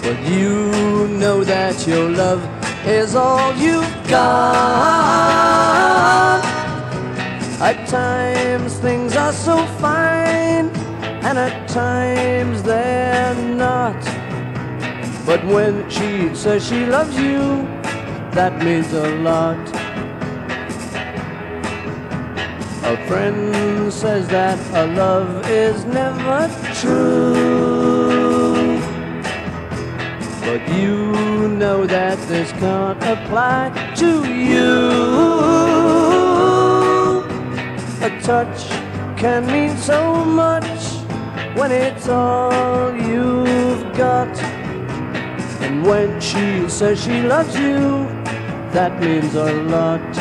But 0.02 0.20
you 0.30 1.08
know 1.08 1.44
that 1.44 1.88
your 1.88 2.10
love 2.10 2.42
is 2.86 3.16
all 3.16 3.54
you've 3.56 4.08
got. 4.08 4.44
At 7.62 7.88
times 7.88 8.78
things 8.80 9.16
are 9.16 9.34
so 9.34 9.66
fine, 9.80 10.70
and 11.26 11.38
at 11.38 11.70
times 11.70 12.64
they're 12.64 13.36
not. 13.36 14.04
But 15.26 15.46
when 15.46 15.90
she 15.90 16.36
says 16.36 16.68
she 16.68 16.86
loves 16.86 17.18
you, 17.18 17.66
that 18.32 18.62
means 18.64 18.92
a 18.94 19.16
lot. 19.20 19.73
Friend 23.14 23.94
says 23.94 24.28
that 24.30 24.58
a 24.74 24.88
love 24.96 25.48
is 25.48 25.86
never 25.86 26.42
true. 26.80 28.02
But 30.48 30.62
you 30.80 31.48
know 31.62 31.86
that 31.86 32.18
this 32.28 32.52
can't 32.54 33.04
apply 33.16 33.70
to 34.02 34.12
you. 34.50 34.72
A 38.08 38.12
touch 38.30 38.60
can 39.22 39.46
mean 39.46 39.78
so 39.78 40.26
much 40.26 40.82
when 41.56 41.72
it's 41.72 42.10
all 42.10 42.96
you've 42.96 43.86
got. 43.96 44.34
And 45.66 45.86
when 45.86 46.20
she 46.20 46.68
says 46.68 47.04
she 47.04 47.22
loves 47.22 47.56
you, 47.56 48.08
that 48.74 49.00
means 49.00 49.36
a 49.36 49.54
lot. 49.76 50.13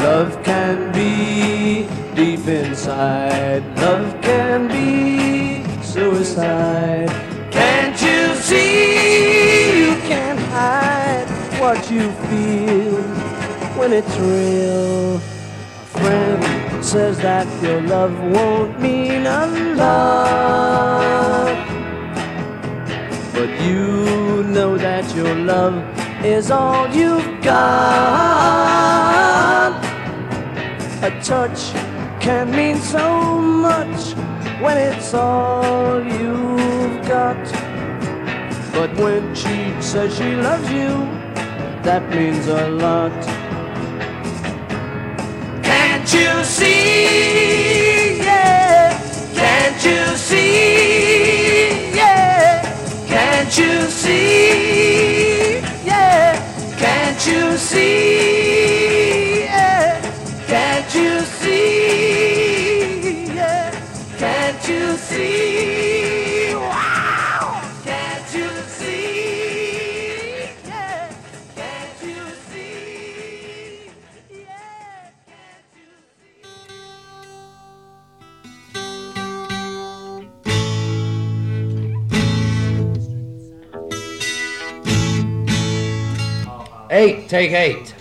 Love 0.00 0.42
can 0.42 0.90
be 0.92 1.86
deep 2.14 2.46
inside. 2.48 3.62
Love 3.76 4.18
can 4.22 4.66
be 4.66 5.62
suicide. 5.82 7.10
Can't 7.50 8.00
you 8.00 8.34
see? 8.36 9.78
You 9.78 9.94
can't 10.08 10.38
hide 10.38 11.28
what 11.60 11.90
you 11.90 12.10
feel 12.28 13.02
when 13.78 13.92
it's 13.92 14.16
real. 14.16 15.16
A 15.16 15.20
friend 15.98 16.82
says 16.82 17.18
that 17.18 17.46
your 17.62 17.82
love 17.82 18.18
won't 18.32 18.80
mean 18.80 19.26
a 19.26 19.46
lot. 19.76 21.56
But 23.34 23.50
you 23.60 24.44
know 24.44 24.78
that 24.78 25.14
your 25.14 25.34
love 25.34 25.76
is 26.24 26.50
all 26.50 26.88
you've 26.88 27.42
got. 27.42 29.29
A 31.02 31.10
touch 31.22 31.72
can 32.20 32.50
mean 32.50 32.76
so 32.76 33.40
much 33.40 34.12
when 34.60 34.76
it's 34.76 35.14
all 35.14 35.98
you've 36.04 37.08
got. 37.08 37.42
But 38.74 38.94
when 38.96 39.34
she 39.34 39.72
says 39.80 40.14
she 40.14 40.36
loves 40.36 40.70
you, 40.70 40.90
that 41.84 42.06
means 42.10 42.46
a 42.48 42.68
lot. 42.68 43.12
Can't 45.64 46.12
you 46.12 46.44
see? 46.44 48.18
Yeah. 48.18 48.92
Can't 49.32 49.82
you 49.82 50.16
see? 50.18 51.96
Yeah. 51.96 52.60
Can't 53.06 53.56
you 53.56 53.88
see? 53.88 55.60
Yeah. 55.82 56.76
Can't 56.76 57.26
you 57.26 57.56
see? 57.56 58.49
Eight, 86.92 87.28
take 87.28 87.52
eight. 87.52 87.94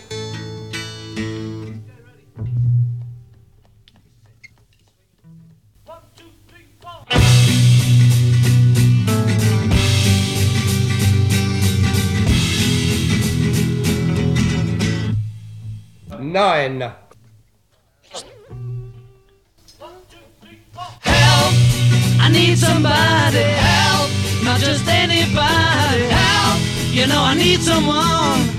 Nine. 16.20 16.82
Help! 16.82 16.94
I 22.20 22.30
need 22.32 22.58
somebody. 22.58 23.38
Help! 23.38 24.10
Not 24.44 24.60
just 24.60 24.88
anybody. 24.88 26.06
Help! 26.10 26.60
You 26.92 27.06
know 27.06 27.22
I 27.22 27.36
need 27.36 27.60
someone. 27.60 28.59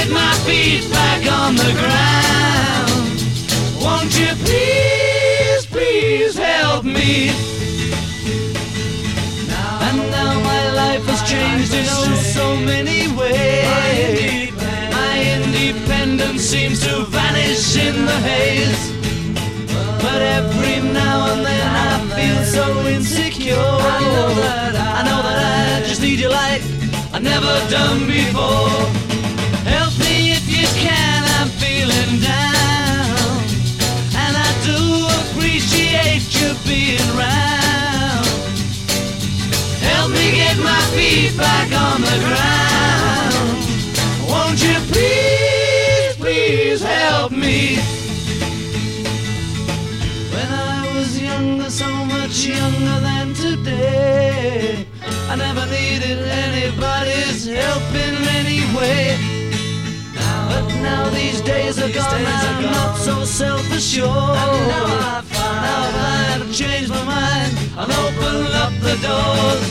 Get 0.00 0.12
my 0.12 0.32
feet 0.46 0.90
back 0.90 1.30
on 1.30 1.56
the 1.56 1.72
ground. 1.82 3.20
Won't 3.84 4.18
you 4.18 4.32
please, 4.46 5.66
please 5.66 6.38
help 6.38 6.84
me? 6.86 7.28
And 9.86 9.98
now 10.10 10.40
my 10.40 10.72
life 10.72 11.04
has 11.04 11.20
changed 11.28 11.74
in 11.74 11.84
oh 11.86 12.14
so 12.16 12.56
many 12.56 13.12
ways. 13.12 14.50
My 14.98 15.12
independence 15.36 16.44
seems 16.44 16.80
to 16.86 17.04
vanish 17.04 17.76
in 17.76 18.06
the 18.06 18.18
haze. 18.30 18.82
But 20.00 20.22
every 20.22 20.80
now 20.94 21.34
and 21.34 21.44
then 21.44 21.66
I 21.86 21.98
feel 22.16 22.42
so 22.56 22.86
insecure. 22.86 23.54
I 23.54 24.00
know 24.14 24.28
that 24.40 24.74
I, 24.76 25.02
know 25.02 25.20
that 25.28 25.82
I 25.82 25.86
just 25.86 26.00
need 26.00 26.20
you 26.20 26.30
like 26.30 26.62
I 27.12 27.18
never 27.18 27.54
done 27.68 28.06
before. 28.06 29.09
Appreciate 36.20 36.40
you 36.40 36.54
being 36.64 37.16
round. 37.16 38.26
Help 39.80 40.10
me 40.12 40.32
get 40.32 40.56
my 40.58 40.80
feet 40.94 41.36
back 41.36 41.72
on 41.72 42.00
the 42.00 42.18
ground. 42.26 43.58
Won't 44.28 44.62
you 44.62 44.78
please, 44.92 46.16
please 46.16 46.82
help 46.82 47.32
me? 47.32 47.76
When 50.32 50.48
I 50.48 50.92
was 50.94 51.20
younger, 51.20 51.70
so 51.70 51.88
much 51.88 52.44
younger 52.44 53.00
than 53.00 53.34
today, 53.34 54.86
I 55.28 55.36
never 55.36 55.66
needed 55.66 56.18
anybody's 56.26 57.46
help 57.46 57.94
in 57.94 58.16
any 58.28 58.76
way. 58.76 59.29
Now 60.82 61.10
these 61.10 61.40
days 61.40 61.78
are 61.78 61.90
gone, 61.90 62.26
I'm 62.26 62.62
not 62.62 62.96
so 62.96 63.24
self-assured. 63.24 64.08
Now 64.08 64.84
I 65.16 65.22
find 65.22 66.42
I've 66.42 66.52
changed 66.52 66.90
my 66.90 67.04
mind 67.04 67.52
and 67.76 67.92
open 68.04 68.52
up 68.64 68.72
the 68.80 68.96
doors. 69.06 69.62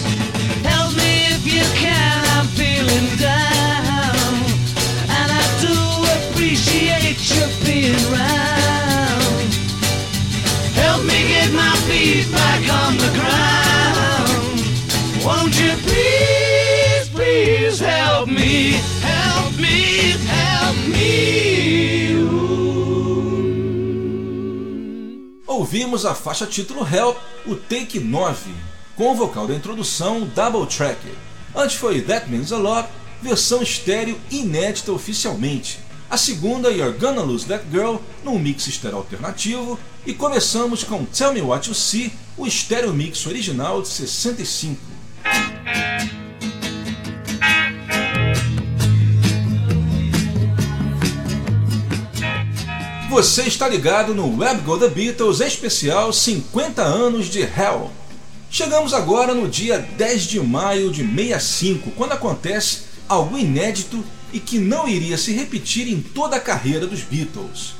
Help 0.63 0.95
me 0.95 1.11
if 1.35 1.43
you 1.45 1.65
can, 1.75 2.25
I'm 2.37 2.47
feeling 2.59 3.09
down. 3.17 4.31
And 5.17 5.29
I 5.41 5.43
do 5.65 5.75
appreciate 6.17 7.19
you 7.33 7.45
being 7.65 8.03
round. 8.11 9.49
Help 10.75 11.01
me 11.03 11.19
get 11.33 11.51
my 11.53 11.75
feet 11.87 12.31
back 12.31 12.63
on 12.81 12.97
the 12.97 13.11
ground. 13.17 14.59
Won't 15.25 15.59
you 15.59 15.68
Ouvimos 25.59 26.05
a 26.05 26.15
faixa 26.15 26.45
título 26.45 26.87
Help, 26.87 27.17
o 27.45 27.53
Take 27.53 27.99
9, 27.99 28.49
com 28.95 29.11
o 29.11 29.13
vocal 29.13 29.45
da 29.45 29.53
introdução 29.53 30.21
Double 30.33 30.65
Track. 30.65 31.05
Antes 31.53 31.75
foi 31.75 32.01
That 32.01 32.29
Means 32.29 32.53
a 32.53 32.57
Lot, 32.57 32.87
versão 33.21 33.61
estéreo 33.61 34.17
inédita 34.31 34.93
oficialmente. 34.93 35.79
A 36.09 36.15
segunda, 36.15 36.71
You're 36.71 36.97
Gonna 36.97 37.23
Lose 37.23 37.45
That 37.45 37.65
Girl, 37.69 37.97
num 38.23 38.39
mix 38.39 38.67
estéreo 38.67 38.99
alternativo. 38.99 39.77
E 40.05 40.13
começamos 40.13 40.85
com 40.85 41.03
Tell 41.03 41.33
Me 41.33 41.41
What 41.41 41.67
You 41.67 41.75
See, 41.75 42.13
o 42.37 42.47
estéreo 42.47 42.93
mix 42.93 43.25
original 43.25 43.81
de 43.81 43.89
65. 43.89 44.79
Você 53.09 53.41
está 53.41 53.67
ligado 53.67 54.13
no 54.13 54.37
Web 54.37 54.61
Go 54.61 54.77
The 54.77 54.87
Beatles 54.87 55.39
especial 55.39 56.13
50 56.13 56.83
anos 56.83 57.25
de 57.25 57.39
Hell. 57.39 57.89
Chegamos 58.51 58.93
agora 58.93 59.33
no 59.33 59.49
dia 59.49 59.79
10 59.79 60.23
de 60.25 60.39
maio 60.39 60.91
de 60.91 61.01
65, 61.01 61.89
quando 61.97 62.11
acontece 62.11 62.81
algo 63.07 63.35
inédito 63.35 64.05
e 64.31 64.39
que 64.39 64.59
não 64.59 64.87
iria 64.87 65.17
se 65.17 65.33
repetir 65.33 65.87
em 65.87 65.99
toda 65.99 66.35
a 66.35 66.39
carreira 66.39 66.85
dos 66.85 67.01
Beatles. 67.01 67.73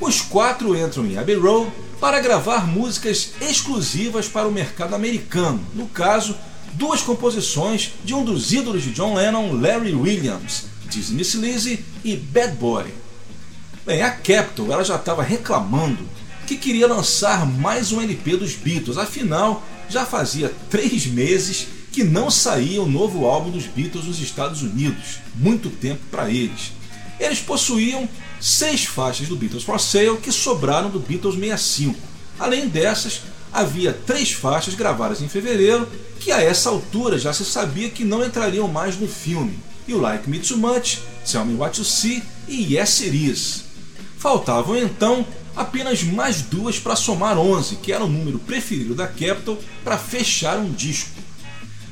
Os 0.00 0.20
quatro 0.20 0.76
entram 0.76 1.06
em 1.06 1.16
Abbey 1.16 1.36
Road 1.36 1.70
para 2.00 2.18
gravar 2.18 2.66
músicas 2.66 3.34
exclusivas 3.40 4.26
para 4.26 4.48
o 4.48 4.52
mercado 4.52 4.96
americano, 4.96 5.64
no 5.74 5.86
caso, 5.86 6.36
duas 6.72 7.00
composições 7.00 7.92
de 8.04 8.14
um 8.14 8.24
dos 8.24 8.52
ídolos 8.52 8.82
de 8.82 8.90
John 8.90 9.14
Lennon, 9.14 9.52
Larry 9.52 9.94
Williams, 9.94 10.64
Dizzy 10.86 11.14
Miss 11.14 11.34
Lizzy 11.34 11.84
e 12.04 12.16
Bad 12.16 12.56
Boy. 12.56 13.01
Bem, 13.84 14.00
a 14.00 14.12
Capitol 14.12 14.72
ela 14.72 14.84
já 14.84 14.94
estava 14.94 15.24
reclamando 15.24 16.08
que 16.46 16.56
queria 16.56 16.86
lançar 16.86 17.44
mais 17.44 17.90
um 17.90 18.00
LP 18.00 18.36
dos 18.36 18.54
Beatles, 18.54 18.96
afinal 18.96 19.60
já 19.88 20.06
fazia 20.06 20.54
três 20.70 21.04
meses 21.06 21.66
que 21.90 22.04
não 22.04 22.30
saía 22.30 22.80
o 22.80 22.88
novo 22.88 23.26
álbum 23.26 23.50
dos 23.50 23.66
Beatles 23.66 24.04
nos 24.04 24.20
Estados 24.20 24.62
Unidos, 24.62 25.18
muito 25.34 25.68
tempo 25.68 26.00
para 26.12 26.30
eles. 26.30 26.70
Eles 27.18 27.40
possuíam 27.40 28.08
seis 28.40 28.84
faixas 28.84 29.26
do 29.26 29.34
Beatles 29.34 29.64
for 29.64 29.80
Sale 29.80 30.16
que 30.18 30.30
sobraram 30.30 30.88
do 30.88 31.00
Beatles 31.00 31.34
65. 31.34 31.98
Além 32.38 32.68
dessas, 32.68 33.22
havia 33.52 33.92
três 33.92 34.30
faixas 34.30 34.74
gravadas 34.74 35.20
em 35.20 35.28
fevereiro 35.28 35.88
que 36.20 36.30
a 36.30 36.40
essa 36.40 36.68
altura 36.68 37.18
já 37.18 37.32
se 37.32 37.44
sabia 37.44 37.90
que 37.90 38.04
não 38.04 38.24
entrariam 38.24 38.68
mais 38.68 38.96
no 38.96 39.08
filme. 39.08 39.58
You 39.88 40.00
Like 40.00 40.30
Me 40.30 40.38
Too 40.38 40.56
Much, 40.56 41.00
Tell 41.28 41.44
Me 41.44 41.56
What 41.56 41.80
You 41.80 41.84
See 41.84 42.22
e 42.46 42.76
Yes 42.76 43.00
It 43.02 43.28
Is. 43.28 43.71
Faltavam 44.22 44.76
então 44.76 45.26
apenas 45.56 46.04
mais 46.04 46.42
duas 46.42 46.78
para 46.78 46.94
somar 46.94 47.36
11, 47.36 47.74
que 47.78 47.92
era 47.92 48.04
o 48.04 48.08
número 48.08 48.38
preferido 48.38 48.94
da 48.94 49.08
Capitol 49.08 49.58
para 49.82 49.98
fechar 49.98 50.58
um 50.58 50.70
disco. 50.70 51.10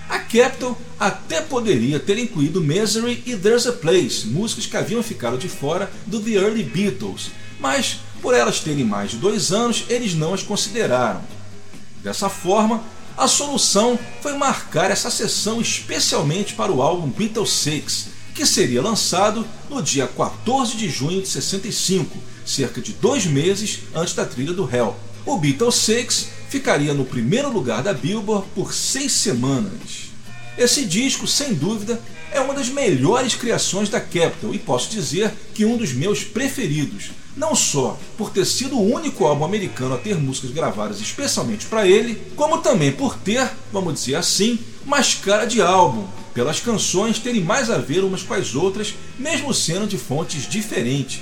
A 0.08 0.20
Capitol 0.20 0.78
até 0.96 1.40
poderia 1.40 1.98
ter 1.98 2.16
incluído 2.18 2.60
Misery 2.60 3.20
e 3.26 3.34
There's 3.34 3.66
a 3.66 3.72
Place, 3.72 4.28
músicas 4.28 4.66
que 4.66 4.76
haviam 4.76 5.02
ficado 5.02 5.38
de 5.38 5.48
fora 5.48 5.90
do 6.06 6.20
The 6.20 6.30
Early 6.30 6.62
Beatles, 6.62 7.32
mas 7.58 7.98
por 8.22 8.32
elas 8.32 8.60
terem 8.60 8.84
mais 8.84 9.10
de 9.10 9.16
dois 9.16 9.50
anos, 9.50 9.86
eles 9.88 10.14
não 10.14 10.32
as 10.32 10.44
consideraram. 10.44 11.22
Dessa 12.00 12.28
forma, 12.28 12.84
a 13.16 13.26
solução 13.26 13.98
foi 14.22 14.34
marcar 14.34 14.92
essa 14.92 15.10
sessão 15.10 15.60
especialmente 15.60 16.54
para 16.54 16.70
o 16.70 16.80
álbum 16.80 17.08
Beatles 17.08 17.50
6, 17.50 18.19
que 18.34 18.46
seria 18.46 18.82
lançado 18.82 19.46
no 19.68 19.82
dia 19.82 20.06
14 20.06 20.76
de 20.76 20.88
junho 20.88 21.20
de 21.20 21.28
65, 21.28 22.16
cerca 22.46 22.80
de 22.80 22.92
dois 22.92 23.26
meses 23.26 23.80
antes 23.94 24.14
da 24.14 24.24
trilha 24.24 24.52
do 24.52 24.68
Hell. 24.68 24.96
O 25.26 25.36
Beatles 25.36 25.74
6 25.76 26.28
ficaria 26.48 26.94
no 26.94 27.04
primeiro 27.04 27.50
lugar 27.52 27.82
da 27.82 27.92
Billboard 27.92 28.46
por 28.54 28.72
seis 28.72 29.12
semanas. 29.12 30.10
Esse 30.58 30.84
disco, 30.84 31.26
sem 31.26 31.54
dúvida, 31.54 32.00
é 32.32 32.40
uma 32.40 32.54
das 32.54 32.68
melhores 32.68 33.34
criações 33.34 33.88
da 33.88 34.00
Capitol 34.00 34.54
e 34.54 34.58
posso 34.58 34.90
dizer 34.90 35.32
que 35.54 35.64
um 35.64 35.76
dos 35.76 35.92
meus 35.92 36.22
preferidos, 36.22 37.10
não 37.36 37.54
só 37.54 37.98
por 38.16 38.30
ter 38.30 38.44
sido 38.44 38.76
o 38.76 38.94
único 38.94 39.26
álbum 39.26 39.44
americano 39.44 39.94
a 39.94 39.98
ter 39.98 40.16
músicas 40.16 40.50
gravadas 40.50 41.00
especialmente 41.00 41.66
para 41.66 41.86
ele, 41.86 42.20
como 42.36 42.58
também 42.58 42.92
por 42.92 43.16
ter, 43.16 43.48
vamos 43.72 43.94
dizer 43.94 44.16
assim, 44.16 44.58
mais 44.84 45.14
cara 45.14 45.44
de 45.44 45.60
álbum, 45.60 46.06
pelas 46.34 46.60
canções 46.60 47.18
terem 47.18 47.42
mais 47.42 47.70
a 47.70 47.78
ver 47.78 48.04
umas 48.04 48.22
com 48.22 48.34
as 48.34 48.54
outras, 48.54 48.94
mesmo 49.18 49.52
sendo 49.52 49.86
de 49.86 49.98
fontes 49.98 50.48
diferentes. 50.48 51.20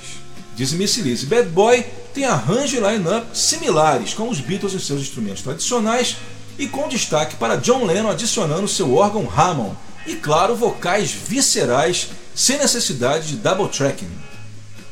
Dizzy 0.55 0.75
Missy 0.75 1.01
Lizzy 1.01 1.25
Bad 1.25 1.49
Boy 1.49 1.85
tem 2.13 2.25
arranjo 2.25 2.75
e 2.75 2.79
line-up 2.79 3.27
similares 3.33 4.13
com 4.13 4.29
os 4.29 4.39
Beatles 4.39 4.73
e 4.73 4.79
seus 4.79 5.01
instrumentos 5.01 5.41
tradicionais, 5.41 6.17
e 6.57 6.67
com 6.67 6.89
destaque 6.89 7.37
para 7.37 7.55
John 7.55 7.85
Lennon 7.85 8.09
adicionando 8.09 8.67
seu 8.67 8.93
órgão 8.93 9.29
Hammond, 9.33 9.77
e 10.05 10.15
claro, 10.15 10.55
vocais 10.55 11.11
viscerais 11.11 12.09
sem 12.35 12.57
necessidade 12.57 13.27
de 13.27 13.35
double 13.37 13.69
tracking. 13.69 14.09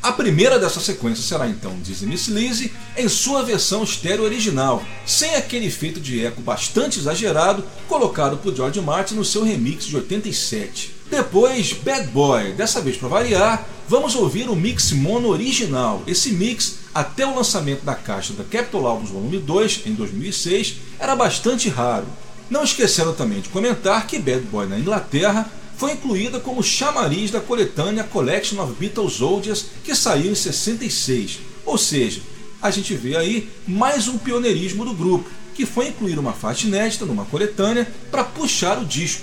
A 0.08 0.12
primeira 0.12 0.58
dessa 0.58 0.80
sequência 0.80 1.22
será 1.22 1.46
então 1.46 1.78
Dizzy 1.82 2.06
Miss 2.06 2.28
Lizzy 2.28 2.72
em 2.96 3.06
sua 3.10 3.42
versão 3.42 3.84
estéreo 3.84 4.24
original, 4.24 4.82
sem 5.04 5.34
aquele 5.34 5.66
efeito 5.66 6.00
de 6.00 6.24
eco 6.24 6.40
bastante 6.40 6.98
exagerado 6.98 7.62
colocado 7.86 8.38
por 8.38 8.56
George 8.56 8.80
Martin 8.80 9.16
no 9.16 9.24
seu 9.24 9.44
remix 9.44 9.84
de 9.84 9.94
87. 9.94 10.94
Depois, 11.10 11.74
Bad 11.74 12.06
Boy, 12.06 12.54
dessa 12.54 12.80
vez 12.80 12.96
para 12.96 13.06
variar, 13.06 13.68
vamos 13.86 14.14
ouvir 14.14 14.48
o 14.48 14.56
mix 14.56 14.92
mono 14.92 15.28
original. 15.28 16.02
Esse 16.06 16.32
mix, 16.32 16.76
até 16.94 17.26
o 17.26 17.36
lançamento 17.36 17.84
da 17.84 17.94
caixa 17.94 18.32
da 18.32 18.44
Capitol 18.44 18.86
Albums 18.86 19.10
Volume 19.10 19.36
2 19.36 19.82
em 19.84 19.92
2006, 19.92 20.76
era 20.98 21.14
bastante 21.14 21.68
raro. 21.68 22.06
Não 22.48 22.64
esquecendo 22.64 23.12
também 23.12 23.42
de 23.42 23.50
comentar 23.50 24.06
que 24.06 24.18
Bad 24.18 24.40
Boy 24.50 24.66
na 24.66 24.78
Inglaterra 24.78 25.50
foi 25.78 25.92
incluída 25.92 26.40
como 26.40 26.60
chamariz 26.60 27.30
da 27.30 27.40
coletânea 27.40 28.02
Collection 28.02 28.60
of 28.60 28.74
Beatles 28.74 29.20
Oldies, 29.20 29.66
que 29.84 29.94
saiu 29.94 30.32
em 30.32 30.34
66. 30.34 31.38
Ou 31.64 31.78
seja, 31.78 32.20
a 32.60 32.68
gente 32.68 32.94
vê 32.94 33.16
aí 33.16 33.48
mais 33.64 34.08
um 34.08 34.18
pioneirismo 34.18 34.84
do 34.84 34.92
grupo, 34.92 35.30
que 35.54 35.64
foi 35.64 35.86
incluir 35.86 36.18
uma 36.18 36.32
faixa 36.32 36.66
inédita 36.66 37.06
numa 37.06 37.24
coletânea 37.24 37.86
para 38.10 38.24
puxar 38.24 38.76
o 38.82 38.84
disco. 38.84 39.22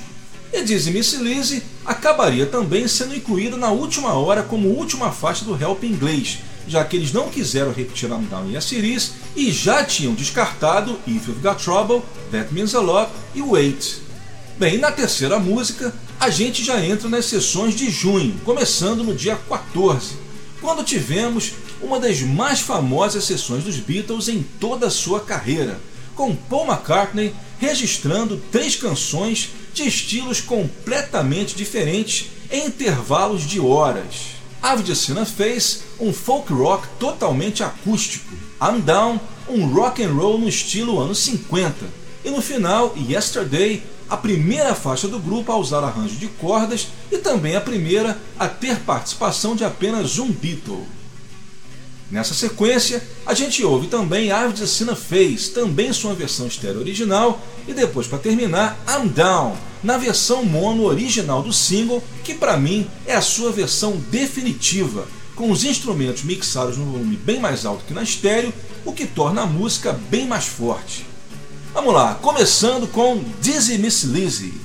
E 0.54 0.64
Dizzy 0.64 0.92
Miss 0.92 1.12
Lizzy 1.16 1.62
acabaria 1.86 2.46
também 2.46 2.88
sendo 2.88 3.14
incluída 3.14 3.58
na 3.58 3.72
última 3.72 4.14
hora 4.14 4.42
como 4.42 4.70
última 4.70 5.12
faixa 5.12 5.44
do 5.44 5.62
Help 5.62 5.84
inglês, 5.84 6.40
já 6.70 6.86
que 6.86 6.96
eles 6.96 7.12
não 7.12 7.30
quiseram 7.30 7.74
repetir 7.74 8.10
I'm 8.10 8.28
Down 8.30 8.50
e 8.50 8.56
a 8.56 8.62
Series 8.62 9.12
e 9.36 9.52
já 9.52 9.84
tinham 9.84 10.14
descartado 10.14 10.98
If 11.06 11.28
You've 11.28 11.42
Got 11.42 11.62
Trouble, 11.62 12.02
That 12.32 12.54
Means 12.54 12.74
a 12.74 12.80
Lot 12.80 13.12
e 13.34 13.42
Wait. 13.42 14.06
Bem, 14.58 14.78
na 14.78 14.90
terceira 14.90 15.38
música, 15.38 15.94
a 16.20 16.30
gente 16.30 16.64
já 16.64 16.84
entra 16.84 17.10
nas 17.10 17.26
sessões 17.26 17.76
de 17.76 17.90
junho, 17.90 18.40
começando 18.44 19.04
no 19.04 19.14
dia 19.14 19.36
14, 19.36 20.16
quando 20.62 20.84
tivemos 20.84 21.54
uma 21.82 22.00
das 22.00 22.22
mais 22.22 22.60
famosas 22.62 23.26
sessões 23.26 23.64
dos 23.64 23.78
Beatles 23.78 24.28
em 24.28 24.42
toda 24.60 24.88
a 24.88 24.92
sua 24.92 25.20
carreira, 25.20 25.80
com 26.16 26.36
Paul 26.36 26.68
McCartney 26.68 27.34
registrando 27.60 28.42
três 28.52 28.76
canções 28.76 29.50
de 29.74 29.84
estilos 29.88 30.42
completamente 30.42 31.56
diferentes 31.56 32.28
em 32.50 32.68
intervalos 32.68 33.46
de 33.46 33.60
horas. 33.60 34.36
Avid 34.62 34.96
Sina 34.96 35.26
fez 35.26 35.84
um 36.00 36.12
folk 36.12 36.52
rock 36.52 36.88
totalmente 37.00 37.64
acústico, 37.64 38.34
I'm 38.62 38.82
Down, 38.82 39.20
um 39.48 39.68
rock 39.68 40.02
and 40.02 40.14
roll 40.14 40.40
no 40.40 40.50
estilo 40.50 41.00
anos 41.00 41.20
50, 41.20 41.76
e 42.24 42.32
no 42.32 42.42
final, 42.42 42.96
Yesterday, 42.98 43.84
a 44.10 44.18
primeira 44.18 44.76
faixa 44.76 45.08
do 45.08 45.20
grupo 45.20 45.52
a 45.52 45.58
usar 45.58 45.84
arranjo 45.84 46.16
de 46.16 46.28
cordas 46.28 46.88
e 47.12 47.18
também 47.18 47.56
a 47.56 47.62
primeira 47.62 48.18
a 48.38 48.48
ter 48.48 48.80
participação 48.80 49.56
de 49.56 49.64
apenas 49.64 50.20
um 50.20 50.32
Beatle. 50.32 50.86
Nessa 52.10 52.36
sequência, 52.36 53.02
a 53.26 53.34
gente 53.34 53.64
ouve 53.64 53.88
também 53.88 54.32
Avid 54.32 54.68
Sina 54.68 54.96
Face, 54.96 55.50
também 55.50 55.92
sua 55.92 56.14
versão 56.14 56.46
estéreo 56.46 56.80
original, 56.80 57.42
e 57.68 57.74
depois, 57.74 58.06
para 58.06 58.20
terminar, 58.20 58.78
I'm 58.88 59.08
Down, 59.08 59.58
na 59.84 59.98
versão 59.98 60.46
mono 60.46 60.84
original 60.84 61.42
do 61.42 61.52
single, 61.52 62.04
que 62.24 62.36
para 62.36 62.58
mim 62.58 62.88
é 63.08 63.16
a 63.16 63.22
sua 63.22 63.52
versão 63.52 63.98
definitiva, 64.12 65.08
com 65.36 65.50
os 65.50 65.64
instrumentos 65.64 66.24
mixados 66.24 66.78
no 66.78 66.86
volume 66.86 67.18
bem 67.18 67.40
mais 67.40 67.66
alto 67.66 67.84
que 67.86 67.94
na 67.94 68.04
estéreo, 68.04 68.54
o 68.86 68.94
que 68.94 69.08
torna 69.08 69.42
a 69.42 69.48
música 69.48 69.92
bem 69.92 70.28
mais 70.28 70.46
forte. 70.46 71.08
Vamos 71.76 71.94
lá, 71.94 72.16
começando 72.22 72.88
com 72.88 73.22
Dizzy 73.42 73.78
Miss 73.78 74.04
Lizzy. 74.04 74.65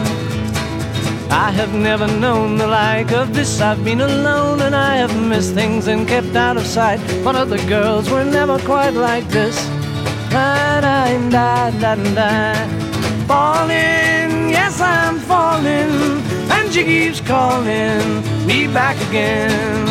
I 1.31 1.49
have 1.51 1.73
never 1.73 2.07
known 2.07 2.57
the 2.57 2.67
like 2.67 3.13
of 3.13 3.33
this. 3.33 3.61
I've 3.61 3.83
been 3.85 4.01
alone 4.01 4.61
and 4.61 4.75
I 4.75 4.97
have 4.97 5.15
missed 5.15 5.53
things 5.53 5.87
and 5.87 6.05
kept 6.05 6.35
out 6.35 6.57
of 6.57 6.65
sight. 6.65 6.99
But 7.23 7.35
other 7.37 7.57
girls 7.67 8.09
were 8.09 8.25
never 8.25 8.59
quite 8.59 8.93
like 8.93 9.25
this. 9.29 9.57
Falling, 13.27 14.49
yes, 14.49 14.81
I'm 14.81 15.19
falling, 15.19 16.21
and 16.51 16.73
she 16.73 16.83
keeps 16.83 17.21
calling 17.21 18.21
me 18.45 18.67
back 18.67 18.97
again. 19.07 19.90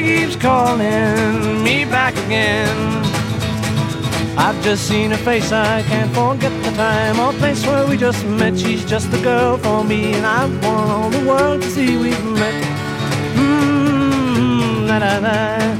Keeps 0.00 0.36
calling 0.36 1.62
me 1.62 1.84
back 1.84 2.14
again. 2.26 2.76
I've 4.38 4.58
just 4.62 4.88
seen 4.88 5.10
her 5.10 5.16
face, 5.18 5.52
I 5.52 5.82
can't 5.82 6.10
forget 6.14 6.52
the 6.64 6.70
time 6.76 7.20
or 7.20 7.32
place 7.34 7.66
where 7.66 7.86
we 7.86 7.96
just 7.96 8.24
met. 8.24 8.58
She's 8.58 8.84
just 8.84 9.10
the 9.10 9.20
girl 9.20 9.58
for 9.58 9.84
me, 9.84 10.14
and 10.14 10.24
I 10.24 10.46
want 10.46 10.90
all 10.90 11.10
the 11.10 11.26
world 11.28 11.62
to 11.62 11.70
see 11.70 11.96
we've 11.96 12.24
met. 12.24 12.64
Mmm, 13.34 14.86
da 14.88 14.98
da 15.00 15.20
da. 15.20 15.76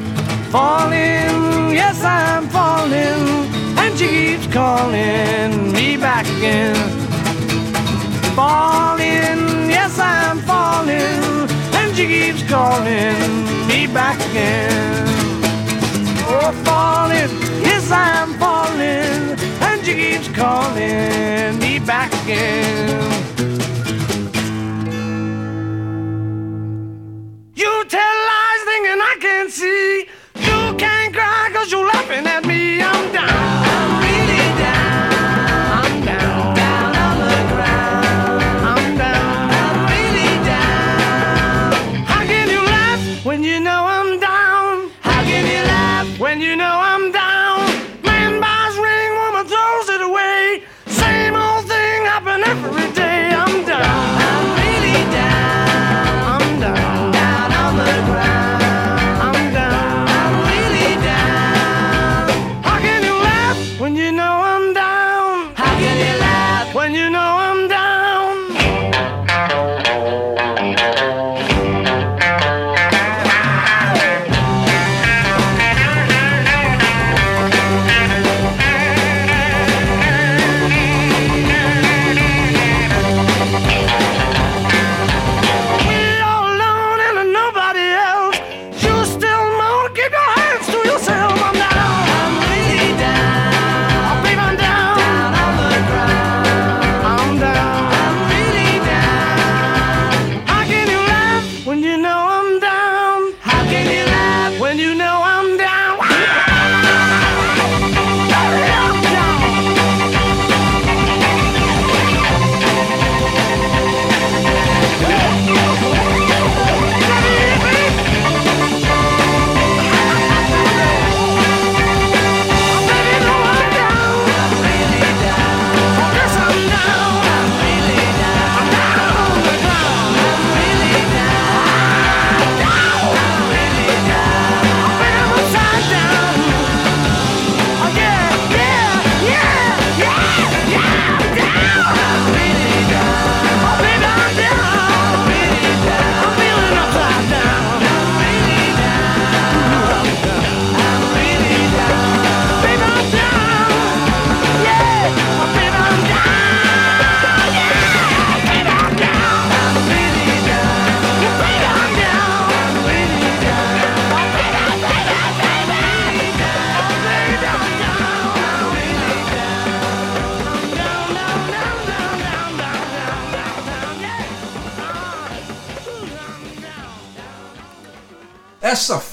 Falling, 0.51 1.72
yes, 1.72 2.02
I'm 2.02 2.48
falling, 2.48 3.22
and 3.78 3.98
she 3.98 4.09
keeps 4.09 4.47
calling 4.52 5.72
me 5.72 5.97
back 5.97 6.26
again 6.39 7.02
falling, 8.34 9.70
yes 9.70 9.98
I'm 9.98 10.39
falling, 10.40 11.48
and 11.93 11.98
she 11.98 12.06
keeps 12.06 12.43
calling 12.48 13.66
me 13.66 13.86
back 13.86 14.16
again. 14.31 15.05
Oh, 16.24 16.51
falling, 16.64 17.31
yes 17.62 17.90
I'm 17.90 18.32
falling, 18.35 19.39
and 19.60 19.85
she 19.85 19.94
keeps 19.94 20.28
calling 20.28 21.59
me 21.59 21.78
back 21.81 22.10
again. 22.24 23.51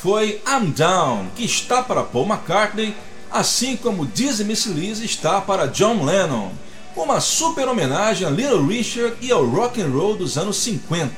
Foi 0.09 0.41
I'm 0.47 0.71
Down, 0.71 1.27
que 1.35 1.45
está 1.45 1.83
para 1.83 2.01
Paul 2.01 2.25
McCartney, 2.25 2.95
assim 3.29 3.77
como 3.77 4.07
Dizzy 4.07 4.43
Miss 4.43 4.65
Lizzy 4.65 5.05
está 5.05 5.39
para 5.39 5.67
John 5.67 6.03
Lennon. 6.03 6.49
Uma 6.95 7.21
super 7.21 7.67
homenagem 7.67 8.25
a 8.25 8.31
Little 8.31 8.65
Richard 8.65 9.17
e 9.21 9.31
ao 9.31 9.45
rock 9.45 9.79
and 9.79 9.89
roll 9.89 10.15
dos 10.15 10.35
anos 10.35 10.57
50. 10.57 11.11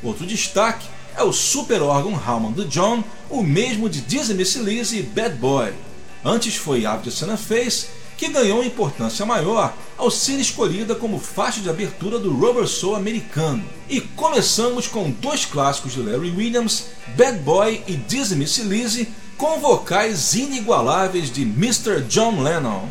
Outro 0.00 0.24
destaque 0.24 0.86
é 1.16 1.24
o 1.24 1.32
super 1.32 1.82
órgão 1.82 2.14
Hammond 2.14 2.54
do 2.54 2.64
John, 2.66 3.02
o 3.28 3.42
mesmo 3.42 3.88
de 3.90 4.00
Dizzy 4.00 4.34
Miss 4.34 4.54
Lizzy 4.54 4.98
e 4.98 5.02
Bad 5.02 5.34
Boy. 5.34 5.72
Antes 6.24 6.54
foi 6.54 6.86
Ave 6.86 7.02
de 7.02 7.10
Sana 7.10 7.36
Face, 7.36 7.88
que 8.16 8.28
ganhou 8.28 8.62
importância 8.62 9.26
maior 9.26 9.74
ao 10.04 10.10
ser 10.10 10.38
escolhida 10.38 10.94
como 10.94 11.18
faixa 11.18 11.62
de 11.62 11.70
abertura 11.70 12.18
do 12.18 12.30
Rubber 12.30 12.66
Soul 12.66 12.94
americano. 12.94 13.64
E 13.88 14.02
começamos 14.02 14.86
com 14.86 15.10
dois 15.10 15.46
clássicos 15.46 15.94
de 15.94 16.00
Larry 16.00 16.30
Williams, 16.30 16.88
Bad 17.16 17.38
Boy 17.38 17.82
e 17.88 17.96
Dizzy 17.96 18.36
Miss 18.36 18.58
Lizzy, 18.58 19.08
com 19.38 19.58
vocais 19.60 20.34
inigualáveis 20.34 21.30
de 21.30 21.40
Mr. 21.40 22.02
John 22.02 22.42
Lennon. 22.42 22.86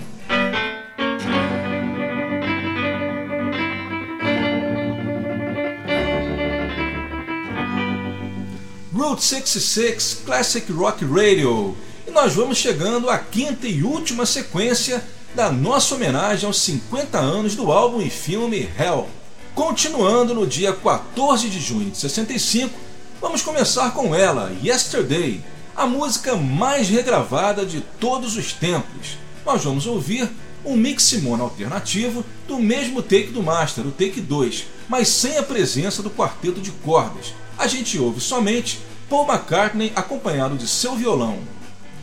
Route 8.91 9.23
66 9.23 10.21
Classic 10.25 10.71
Rock 10.71 11.05
Radio. 11.05 11.77
E 12.07 12.11
nós 12.11 12.33
vamos 12.33 12.57
chegando 12.57 13.07
à 13.07 13.19
quinta 13.19 13.67
e 13.67 13.83
última 13.83 14.25
sequência 14.25 15.03
da 15.35 15.51
nossa 15.51 15.95
homenagem 15.95 16.45
aos 16.45 16.59
50 16.61 17.17
anos 17.17 17.55
do 17.55 17.71
álbum 17.71 18.01
e 18.01 18.09
filme 18.09 18.69
Hell. 18.77 19.09
Continuando 19.55 20.33
no 20.33 20.45
dia 20.45 20.73
14 20.73 21.49
de 21.49 21.59
junho 21.59 21.89
de 21.89 21.97
65, 21.97 22.73
vamos 23.19 23.41
começar 23.41 23.91
com 23.93 24.13
ela, 24.13 24.51
Yesterday, 24.63 25.43
a 25.75 25.87
música 25.87 26.35
mais 26.35 26.87
regravada 26.87 27.65
de 27.65 27.81
todos 27.99 28.37
os 28.37 28.53
tempos. 28.53 29.17
Nós 29.43 29.63
vamos 29.63 29.87
ouvir 29.87 30.29
um 30.63 30.75
mix 30.75 31.13
mono 31.21 31.43
alternativo 31.43 32.23
do 32.47 32.59
mesmo 32.59 33.01
take 33.01 33.31
do 33.31 33.41
Master, 33.41 33.85
o 33.87 33.91
take 33.91 34.21
2, 34.21 34.65
mas 34.87 35.07
sem 35.07 35.37
a 35.37 35.43
presença 35.43 36.03
do 36.03 36.11
quarteto 36.11 36.61
de 36.61 36.71
cordas. 36.71 37.33
A 37.57 37.67
gente 37.67 37.97
ouve 37.97 38.21
somente 38.21 38.79
Paul 39.09 39.27
McCartney 39.27 39.91
acompanhado 39.95 40.55
de 40.55 40.67
seu 40.67 40.95
violão. 40.95 41.39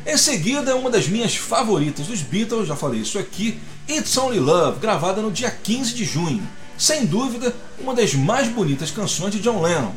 Em 0.06 0.16
seguida, 0.16 0.74
uma 0.77 0.89
das 0.89 1.06
minhas 1.06 1.36
favoritas 1.36 2.06
dos 2.06 2.22
Beatles, 2.22 2.66
já 2.66 2.74
falei 2.74 3.01
isso 3.01 3.18
aqui, 3.18 3.60
It's 3.89 4.16
Only 4.16 4.40
Love, 4.40 4.81
gravada 4.81 5.20
no 5.20 5.31
dia 5.31 5.51
15 5.51 5.94
de 5.94 6.05
junho. 6.05 6.43
Sem 6.78 7.05
dúvida, 7.05 7.55
uma 7.78 7.94
das 7.94 8.14
mais 8.14 8.48
bonitas 8.48 8.90
canções 8.90 9.32
de 9.32 9.40
John 9.40 9.60
Lennon. 9.60 9.93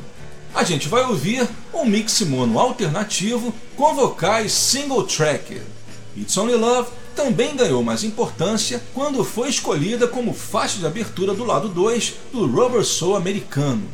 A 0.54 0.64
gente 0.64 0.90
vai 0.90 1.04
ouvir 1.04 1.48
um 1.74 1.86
mix 1.86 2.20
mono 2.22 2.60
alternativo 2.60 3.56
com 3.78 3.96
vocais 3.96 4.52
single 4.52 5.04
track. 5.04 5.62
It's 6.18 6.38
Only 6.38 6.56
Love 6.56 6.90
também 7.16 7.56
ganhou 7.56 7.82
mais 7.82 8.04
importância 8.04 8.84
quando 8.94 9.24
foi 9.24 9.50
escolhida 9.50 10.08
como 10.08 10.34
faixa 10.34 10.78
de 10.78 10.86
abertura 10.86 11.34
do 11.34 11.46
lado 11.46 11.70
2 11.70 12.14
do 12.32 12.46
Rubber 12.46 12.84
Soul 12.84 13.16
americano. 13.16 13.88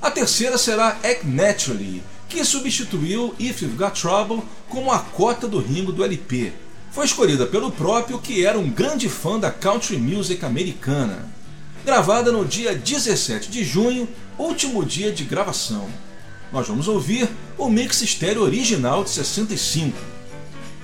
A 0.00 0.10
terceira 0.10 0.56
será 0.56 0.90
Act 1.02 1.26
Naturally, 1.26 2.02
que 2.28 2.44
substituiu 2.44 3.34
If 3.38 3.62
You've 3.62 3.76
Got 3.76 4.00
Trouble 4.00 4.42
como 4.68 4.92
a 4.92 4.98
cota 4.98 5.48
do 5.48 5.58
Ringo 5.58 5.92
do 5.92 6.04
LP. 6.04 6.52
Foi 6.90 7.06
escolhida 7.06 7.46
pelo 7.46 7.70
próprio, 7.70 8.18
que 8.18 8.44
era 8.44 8.58
um 8.58 8.68
grande 8.68 9.08
fã 9.08 9.38
da 9.38 9.50
country 9.50 9.96
music 9.96 10.44
americana. 10.44 11.26
Gravada 11.84 12.30
no 12.30 12.44
dia 12.44 12.74
17 12.74 13.50
de 13.50 13.64
junho, 13.64 14.08
último 14.38 14.84
dia 14.84 15.10
de 15.10 15.24
gravação. 15.24 15.88
Nós 16.52 16.66
vamos 16.66 16.88
ouvir 16.88 17.28
o 17.56 17.68
mix 17.68 18.02
estéreo 18.02 18.42
original 18.42 19.04
de 19.04 19.10
65. 19.10 19.96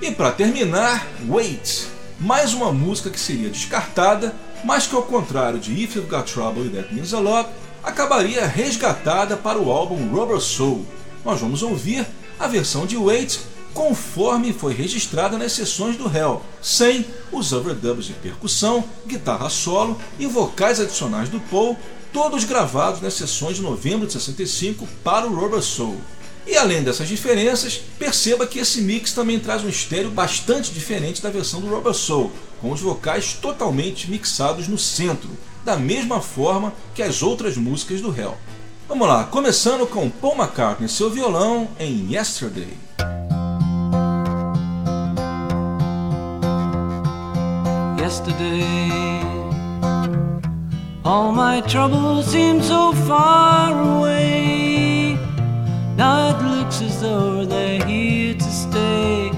E 0.01 0.11
para 0.11 0.31
terminar, 0.31 1.07
Wait, 1.27 1.87
mais 2.19 2.53
uma 2.53 2.71
música 2.71 3.09
que 3.09 3.19
seria 3.19 3.49
descartada, 3.49 4.35
mas 4.63 4.87
que 4.87 4.95
ao 4.95 5.03
contrário 5.03 5.59
de 5.59 5.71
If 5.73 5.95
You've 5.95 6.09
Got 6.09 6.31
Trouble 6.31 6.65
e 6.65 6.69
That 6.69 6.93
Means 6.93 7.13
a 7.13 7.19
Lot, 7.19 7.49
acabaria 7.83 8.47
resgatada 8.47 9.37
para 9.37 9.59
o 9.59 9.71
álbum 9.71 10.07
Rubber 10.09 10.39
Soul, 10.39 10.85
nós 11.25 11.41
vamos 11.41 11.63
ouvir 11.63 12.05
a 12.39 12.47
versão 12.47 12.85
de 12.85 12.95
Wait 12.95 13.39
conforme 13.73 14.53
foi 14.53 14.73
registrada 14.73 15.37
nas 15.37 15.51
sessões 15.51 15.97
do 15.97 16.05
Hell, 16.05 16.41
sem 16.61 17.05
os 17.29 17.51
overdubs 17.51 18.05
de 18.05 18.13
percussão, 18.13 18.85
guitarra 19.05 19.49
solo 19.49 19.99
e 20.17 20.25
vocais 20.25 20.79
adicionais 20.79 21.27
do 21.27 21.41
Paul, 21.41 21.77
todos 22.13 22.45
gravados 22.45 23.01
nas 23.01 23.15
sessões 23.15 23.57
de 23.57 23.61
novembro 23.61 24.07
de 24.07 24.13
65 24.13 24.87
para 25.03 25.27
o 25.27 25.35
Rubber 25.35 25.61
Soul. 25.61 25.99
E 26.47 26.55
além 26.55 26.83
dessas 26.83 27.09
diferenças, 27.09 27.81
perceba 27.99 28.47
que 28.47 28.59
esse 28.59 28.79
mix 28.81 29.11
também 29.11 29.39
traz 29.39 29.63
um 29.63 29.69
estéreo 29.69 30.11
bastante 30.11 30.71
diferente 30.71 31.21
da 31.21 31.29
versão 31.29 31.59
do 31.59 31.67
Rubber 31.67 31.93
Soul, 31.93 32.31
com 32.61 32.71
os 32.71 32.79
vocais 32.79 33.33
totalmente 33.33 34.09
mixados 34.09 34.69
no 34.69 34.77
centro, 34.77 35.29
da 35.65 35.75
mesma 35.75 36.21
forma 36.21 36.71
que 36.93 37.03
as 37.03 37.21
outras 37.21 37.57
músicas 37.57 37.99
do 37.99 38.15
Hell. 38.15 38.37
Vamos 38.87 39.07
lá, 39.07 39.23
começando 39.23 39.87
com 39.87 40.07
Paul 40.11 40.35
McCartney 40.35 40.87
seu 40.87 41.09
violão 41.09 41.67
em 41.79 42.07
Yesterday. 42.13 42.77
Yesterday, 47.99 48.91
all 51.03 51.31
my 51.31 51.63
troubles 51.63 52.27
seem 52.27 52.61
so 52.61 52.93
far 53.07 53.73
away. 53.73 55.17
Now 55.97 56.29
it 56.29 56.43
looks 56.43 56.83
as 56.83 57.01
though 57.01 57.43
they're 57.43 57.83
here 57.83 58.35
to 58.35 58.43
stay. 58.43 59.31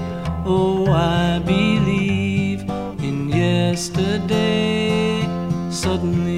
Oh, 0.44 0.84
I 0.90 1.38
believe 1.38 2.66
in 3.02 3.30
yesterday. 3.30 5.22
Suddenly. 5.70 6.37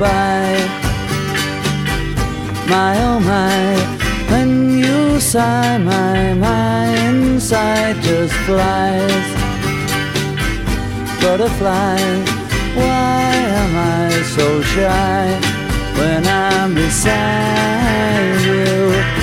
go 0.00 0.06
by. 0.06 0.56
My 2.68 2.94
oh 3.02 3.20
my, 3.20 3.76
when 4.30 4.78
you 4.78 5.20
sigh, 5.20 5.78
my 5.78 6.34
my 6.34 6.86
inside 7.08 7.96
just 8.02 8.34
flies. 8.46 9.28
Butterfly, 11.20 12.00
why 12.76 13.32
am 13.60 13.72
I 13.76 14.22
so 14.36 14.62
shy 14.62 15.40
when 15.98 16.26
I'm 16.26 16.74
beside 16.74 18.40
you? 18.44 19.19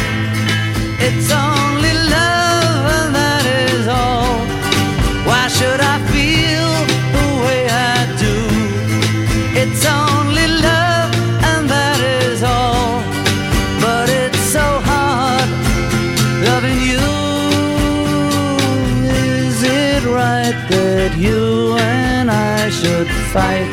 That 21.08 21.18
you 21.18 21.78
and 21.78 22.30
I 22.30 22.70
should 22.70 23.08
fight 23.32 23.72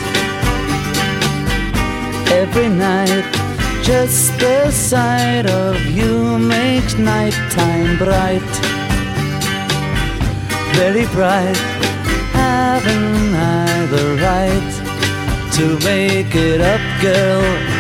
every 2.31 2.69
night? 2.69 3.25
Just 3.83 4.39
the 4.39 4.71
sight 4.71 5.47
of 5.47 5.75
you 5.87 6.39
makes 6.39 6.95
nighttime 6.97 7.99
bright 7.99 8.43
very 10.75 11.07
bright. 11.07 11.57
Haven't 12.33 13.35
I 13.35 13.87
the 13.95 14.07
right 14.27 14.73
to 15.57 15.65
make 15.85 16.35
it 16.35 16.61
up, 16.61 16.83
girl? 17.01 17.74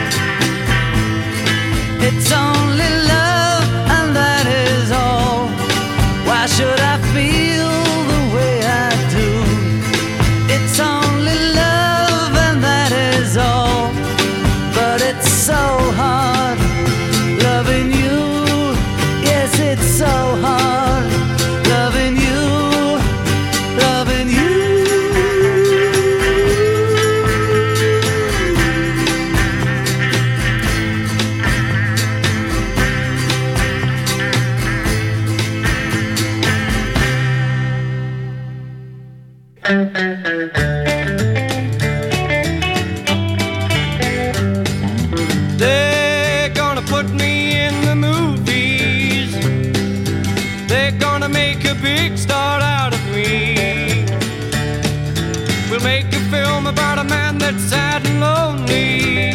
Film 56.35 56.67
about 56.67 56.99
a 56.99 57.05
man 57.05 57.39
that's 57.39 57.63
sad 57.73 58.01
and 58.09 58.19
lonely. 58.21 59.31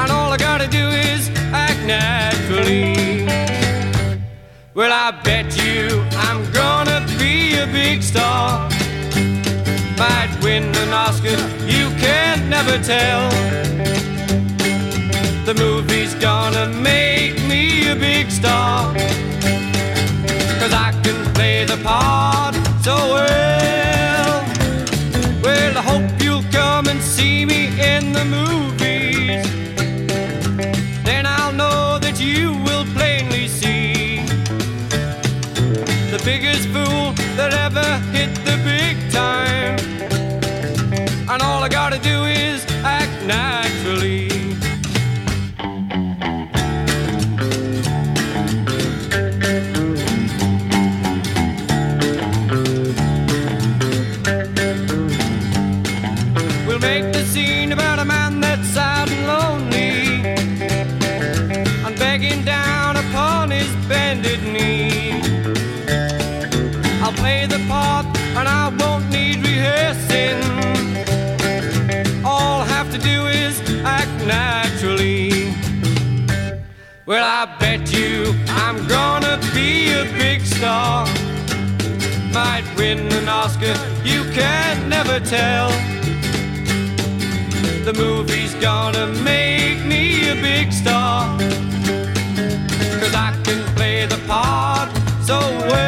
And 0.00 0.08
all 0.16 0.30
I 0.36 0.38
gotta 0.48 0.68
do 0.80 0.84
is 1.10 1.22
act 1.66 1.80
naturally. 1.96 2.94
Well, 4.78 4.92
I 5.06 5.08
bet 5.28 5.48
you 5.64 5.82
I'm 6.26 6.40
gonna 6.60 7.00
be 7.22 7.34
a 7.64 7.66
big 7.80 7.98
star. 8.02 8.68
Might 10.04 10.32
win 10.44 10.64
an 10.82 10.90
Oscar, 11.04 11.38
you 11.76 11.84
can 12.04 12.36
never 12.56 12.76
tell. 12.92 13.22
The 15.48 15.54
movie's 15.64 16.14
gonna 16.28 16.66
make 16.92 17.36
me 17.52 17.62
a 17.94 17.96
big 18.08 18.26
star. 18.40 18.94
Cause 20.60 20.74
I 20.86 20.88
can 21.04 21.18
play 21.36 21.64
the 21.72 21.78
part 21.88 22.54
so 22.86 22.96
well. 23.14 23.57
I 77.30 77.44
bet 77.60 77.92
you 77.92 78.34
I'm 78.48 78.88
gonna 78.88 79.38
be 79.52 79.92
a 79.92 80.04
big 80.16 80.40
star. 80.46 81.06
Might 82.32 82.64
win 82.78 83.00
an 83.12 83.28
Oscar, 83.28 83.76
you 84.02 84.24
can 84.32 84.88
never 84.88 85.20
tell. 85.20 85.68
The 87.84 87.92
movie's 87.94 88.54
gonna 88.54 89.08
make 89.22 89.84
me 89.84 90.30
a 90.30 90.36
big 90.36 90.72
star. 90.72 91.38
Cause 92.98 93.14
I 93.14 93.38
can 93.44 93.62
play 93.76 94.06
the 94.06 94.20
part 94.26 94.88
so 95.22 95.38
well. 95.68 95.87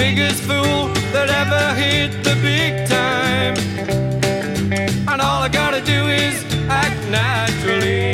Biggest 0.00 0.42
fool 0.44 0.88
that 1.12 1.28
ever 1.42 1.64
hit 1.78 2.10
the 2.24 2.34
big 2.40 2.88
time. 2.88 3.54
And 5.10 5.20
all 5.20 5.42
I 5.42 5.50
gotta 5.50 5.82
do 5.94 6.00
is 6.08 6.36
act 6.70 7.00
naturally. 7.10 8.08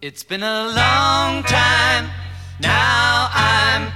It's 0.00 0.24
been 0.24 0.42
a 0.42 0.60
long 0.82 1.44
time. 1.44 2.04
Now 2.58 3.30
I'm 3.32 3.92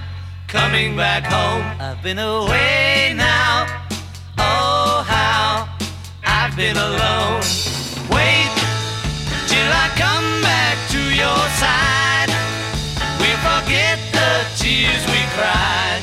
coming 0.46 0.96
back 0.96 1.24
home. 1.24 1.64
I've 1.80 2.00
been 2.04 2.20
away 2.20 3.14
now. 3.16 3.66
Oh, 4.38 5.02
how 5.14 5.76
I've 6.24 6.54
been 6.54 6.76
alone. 6.76 7.76
Tears 14.66 15.05
we 15.14 15.22
cried. 15.38 16.02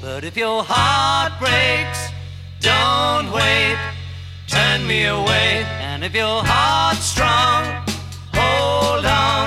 But 0.00 0.22
if 0.22 0.36
your 0.36 0.62
heart 0.62 1.32
breaks, 1.42 2.00
don't 2.60 3.26
wait. 3.32 3.76
Turn 4.46 4.86
me 4.86 5.06
away. 5.06 5.66
And 5.88 6.04
if 6.04 6.14
your 6.14 6.40
heart's 6.52 7.06
strong, 7.14 7.62
hold 8.40 9.04
on. 9.04 9.46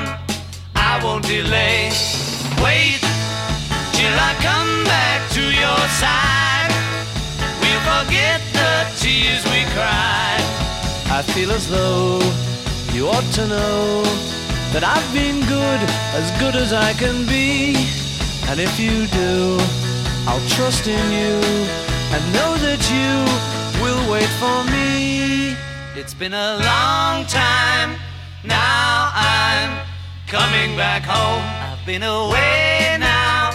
I 0.75 0.99
won't 1.01 1.25
delay. 1.37 1.95
Wait 2.65 3.01
till 3.97 4.15
I 4.29 4.31
come 4.49 4.73
back 4.95 5.19
to 5.37 5.43
your 5.63 5.83
side. 6.03 6.71
We'll 7.61 7.85
forget 7.93 8.39
the 8.59 8.73
tears 9.01 9.43
we 9.53 9.61
cried. 9.75 10.43
I 11.17 11.21
feel 11.33 11.51
as 11.51 11.69
though 11.69 12.19
you 12.95 13.07
ought 13.07 13.29
to 13.39 13.47
know 13.47 14.03
that 14.73 14.83
I've 14.83 15.09
been 15.13 15.39
good, 15.55 15.79
as 16.19 16.27
good 16.41 16.55
as 16.63 16.73
I 16.73 16.91
can 17.01 17.25
be. 17.25 18.00
And 18.49 18.59
if 18.59 18.79
you 18.79 19.07
do, 19.07 19.57
I'll 20.27 20.45
trust 20.49 20.87
in 20.87 21.11
you 21.11 21.39
and 22.13 22.21
know 22.33 22.57
that 22.57 22.81
you 22.91 23.11
will 23.81 24.11
wait 24.11 24.29
for 24.41 24.63
me. 24.71 25.55
It's 25.95 26.13
been 26.13 26.33
a 26.33 26.57
long 26.57 27.25
time, 27.25 27.95
now 28.43 29.11
I'm 29.13 29.85
coming 30.27 30.75
back 30.75 31.03
home. 31.03 31.43
I've 31.71 31.85
been 31.85 32.03
away 32.03 32.97
now, 32.99 33.51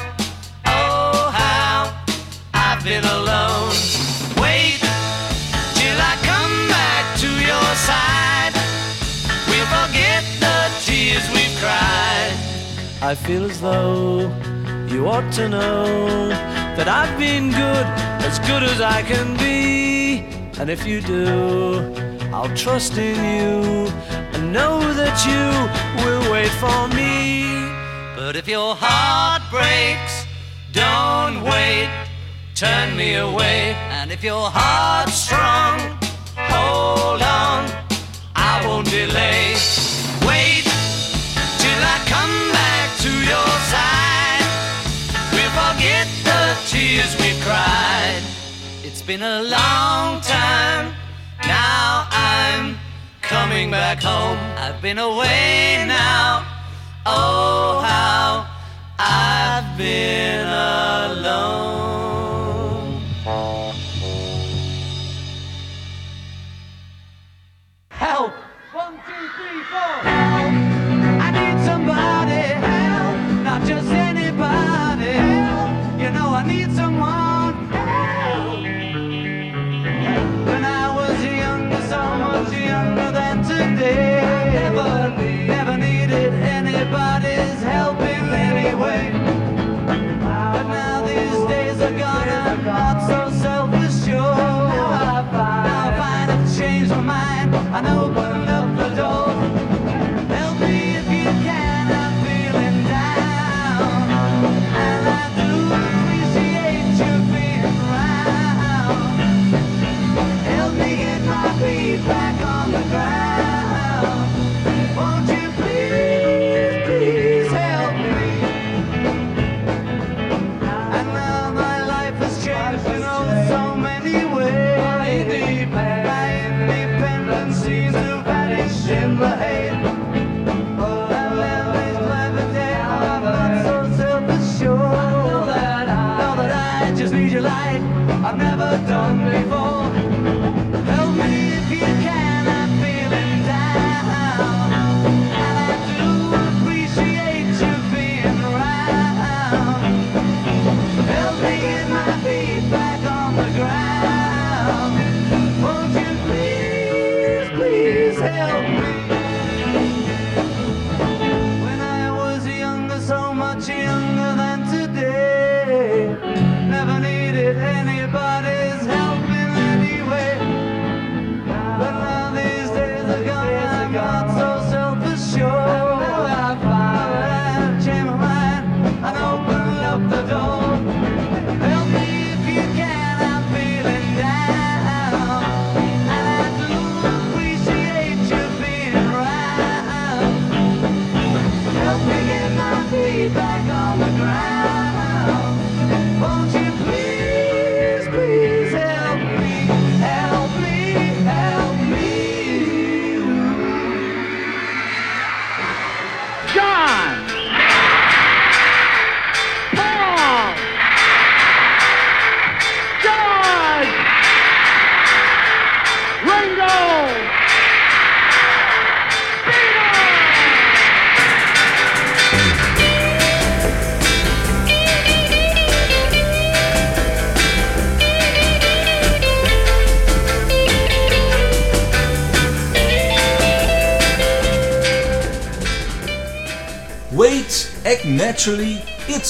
oh 0.66 1.30
how 1.32 1.92
I've 2.54 2.82
been 2.82 3.04
alone. 3.04 3.76
Wait 4.40 4.80
till 5.78 5.98
I 6.10 6.14
come 6.30 6.68
back 6.68 7.04
to 7.22 7.28
your 7.28 7.68
side. 7.88 8.54
We'll 9.48 9.66
forget 9.66 10.24
the 10.40 10.58
tears 10.84 11.28
we've 11.30 11.56
cried. 11.60 12.32
I 13.02 13.14
feel 13.14 13.44
as 13.44 13.60
though 13.60 14.32
you 14.96 15.08
ought 15.08 15.30
to 15.30 15.46
know 15.46 16.28
that 16.76 16.88
I've 16.88 17.18
been 17.18 17.50
good, 17.50 17.86
as 18.28 18.38
good 18.48 18.62
as 18.62 18.80
I 18.80 19.02
can 19.02 19.36
be. 19.36 20.24
And 20.58 20.70
if 20.70 20.86
you 20.86 21.02
do, 21.02 21.92
I'll 22.32 22.54
trust 22.56 22.96
in 22.96 23.16
you 23.36 23.88
and 24.32 24.54
know 24.54 24.80
that 25.00 25.16
you 25.30 25.44
will 26.02 26.24
wait 26.32 26.54
for 26.62 26.80
me. 26.98 27.44
But 28.16 28.36
if 28.36 28.48
your 28.48 28.74
heart 28.74 29.42
breaks, 29.50 30.14
don't 30.72 31.42
wait, 31.42 31.90
turn 32.54 32.96
me 32.96 33.16
away. 33.16 33.74
And 33.98 34.10
if 34.10 34.24
your 34.24 34.48
heart's 34.48 35.16
strong, 35.26 35.78
hold 36.54 37.20
on, 37.20 37.60
I 38.34 38.62
won't 38.64 38.88
delay. 38.88 39.56
Wait 40.30 40.64
till 41.62 41.82
I 41.94 41.98
come 42.12 42.35
been 49.06 49.22
a 49.22 49.42
long 49.44 50.20
time. 50.20 50.92
Now 51.46 52.08
I'm 52.10 52.76
coming 53.22 53.70
back 53.70 54.02
home. 54.02 54.36
I've 54.58 54.82
been 54.82 54.98
away 54.98 55.84
now. 55.86 56.44
Oh, 57.06 57.80
how 57.86 58.48
I've 58.98 59.78
been 59.78 60.48
alone. 60.48 61.36
Help! 67.90 68.45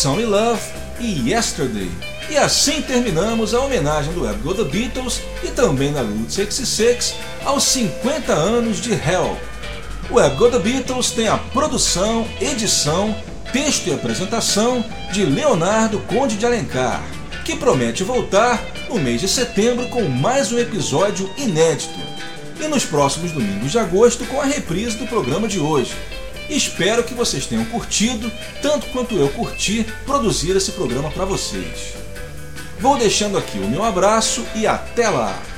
Only 0.07 0.25
Love 0.25 0.63
e 1.01 1.31
Yesterday. 1.31 1.91
E 2.31 2.37
assim 2.37 2.81
terminamos 2.83 3.53
a 3.53 3.61
homenagem 3.61 4.13
do 4.13 4.23
Web 4.23 4.41
Go 4.41 4.55
The 4.55 4.65
Beatles 4.65 5.21
e 5.43 5.49
também 5.49 5.93
da 5.93 6.03
Route 6.03 6.33
66 6.33 7.15
aos 7.45 7.65
50 7.65 8.33
anos 8.33 8.81
de 8.81 8.93
Hell. 8.93 9.37
O 10.11 10.15
Web 10.15 10.37
Go 10.37 10.51
The 10.51 10.59
Beatles 10.59 11.11
tem 11.11 11.29
a 11.29 11.37
produção, 11.37 12.27
edição, 12.41 13.15
texto 13.53 13.89
e 13.89 13.95
apresentação 13.95 14.85
de 15.13 15.25
Leonardo 15.25 15.99
Conde 16.01 16.37
de 16.37 16.47
Alencar, 16.47 17.03
que 17.45 17.57
promete 17.57 18.05
voltar 18.05 18.63
no 18.89 18.99
mês 18.99 19.21
de 19.21 19.29
setembro 19.29 19.89
com 19.89 20.03
mais 20.03 20.53
um 20.53 20.59
episódio 20.59 21.31
inédito 21.37 21.99
e 22.61 22.69
nos 22.69 22.85
próximos 22.85 23.33
domingos 23.33 23.73
de 23.73 23.79
agosto 23.79 24.25
com 24.27 24.41
a 24.41 24.45
reprise 24.45 24.97
do 24.97 25.07
programa 25.07 25.47
de 25.47 25.59
hoje. 25.59 25.93
Espero 26.49 27.03
que 27.03 27.15
vocês 27.15 27.47
tenham 27.47 27.65
curtido, 27.67 28.31
tanto 28.63 28.87
quanto 28.87 29.17
eu 29.17 29.29
curti 29.31 29.85
produzir 30.05 30.57
esse 30.57 30.73
programa 30.73 31.11
para 31.11 31.25
vocês. 31.25 31.95
Vou 32.79 32.97
deixando 32.97 33.39
aqui 33.39 33.59
o 33.59 33.69
meu 33.69 33.83
abraço 33.83 34.45
e 34.55 34.67
até 34.67 35.09
lá! 35.09 35.56